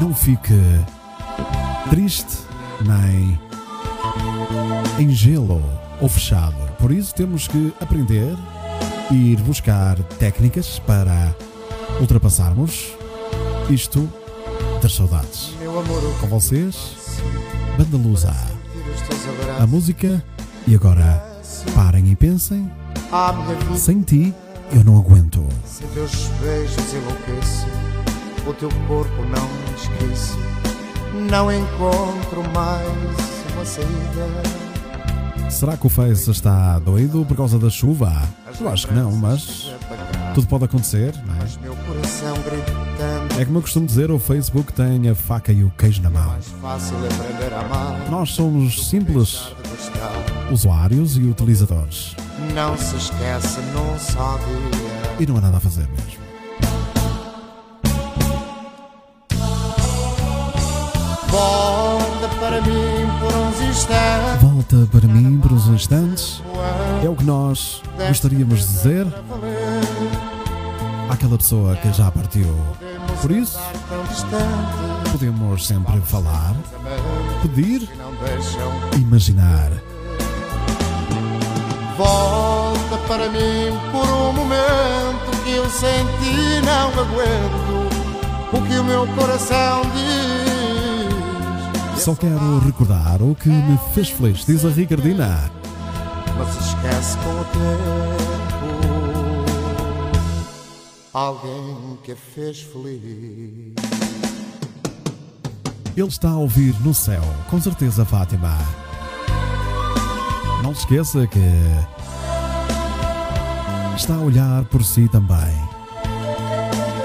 não 0.00 0.14
fique 0.14 0.54
triste 1.88 2.51
nem 2.82 3.38
em 4.98 5.10
gelo 5.10 5.62
ou 6.00 6.08
fechado. 6.08 6.56
Por 6.78 6.90
isso 6.92 7.14
temos 7.14 7.46
que 7.48 7.72
aprender 7.80 8.36
e 9.10 9.32
ir 9.32 9.40
buscar 9.42 9.96
técnicas 10.18 10.78
para 10.80 11.34
ultrapassarmos 12.00 12.88
isto 13.70 14.08
das 14.82 14.94
saudades. 14.94 15.54
Meu 15.60 15.78
amor, 15.78 16.02
Com 16.20 16.26
vocês, 16.26 16.96
Banda 17.78 17.96
Lusa, 17.96 18.34
a 19.60 19.66
música 19.66 20.22
e 20.66 20.74
agora 20.74 21.22
parem 21.74 22.10
e 22.10 22.16
pensem. 22.16 22.70
vida. 23.58 23.76
Sem 23.76 24.02
ti 24.02 24.34
eu 24.72 24.82
não 24.84 24.96
aguento. 24.98 25.46
Sem 25.66 25.86
teus 25.88 26.28
beijos 26.40 26.94
enlouqueço, 26.94 27.66
o 28.46 28.54
teu 28.54 28.68
corpo 28.88 29.22
não 29.24 29.46
me 29.48 29.74
esqueço. 29.76 30.38
Não 31.12 31.52
encontro 31.52 32.42
mais 32.54 32.86
uma 33.54 33.64
saída. 33.64 34.26
Será 35.50 35.76
que 35.76 35.86
o 35.86 35.90
Face 35.90 36.30
está 36.30 36.78
doido 36.78 37.26
por 37.26 37.36
causa 37.36 37.58
da 37.58 37.68
chuva? 37.68 38.22
Eu 38.58 38.68
acho 38.68 38.86
que 38.88 38.94
não, 38.94 39.12
mas 39.12 39.70
tudo 40.34 40.46
pode 40.46 40.64
acontecer, 40.64 41.14
não 41.26 41.34
é? 41.36 41.40
É 43.40 43.44
como 43.44 43.58
eu 43.58 43.62
costumo 43.62 43.86
dizer, 43.86 44.10
o 44.10 44.18
Facebook 44.18 44.72
tem 44.72 45.10
a 45.10 45.14
faca 45.14 45.52
e 45.52 45.62
o 45.62 45.70
queijo 45.76 46.00
na 46.00 46.08
mão. 46.08 46.34
É. 46.34 46.38
Nós 48.10 48.30
somos 48.30 48.88
simples 48.88 49.52
usuários 50.50 51.18
e 51.18 51.20
utilizadores. 51.20 52.16
Não 52.54 52.74
se 52.78 52.96
esquece 52.96 53.60
num 53.74 53.98
só 53.98 54.38
dia. 54.38 55.16
E 55.20 55.26
não 55.26 55.36
há 55.36 55.42
nada 55.42 55.58
a 55.58 55.60
fazer 55.60 55.86
mesmo. 55.88 56.21
Volta 64.40 64.88
para 64.90 65.08
mim 65.08 65.38
por 65.38 65.52
uns 65.52 65.66
instantes. 65.66 66.42
É 67.02 67.08
o 67.08 67.16
que 67.16 67.24
nós 67.24 67.82
gostaríamos 68.08 68.60
de 68.60 68.66
dizer 68.66 69.06
àquela 71.08 71.36
pessoa 71.36 71.76
que 71.76 71.92
já 71.92 72.10
partiu. 72.10 72.54
Por 73.20 73.30
isso, 73.30 73.58
podemos 75.10 75.66
sempre 75.66 76.00
falar, 76.02 76.54
pedir, 77.42 77.88
imaginar. 78.96 79.70
Volta 81.96 82.98
para 83.06 83.28
mim 83.28 83.78
por 83.90 84.08
um 84.08 84.32
momento 84.32 85.44
que 85.44 85.52
eu 85.52 85.68
senti 85.68 86.60
não 86.64 86.88
aguento 86.88 87.92
o 88.52 88.62
que 88.62 88.78
o 88.78 88.84
meu 88.84 89.06
coração 89.08 89.82
diz. 89.94 90.41
Só 92.02 92.16
quero 92.16 92.58
recordar 92.58 93.22
o 93.22 93.32
que 93.32 93.48
me 93.48 93.78
fez 93.94 94.08
feliz, 94.10 94.44
diz 94.44 94.64
a 94.64 94.70
Ricardina. 94.70 95.48
Mas 96.36 96.66
esquece 96.66 97.16
com 97.18 97.30
o 97.30 97.44
tempo 97.44 98.22
alguém 101.12 101.98
que 102.02 102.10
a 102.10 102.16
fez 102.16 102.62
feliz. 102.62 103.76
Ele 105.96 106.08
está 106.08 106.30
a 106.30 106.38
ouvir 106.38 106.74
no 106.80 106.92
céu, 106.92 107.22
com 107.48 107.60
certeza, 107.60 108.04
Fátima. 108.04 108.58
Não 110.64 110.74
se 110.74 110.80
esqueça 110.80 111.24
que 111.28 111.38
está 113.94 114.16
a 114.16 114.20
olhar 114.20 114.64
por 114.64 114.82
si 114.84 115.08
também 115.08 115.54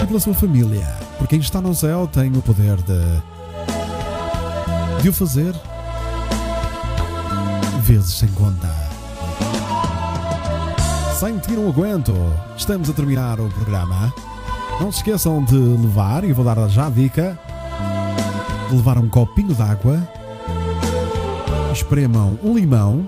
e 0.01 0.07
pela 0.07 0.19
sua 0.19 0.33
família, 0.33 0.87
porque 1.19 1.35
quem 1.35 1.39
está 1.39 1.61
no 1.61 1.75
céu 1.75 2.07
tem 2.07 2.35
o 2.35 2.41
poder 2.41 2.77
de, 2.77 3.36
de 5.01 5.09
o 5.09 5.13
fazer 5.13 5.53
vezes 7.81 8.15
sem 8.15 8.29
conta. 8.29 8.67
Sem 11.17 11.37
tirar 11.39 11.61
um 11.61 11.69
aguento, 11.69 12.13
estamos 12.57 12.89
a 12.89 12.93
terminar 12.93 13.39
o 13.39 13.49
programa. 13.49 14.13
Não 14.81 14.91
se 14.91 14.97
esqueçam 14.97 15.43
de 15.43 15.55
levar, 15.55 16.23
e 16.23 16.33
vou 16.33 16.43
dar 16.43 16.67
já 16.67 16.87
a 16.87 16.89
dica, 16.89 17.39
de 18.69 18.75
levar 18.75 18.97
um 18.97 19.07
copinho 19.07 19.55
de 19.55 19.61
água, 19.61 20.05
espremam 21.71 22.37
um 22.43 22.53
limão 22.53 23.07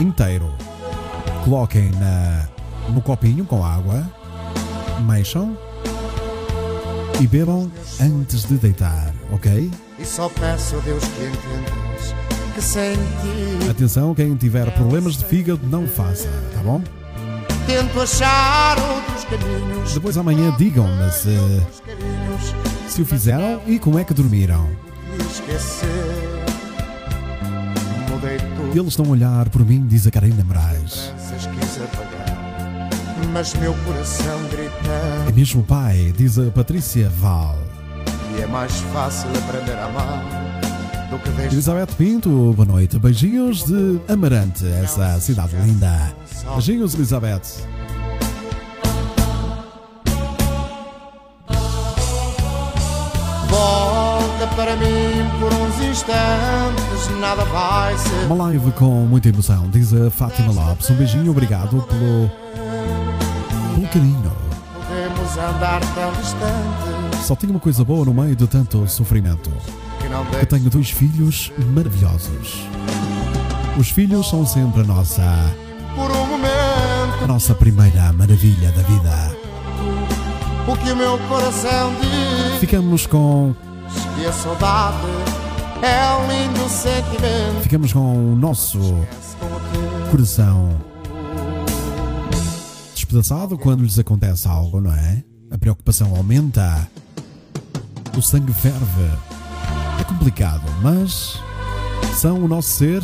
inteiro, 0.00 0.48
coloquem 1.44 1.90
na, 1.90 2.46
no 2.90 3.02
copinho 3.02 3.44
com 3.44 3.64
água, 3.64 4.08
mexam 5.04 5.56
e 7.20 7.26
bebam 7.26 7.70
antes 8.00 8.44
de 8.44 8.56
deitar, 8.56 9.12
ok? 9.32 9.70
E 9.98 10.04
só 10.04 10.28
peço 10.28 10.76
a 10.76 10.80
Deus 10.80 11.04
que 11.04 11.24
entendas 11.24 12.14
que 12.54 12.62
sem 12.62 12.94
ti 12.96 13.70
Atenção, 13.70 14.14
quem 14.14 14.34
tiver 14.34 14.70
problemas 14.74 15.16
de 15.16 15.24
fígado, 15.24 15.60
não 15.66 15.86
faça, 15.86 16.28
tá 16.54 16.62
bom? 16.62 16.82
tento 17.66 18.00
achar 18.00 18.78
outros 18.78 19.24
caminhos. 19.24 19.92
Depois 19.92 20.16
amanhã 20.16 20.54
digam-me 20.56 21.10
se, 21.10 21.36
carinhos 21.84 22.54
se 22.88 23.02
o 23.02 23.06
fizeram 23.06 23.60
e 23.66 23.78
como 23.78 23.98
é 23.98 24.04
que 24.04 24.14
dormiram. 24.14 24.68
Eles 28.72 28.88
estão 28.88 29.06
a 29.06 29.08
olhar 29.08 29.48
por 29.48 29.64
mim, 29.64 29.84
diz 29.86 30.06
a 30.06 30.10
Karina 30.10 30.44
Moraes. 30.44 31.12
apagar, 31.82 32.88
mas 33.32 33.54
meu 33.54 33.74
coração 33.84 34.38
grita. 34.50 35.28
É 35.28 35.32
mesmo 35.32 35.62
pai, 35.62 36.14
diz 36.16 36.38
a 36.38 36.50
Patrícia 36.50 37.08
Val. 37.08 37.65
É 38.38 38.46
mais 38.46 38.72
fácil 38.92 39.28
aprender 39.30 39.72
a 39.72 39.86
amar 39.86 40.24
do 41.10 41.18
que 41.18 41.30
deixar. 41.30 41.52
Elizabeth 41.52 41.94
Pinto, 41.96 42.52
boa 42.54 42.66
noite. 42.66 42.98
Beijinhos 42.98 43.64
de 43.64 44.00
Amarante, 44.08 44.66
essa 44.82 45.18
cidade 45.20 45.56
linda. 45.56 46.14
Beijinhos, 46.54 46.94
Elizabeth. 46.94 47.42
Volta 53.48 54.46
para 54.54 54.76
mim 54.76 55.30
por 55.40 55.52
uns 55.52 55.80
instantes, 55.80 57.20
nada 57.20 57.44
vai 57.46 57.96
ser. 57.98 58.26
Uma 58.26 58.44
live 58.46 58.70
com 58.72 59.06
muita 59.06 59.28
emoção, 59.28 59.68
diz 59.70 59.92
a 59.94 60.10
Fátima 60.10 60.52
Lopes. 60.52 60.90
Um 60.90 60.94
beijinho, 60.94 61.30
obrigado 61.30 61.82
pelo, 61.88 62.30
pelo 63.74 63.88
carinho. 63.88 64.32
Podemos 64.74 65.36
andar 65.36 65.80
tão 65.94 66.12
distante 66.12 66.85
Só 67.22 67.34
tenho 67.34 67.52
uma 67.52 67.60
coisa 67.60 67.84
boa 67.84 68.04
no 68.04 68.14
meio 68.14 68.36
de 68.36 68.46
tanto 68.46 68.86
sofrimento. 68.88 69.50
deixe 70.30 70.46
tenho 70.46 70.70
dois 70.70 70.90
filhos 70.90 71.52
maravilhosos. 71.74 72.62
Os 73.78 73.90
filhos 73.90 74.28
são 74.28 74.46
sempre 74.46 74.82
a 74.82 74.84
nossa, 74.84 75.22
por 75.94 76.10
um 76.10 76.26
momento 76.26 77.24
a 77.24 77.26
nossa 77.26 77.54
primeira 77.54 78.12
maravilha 78.12 78.70
da 78.72 78.82
vida. 78.82 79.36
o 80.68 80.76
que 80.76 80.92
o 80.92 80.96
meu 80.96 81.18
coração 81.28 81.92
diz. 82.00 82.60
Ficamos 82.60 83.06
com, 83.06 83.54
E 84.20 84.24
a 84.26 84.32
saudade 84.32 84.96
é 85.82 86.14
um 86.14 86.28
lindo 86.30 86.68
sentimento. 86.70 87.62
ficamos 87.62 87.92
com 87.92 88.32
o 88.32 88.36
nosso 88.36 88.78
coração 90.10 90.76
despedaçado 92.94 93.58
quando 93.58 93.82
lhes 93.82 93.98
acontece 93.98 94.48
algo, 94.48 94.80
não 94.80 94.92
é? 94.92 95.22
A 95.50 95.58
preocupação 95.58 96.14
aumenta, 96.16 96.88
o 98.16 98.22
sangue 98.22 98.52
ferve. 98.52 99.10
É 100.00 100.04
complicado, 100.04 100.64
mas 100.82 101.40
são 102.14 102.42
o 102.42 102.48
nosso 102.48 102.70
ser 102.70 103.02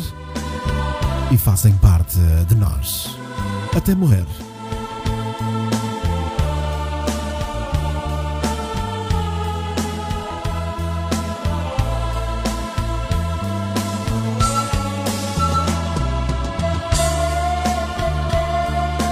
e 1.31 1.37
fazem 1.37 1.73
parte 1.77 2.17
de 2.47 2.55
nós 2.55 3.15
até 3.75 3.93
morrer. 3.93 4.25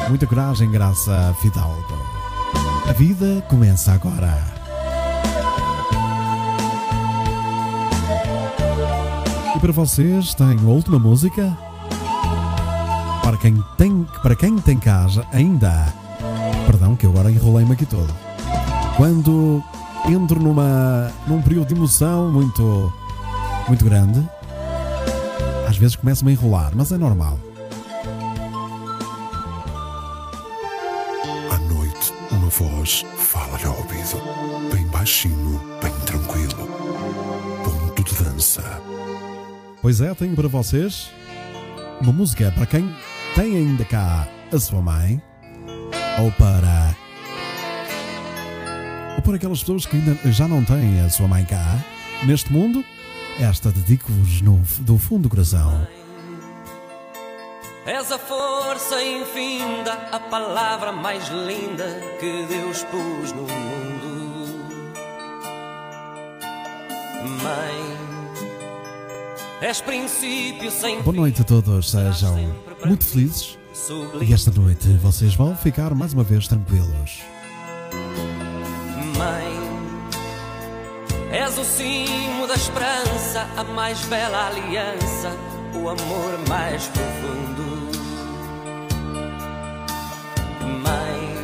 Muita 0.10 0.28
coragem, 0.28 0.70
Graça 0.70 1.36
Fidalgo. 1.42 1.98
A 2.88 2.92
vida 2.92 3.42
começa 3.48 3.94
agora. 3.94 4.61
Para 9.62 9.72
vocês, 9.72 10.34
tenho 10.34 10.68
a 10.68 10.74
última 10.74 10.98
música. 10.98 11.56
Para 13.22 13.38
quem 13.38 13.64
tem, 13.78 14.08
para 14.24 14.36
quem 14.36 14.58
tem 14.58 14.80
casa 14.80 15.24
ainda. 15.32 15.94
Perdão, 16.66 16.96
que 16.96 17.06
eu 17.06 17.12
agora 17.12 17.30
enrolei-me 17.32 17.74
aqui 17.74 17.86
todo. 17.86 18.12
Quando 18.98 19.64
entro 20.10 20.42
numa, 20.42 21.12
num 21.28 21.44
período 21.44 21.68
de 21.68 21.76
emoção 21.76 22.32
muito, 22.32 22.92
muito 23.68 23.86
grande, 23.86 24.28
às 25.70 25.78
vezes 25.78 25.96
começo-me 25.96 26.32
a 26.32 26.34
enrolar, 26.34 26.72
mas 26.76 26.92
é 26.92 26.98
normal. 26.98 27.38
À 31.52 31.58
noite, 31.72 32.14
uma 32.32 32.50
voz 32.50 33.06
fala-lhe 33.16 33.66
ao 33.66 33.78
ouvido, 33.78 34.74
bem 34.74 34.88
baixinho, 34.88 35.62
bem 35.84 35.94
tranquilo. 36.08 36.68
Ponto 37.64 38.04
de 38.04 38.24
dança. 38.24 38.51
Pois 39.82 40.00
é, 40.00 40.14
tenho 40.14 40.36
para 40.36 40.48
vocês 40.48 41.12
uma 42.00 42.14
música 42.14 42.52
para 42.52 42.68
quem 42.68 42.96
tem 43.36 43.58
ainda 43.58 43.84
cá 43.84 44.28
a 44.54 44.60
sua 44.60 44.82
mãe 44.82 45.22
ou 46.20 46.32
para 46.34 46.96
ou 49.16 49.22
para 49.24 49.36
aquelas 49.36 49.60
pessoas 49.62 49.86
que 49.88 49.96
ainda 49.96 50.16
já 50.32 50.48
não 50.48 50.64
têm 50.64 51.02
a 51.02 51.10
sua 51.10 51.28
mãe 51.28 51.44
cá 51.46 51.80
neste 52.26 52.52
mundo. 52.54 52.86
Esta 53.40 53.72
dedico-vos 53.72 54.42
do 54.82 54.98
fundo 54.98 55.24
do 55.24 55.30
coração. 55.30 55.88
És 57.86 58.12
a 58.12 58.20
força 58.20 59.02
infinda, 59.04 59.94
a 60.12 60.20
palavra 60.20 60.92
mais 60.92 61.28
linda 61.30 61.88
que 62.20 62.46
Deus 62.46 62.84
pôs 62.84 63.32
no 63.32 63.42
mundo. 63.42 64.62
Mãe, 67.42 68.01
Boa 71.04 71.16
noite 71.16 71.42
a 71.42 71.44
todos, 71.44 71.92
sejam 71.92 72.36
muito 72.84 73.06
felizes 73.06 73.60
e 74.20 74.34
esta 74.34 74.50
noite 74.50 74.88
vocês 74.94 75.36
vão 75.36 75.56
ficar 75.56 75.94
mais 75.94 76.14
uma 76.14 76.24
vez 76.24 76.48
tranquilos. 76.48 77.22
Mãe, 79.16 79.54
és 81.32 81.56
o 81.60 81.64
cimo 81.64 82.48
da 82.48 82.56
esperança, 82.56 83.48
a 83.56 83.64
mais 83.64 84.04
bela 84.06 84.48
aliança, 84.48 85.30
o 85.76 85.90
amor 85.90 86.40
mais 86.50 86.88
profundo. 86.88 87.92
Mãe, 90.82 91.38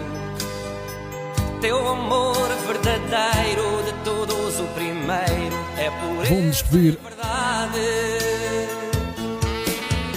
teu 1.62 1.88
amor 1.88 2.48
verdadeiro 2.66 3.84
de 3.86 3.94
todos 4.04 4.60
o 4.60 4.66
primeiro 4.74 5.57
Vou-me 5.90 6.50
despedir 6.50 6.98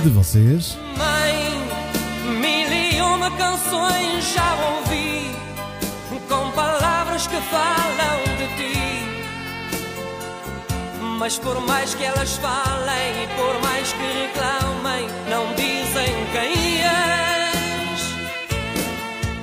de 0.02 0.08
vocês. 0.08 0.76
Mãe, 0.96 1.34
mil 2.40 2.72
e 2.72 3.00
uma 3.02 3.30
canções 3.32 4.32
já 4.34 4.56
ouvi 4.74 5.30
com 6.28 6.50
palavras 6.52 7.26
que 7.26 7.36
falam 7.36 8.20
de 8.38 8.46
ti. 8.56 8.78
Mas 11.18 11.38
por 11.38 11.60
mais 11.66 11.94
que 11.94 12.02
elas 12.02 12.36
falem 12.36 13.24
e 13.24 13.26
por 13.36 13.60
mais 13.62 13.92
que 13.92 14.02
reclamem, 14.22 15.08
não 15.28 15.54
dizem 15.54 16.26
quem 16.32 16.80
és. 16.82 18.00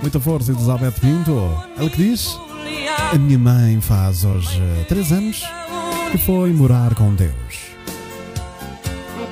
Muita 0.01 0.19
força, 0.19 0.51
Elizabeth 0.51 0.93
Pinto. 0.99 1.63
Ela 1.77 1.89
que 1.89 1.97
diz: 1.97 2.37
A 3.13 3.17
minha 3.17 3.37
mãe 3.39 3.79
faz 3.79 4.25
hoje 4.25 4.61
três 4.87 5.11
anos 5.11 5.45
que 6.11 6.17
foi 6.17 6.51
morar 6.53 6.93
com 6.95 7.13
Deus. 7.13 7.67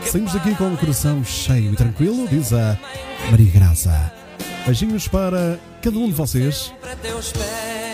Saímos 0.05 0.33
daqui 0.33 0.53
com 0.55 0.73
o 0.73 0.77
coração 0.77 1.23
cheio 1.23 1.73
e 1.73 1.75
tranquilo, 1.75 2.27
diz 2.27 2.53
a 2.53 2.77
Maria 3.31 3.51
Graça. 3.51 4.11
Beijinhos 4.65 5.07
para 5.07 5.59
cada 5.81 5.97
um 5.97 6.07
de 6.07 6.13
vocês. 6.13 6.73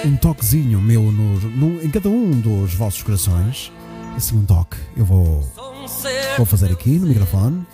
Um 0.05 0.15
toquezinho 0.17 0.81
meu 0.81 1.03
no, 1.11 1.39
no- 1.39 1.83
em 1.83 1.89
cada 1.89 2.09
um 2.09 2.31
dos 2.39 2.73
vossos 2.73 3.03
corações. 3.03 3.71
assim 4.15 4.35
um 4.37 4.45
toque. 4.45 4.77
Eu 4.97 5.05
vou, 5.05 5.47
vou 6.37 6.45
fazer 6.45 6.71
aqui 6.71 6.97
no 6.97 7.07
microfone. 7.07 7.65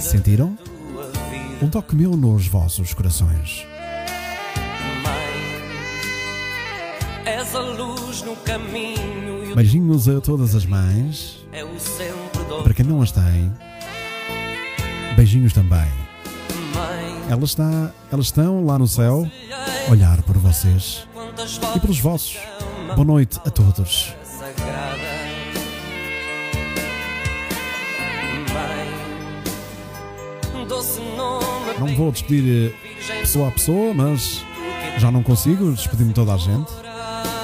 Sentiram? 0.00 0.56
Um 1.62 1.68
toque 1.68 1.96
meu 1.96 2.16
nos 2.16 2.46
vossos 2.46 2.92
corações. 2.94 3.66
És 7.24 7.54
a 7.54 7.60
luz 7.60 8.22
no 8.22 8.36
caminho 8.36 9.54
Beijinhos 9.54 10.08
a 10.08 10.20
todas 10.20 10.54
as 10.54 10.66
mães. 10.66 11.44
é 11.52 11.64
o 11.64 11.78
sempre 11.78 12.42
do 12.48 12.62
Para 12.62 12.74
quem 12.74 12.84
não 12.84 13.00
as 13.00 13.12
tem, 13.12 13.52
beijinhos 15.16 15.52
também. 15.52 15.86
Mãe, 16.74 17.22
Elas, 17.30 17.50
está, 17.50 17.92
elas 18.10 18.26
estão 18.26 18.64
lá 18.64 18.78
no 18.78 18.88
céu 18.88 19.30
olhar 19.88 20.20
por 20.22 20.36
vocês 20.38 21.06
e 21.76 21.80
pelos 21.80 22.00
vossos. 22.00 22.36
Boa 22.94 23.04
noite 23.04 23.38
a 23.46 23.50
todos. 23.50 24.12
sagrada. 24.24 25.14
Não 31.78 31.94
vou 31.94 32.10
despedir 32.12 32.72
eh, 33.08 33.20
pessoa 33.20 33.48
a 33.48 33.50
pessoa, 33.50 33.92
mas 33.94 34.44
já 34.98 35.10
não 35.10 35.22
consigo 35.22 35.72
despedir-me 35.72 36.12
toda 36.12 36.34
a 36.34 36.36
gente. 36.36 36.70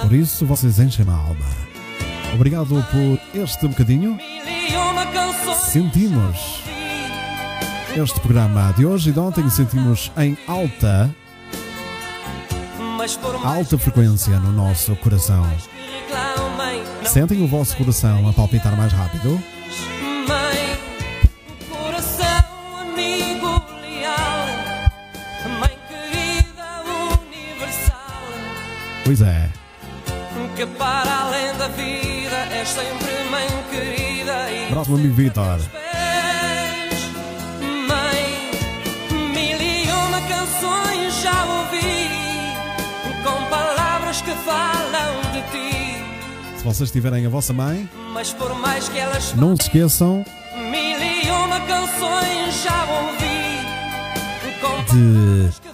Por 0.03 0.13
isso, 0.13 0.47
vocês 0.47 0.79
enchem 0.79 1.07
a 1.09 1.13
alma. 1.13 1.47
Obrigado 2.35 2.85
por 2.91 3.41
este 3.41 3.67
bocadinho. 3.69 4.19
Sentimos 5.59 6.63
este 7.97 8.21
programa 8.21 8.73
de 8.77 8.87
hoje 8.87 9.11
e 9.11 9.13
de 9.13 9.19
ontem 9.19 9.49
sentimos 9.51 10.13
em 10.17 10.39
alta, 10.47 11.15
alta 13.45 13.79
frequência 13.79 14.39
no 14.39 14.53
nosso 14.53 14.95
coração. 14.97 15.45
Sentem 17.05 17.43
o 17.43 17.49
vosso 17.49 17.77
coração 17.77 18.29
a 18.29 18.33
palpitar 18.33 18.77
mais 18.77 18.93
rápido? 18.93 19.43
Pois 29.05 29.21
é. 29.23 29.60
Que 30.61 30.67
para 30.67 31.21
além 31.21 31.57
da 31.57 31.69
vida 31.69 32.37
és 32.53 32.69
sempre 32.69 33.25
mãe 33.31 33.47
querida 33.71 34.51
e 34.51 34.71
meu 34.71 34.83
amigo 34.83 35.15
Vitor. 35.15 35.59
Mãe, 37.89 38.51
mil 39.33 39.59
e 39.59 39.91
uma 39.91 40.21
canções 40.21 41.15
já 41.23 41.45
ouvi, 41.47 42.11
com 43.25 43.49
palavras 43.49 44.21
que 44.21 44.33
falam 44.33 45.33
de 45.33 45.41
ti, 45.51 46.59
Se 46.59 46.65
vocês 46.65 46.91
tiverem 46.91 47.25
a 47.25 47.31
vossa 47.31 47.55
mãe, 47.55 47.89
mas 48.13 48.35
por 48.35 48.55
mais 48.55 48.87
que 48.87 48.99
elas 48.99 49.35
não 49.35 49.57
se 49.57 49.63
esqueçam 49.63 50.23
Mil 50.57 51.01
e 51.01 51.31
uma 51.31 51.61
canções 51.61 52.63
já 52.63 52.85
ouvi 52.85 53.31
com 54.61 54.95
de 54.95 55.71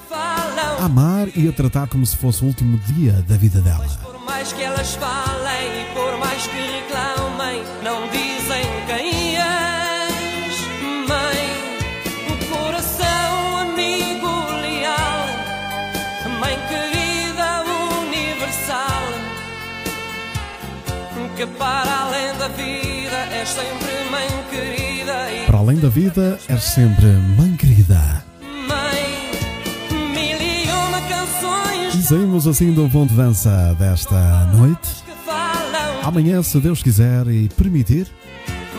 amar 0.81 1.27
e 1.35 1.49
a 1.49 1.53
tratar 1.53 1.89
como 1.89 2.07
se 2.07 2.17
fosse 2.17 2.45
o 2.45 2.47
último 2.47 2.79
dia 2.79 3.25
da 3.27 3.37
vida 3.37 3.61
dela. 3.61 4.06
Mais 4.47 4.53
que 4.53 4.63
elas 4.63 4.95
falem 4.95 5.81
e 5.81 5.85
por 5.93 6.19
mais 6.19 6.47
que 6.47 6.57
reclamem 6.57 7.65
Não 7.83 8.09
dizem 8.11 8.63
quem 8.87 9.37
és. 9.37 10.57
Mãe, 11.09 12.49
coração 12.49 13.57
amigo 13.59 14.31
leal. 14.63 15.27
Mãe 16.39 16.57
querida 16.69 17.65
universal. 17.99 19.03
Que 21.37 21.47
para 21.47 22.03
além 22.03 22.39
da 22.39 22.47
vida 22.47 23.17
és 23.33 23.49
sempre 23.49 24.11
mãe 24.13 24.29
querida 24.49 25.47
Para 25.49 25.59
além 25.59 25.77
da 25.79 25.89
vida, 25.89 26.39
és 26.49 26.63
sempre 26.63 27.07
mãe 27.37 27.57
querida. 27.57 28.16
Saímos 32.07 32.47
assim 32.47 32.73
do 32.73 32.89
ponto 32.89 33.11
de 33.11 33.17
dança 33.17 33.75
desta 33.77 34.45
noite. 34.55 35.03
Amanhã, 36.05 36.41
se 36.41 36.61
Deus 36.61 36.81
quiser 36.81 37.27
e 37.27 37.49
permitir, 37.49 38.07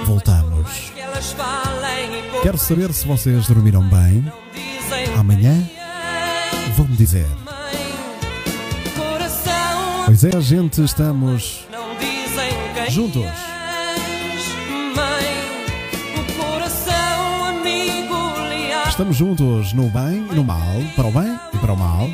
voltamos. 0.06 0.94
Quero 2.42 2.58
saber 2.58 2.94
se 2.94 3.06
vocês 3.06 3.46
dormiram 3.46 3.84
bem. 3.84 4.24
Amanhã 5.18 5.62
vão-me 6.78 6.96
dizer. 6.96 7.28
Pois 10.06 10.24
é, 10.24 10.40
gente, 10.40 10.82
estamos 10.82 11.68
juntos. 12.88 13.26
Estamos 18.88 19.18
juntos 19.18 19.74
no 19.74 19.90
bem 19.90 20.26
e 20.32 20.36
no 20.36 20.46
mal, 20.46 20.66
para 20.96 21.08
o 21.08 21.12
bem 21.12 21.38
e 21.54 21.58
para 21.58 21.74
o 21.74 21.78
mal. 21.78 22.10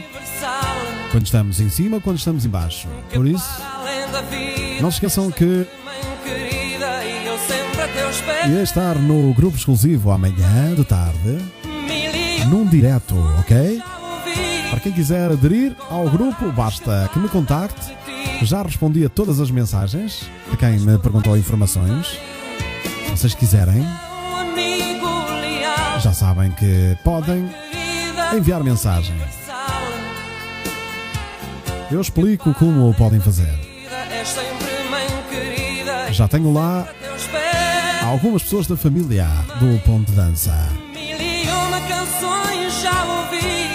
Quando 1.13 1.25
estamos 1.25 1.59
em 1.59 1.69
cima, 1.69 2.01
quando 2.01 2.17
estamos 2.17 2.43
em 2.43 2.49
baixo. 2.49 2.87
Por 3.13 3.27
isso, 3.27 3.47
não 4.81 4.89
se 4.89 4.95
esqueçam 4.95 5.29
que 5.29 5.67
a 8.41 8.47
ia 8.47 8.63
estar 8.63 8.95
no 8.95 9.31
grupo 9.35 9.55
exclusivo 9.55 10.09
amanhã 10.09 10.73
de 10.73 10.83
tarde, 10.83 11.37
num 12.49 12.65
direto, 12.65 13.13
ok? 13.39 13.79
Para 14.71 14.79
quem 14.79 14.91
quiser 14.91 15.31
aderir 15.31 15.75
ao 15.87 16.09
grupo, 16.09 16.51
basta 16.51 17.07
que 17.13 17.19
me 17.19 17.29
contacte. 17.29 17.95
Já 18.41 18.63
respondi 18.63 19.05
a 19.05 19.09
todas 19.09 19.39
as 19.39 19.51
mensagens 19.51 20.27
de 20.49 20.57
quem 20.57 20.79
me 20.79 20.97
perguntou 20.97 21.37
informações. 21.37 22.17
Se 23.05 23.11
vocês 23.11 23.35
quiserem, 23.35 23.85
já 25.99 26.11
sabem 26.11 26.49
que 26.53 26.97
podem 27.03 27.47
enviar 28.35 28.63
mensagem. 28.63 29.15
Eu 31.93 32.01
explico 32.01 32.51
como 32.55 32.89
o 32.89 32.93
podem 32.95 33.19
fazer. 33.19 33.53
Já 36.09 36.27
tenho 36.27 36.51
lá 36.51 36.87
algumas 38.03 38.41
pessoas 38.41 38.65
da 38.65 38.75
família 38.75 39.27
do 39.59 39.79
Ponto 39.83 40.09
de 40.09 40.17
Dança. 40.17 40.55
Mil 40.91 41.21
e 41.21 41.47
uma 41.47 41.79
canções 41.81 42.81
já 42.81 43.05
ouvi 43.05 43.69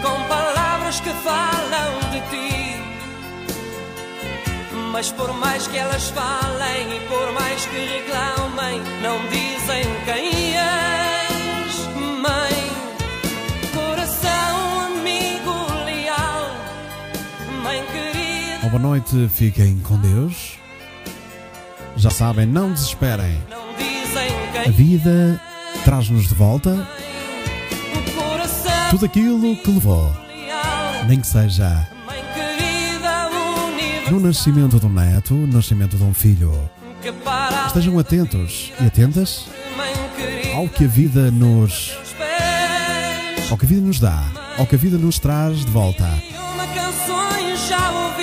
Com 0.00 0.26
palavras 0.26 1.00
que 1.00 1.10
falam 1.10 2.00
de 2.12 2.20
ti 2.30 2.76
Mas 4.90 5.12
por 5.12 5.34
mais 5.34 5.66
que 5.66 5.76
elas 5.76 6.08
falem 6.08 6.96
E 6.96 7.00
por 7.08 7.30
mais 7.34 7.66
que 7.66 7.76
reclamem 7.76 8.80
Não 9.02 9.18
dizem 9.28 9.84
quem 10.06 10.31
boa 18.72 18.82
noite, 18.82 19.28
fiquem 19.28 19.78
com 19.80 19.98
Deus. 19.98 20.58
Já 21.94 22.08
sabem, 22.08 22.46
não 22.46 22.72
desesperem. 22.72 23.36
A 24.66 24.70
vida 24.70 25.38
traz-nos 25.84 26.26
de 26.26 26.34
volta 26.34 26.88
tudo 28.88 29.04
aquilo 29.04 29.54
que 29.56 29.70
levou, 29.70 30.10
nem 31.06 31.20
que 31.20 31.26
seja 31.26 31.86
no 34.10 34.18
nascimento 34.18 34.80
de 34.80 34.86
um 34.86 34.92
neto, 34.92 35.34
no 35.34 35.48
nascimento 35.48 35.98
de 35.98 36.02
um 36.02 36.14
filho. 36.14 36.58
Estejam 37.66 37.98
atentos 37.98 38.72
e 38.80 38.86
atentas 38.86 39.48
ao 40.54 40.66
que 40.66 40.86
a 40.86 40.88
vida 40.88 41.30
nos, 41.30 41.94
ao 43.50 43.58
que 43.58 43.66
a 43.66 43.68
vida 43.68 43.82
nos 43.82 44.00
dá, 44.00 44.24
ao 44.56 44.66
que 44.66 44.76
a 44.76 44.78
vida 44.78 44.96
nos 44.96 45.18
traz 45.18 45.62
de 45.62 45.70
volta. 45.70 46.08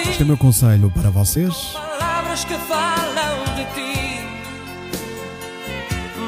Este 0.10 0.22
é 0.22 0.24
o 0.24 0.28
meu 0.28 0.38
conselho 0.38 0.92
para 0.92 1.10
vocês. 1.10 1.54
palavras 1.74 2.44
que 2.44 2.56
falam 2.56 3.56
de 3.56 3.66
ti 3.74 4.00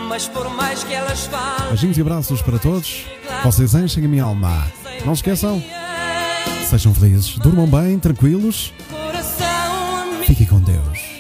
mas 0.07 0.27
por 0.27 0.49
mais 0.49 0.83
que 0.83 0.93
elas 0.93 1.25
falem 1.27 1.69
Beijinhos 1.69 1.97
e 1.97 2.01
abraços 2.01 2.41
para 2.41 2.59
todos. 2.59 3.05
Vocês 3.45 3.73
enchem 3.73 4.03
a 4.03 4.07
minha 4.09 4.23
alma. 4.25 4.69
Não 5.05 5.15
se 5.15 5.19
esqueçam, 5.19 5.63
sejam 6.69 6.93
felizes, 6.93 7.37
durmam 7.37 7.65
bem, 7.65 7.97
tranquilos. 7.97 8.73
Fiquem 10.25 10.45
com 10.45 10.59
Deus. 10.59 11.10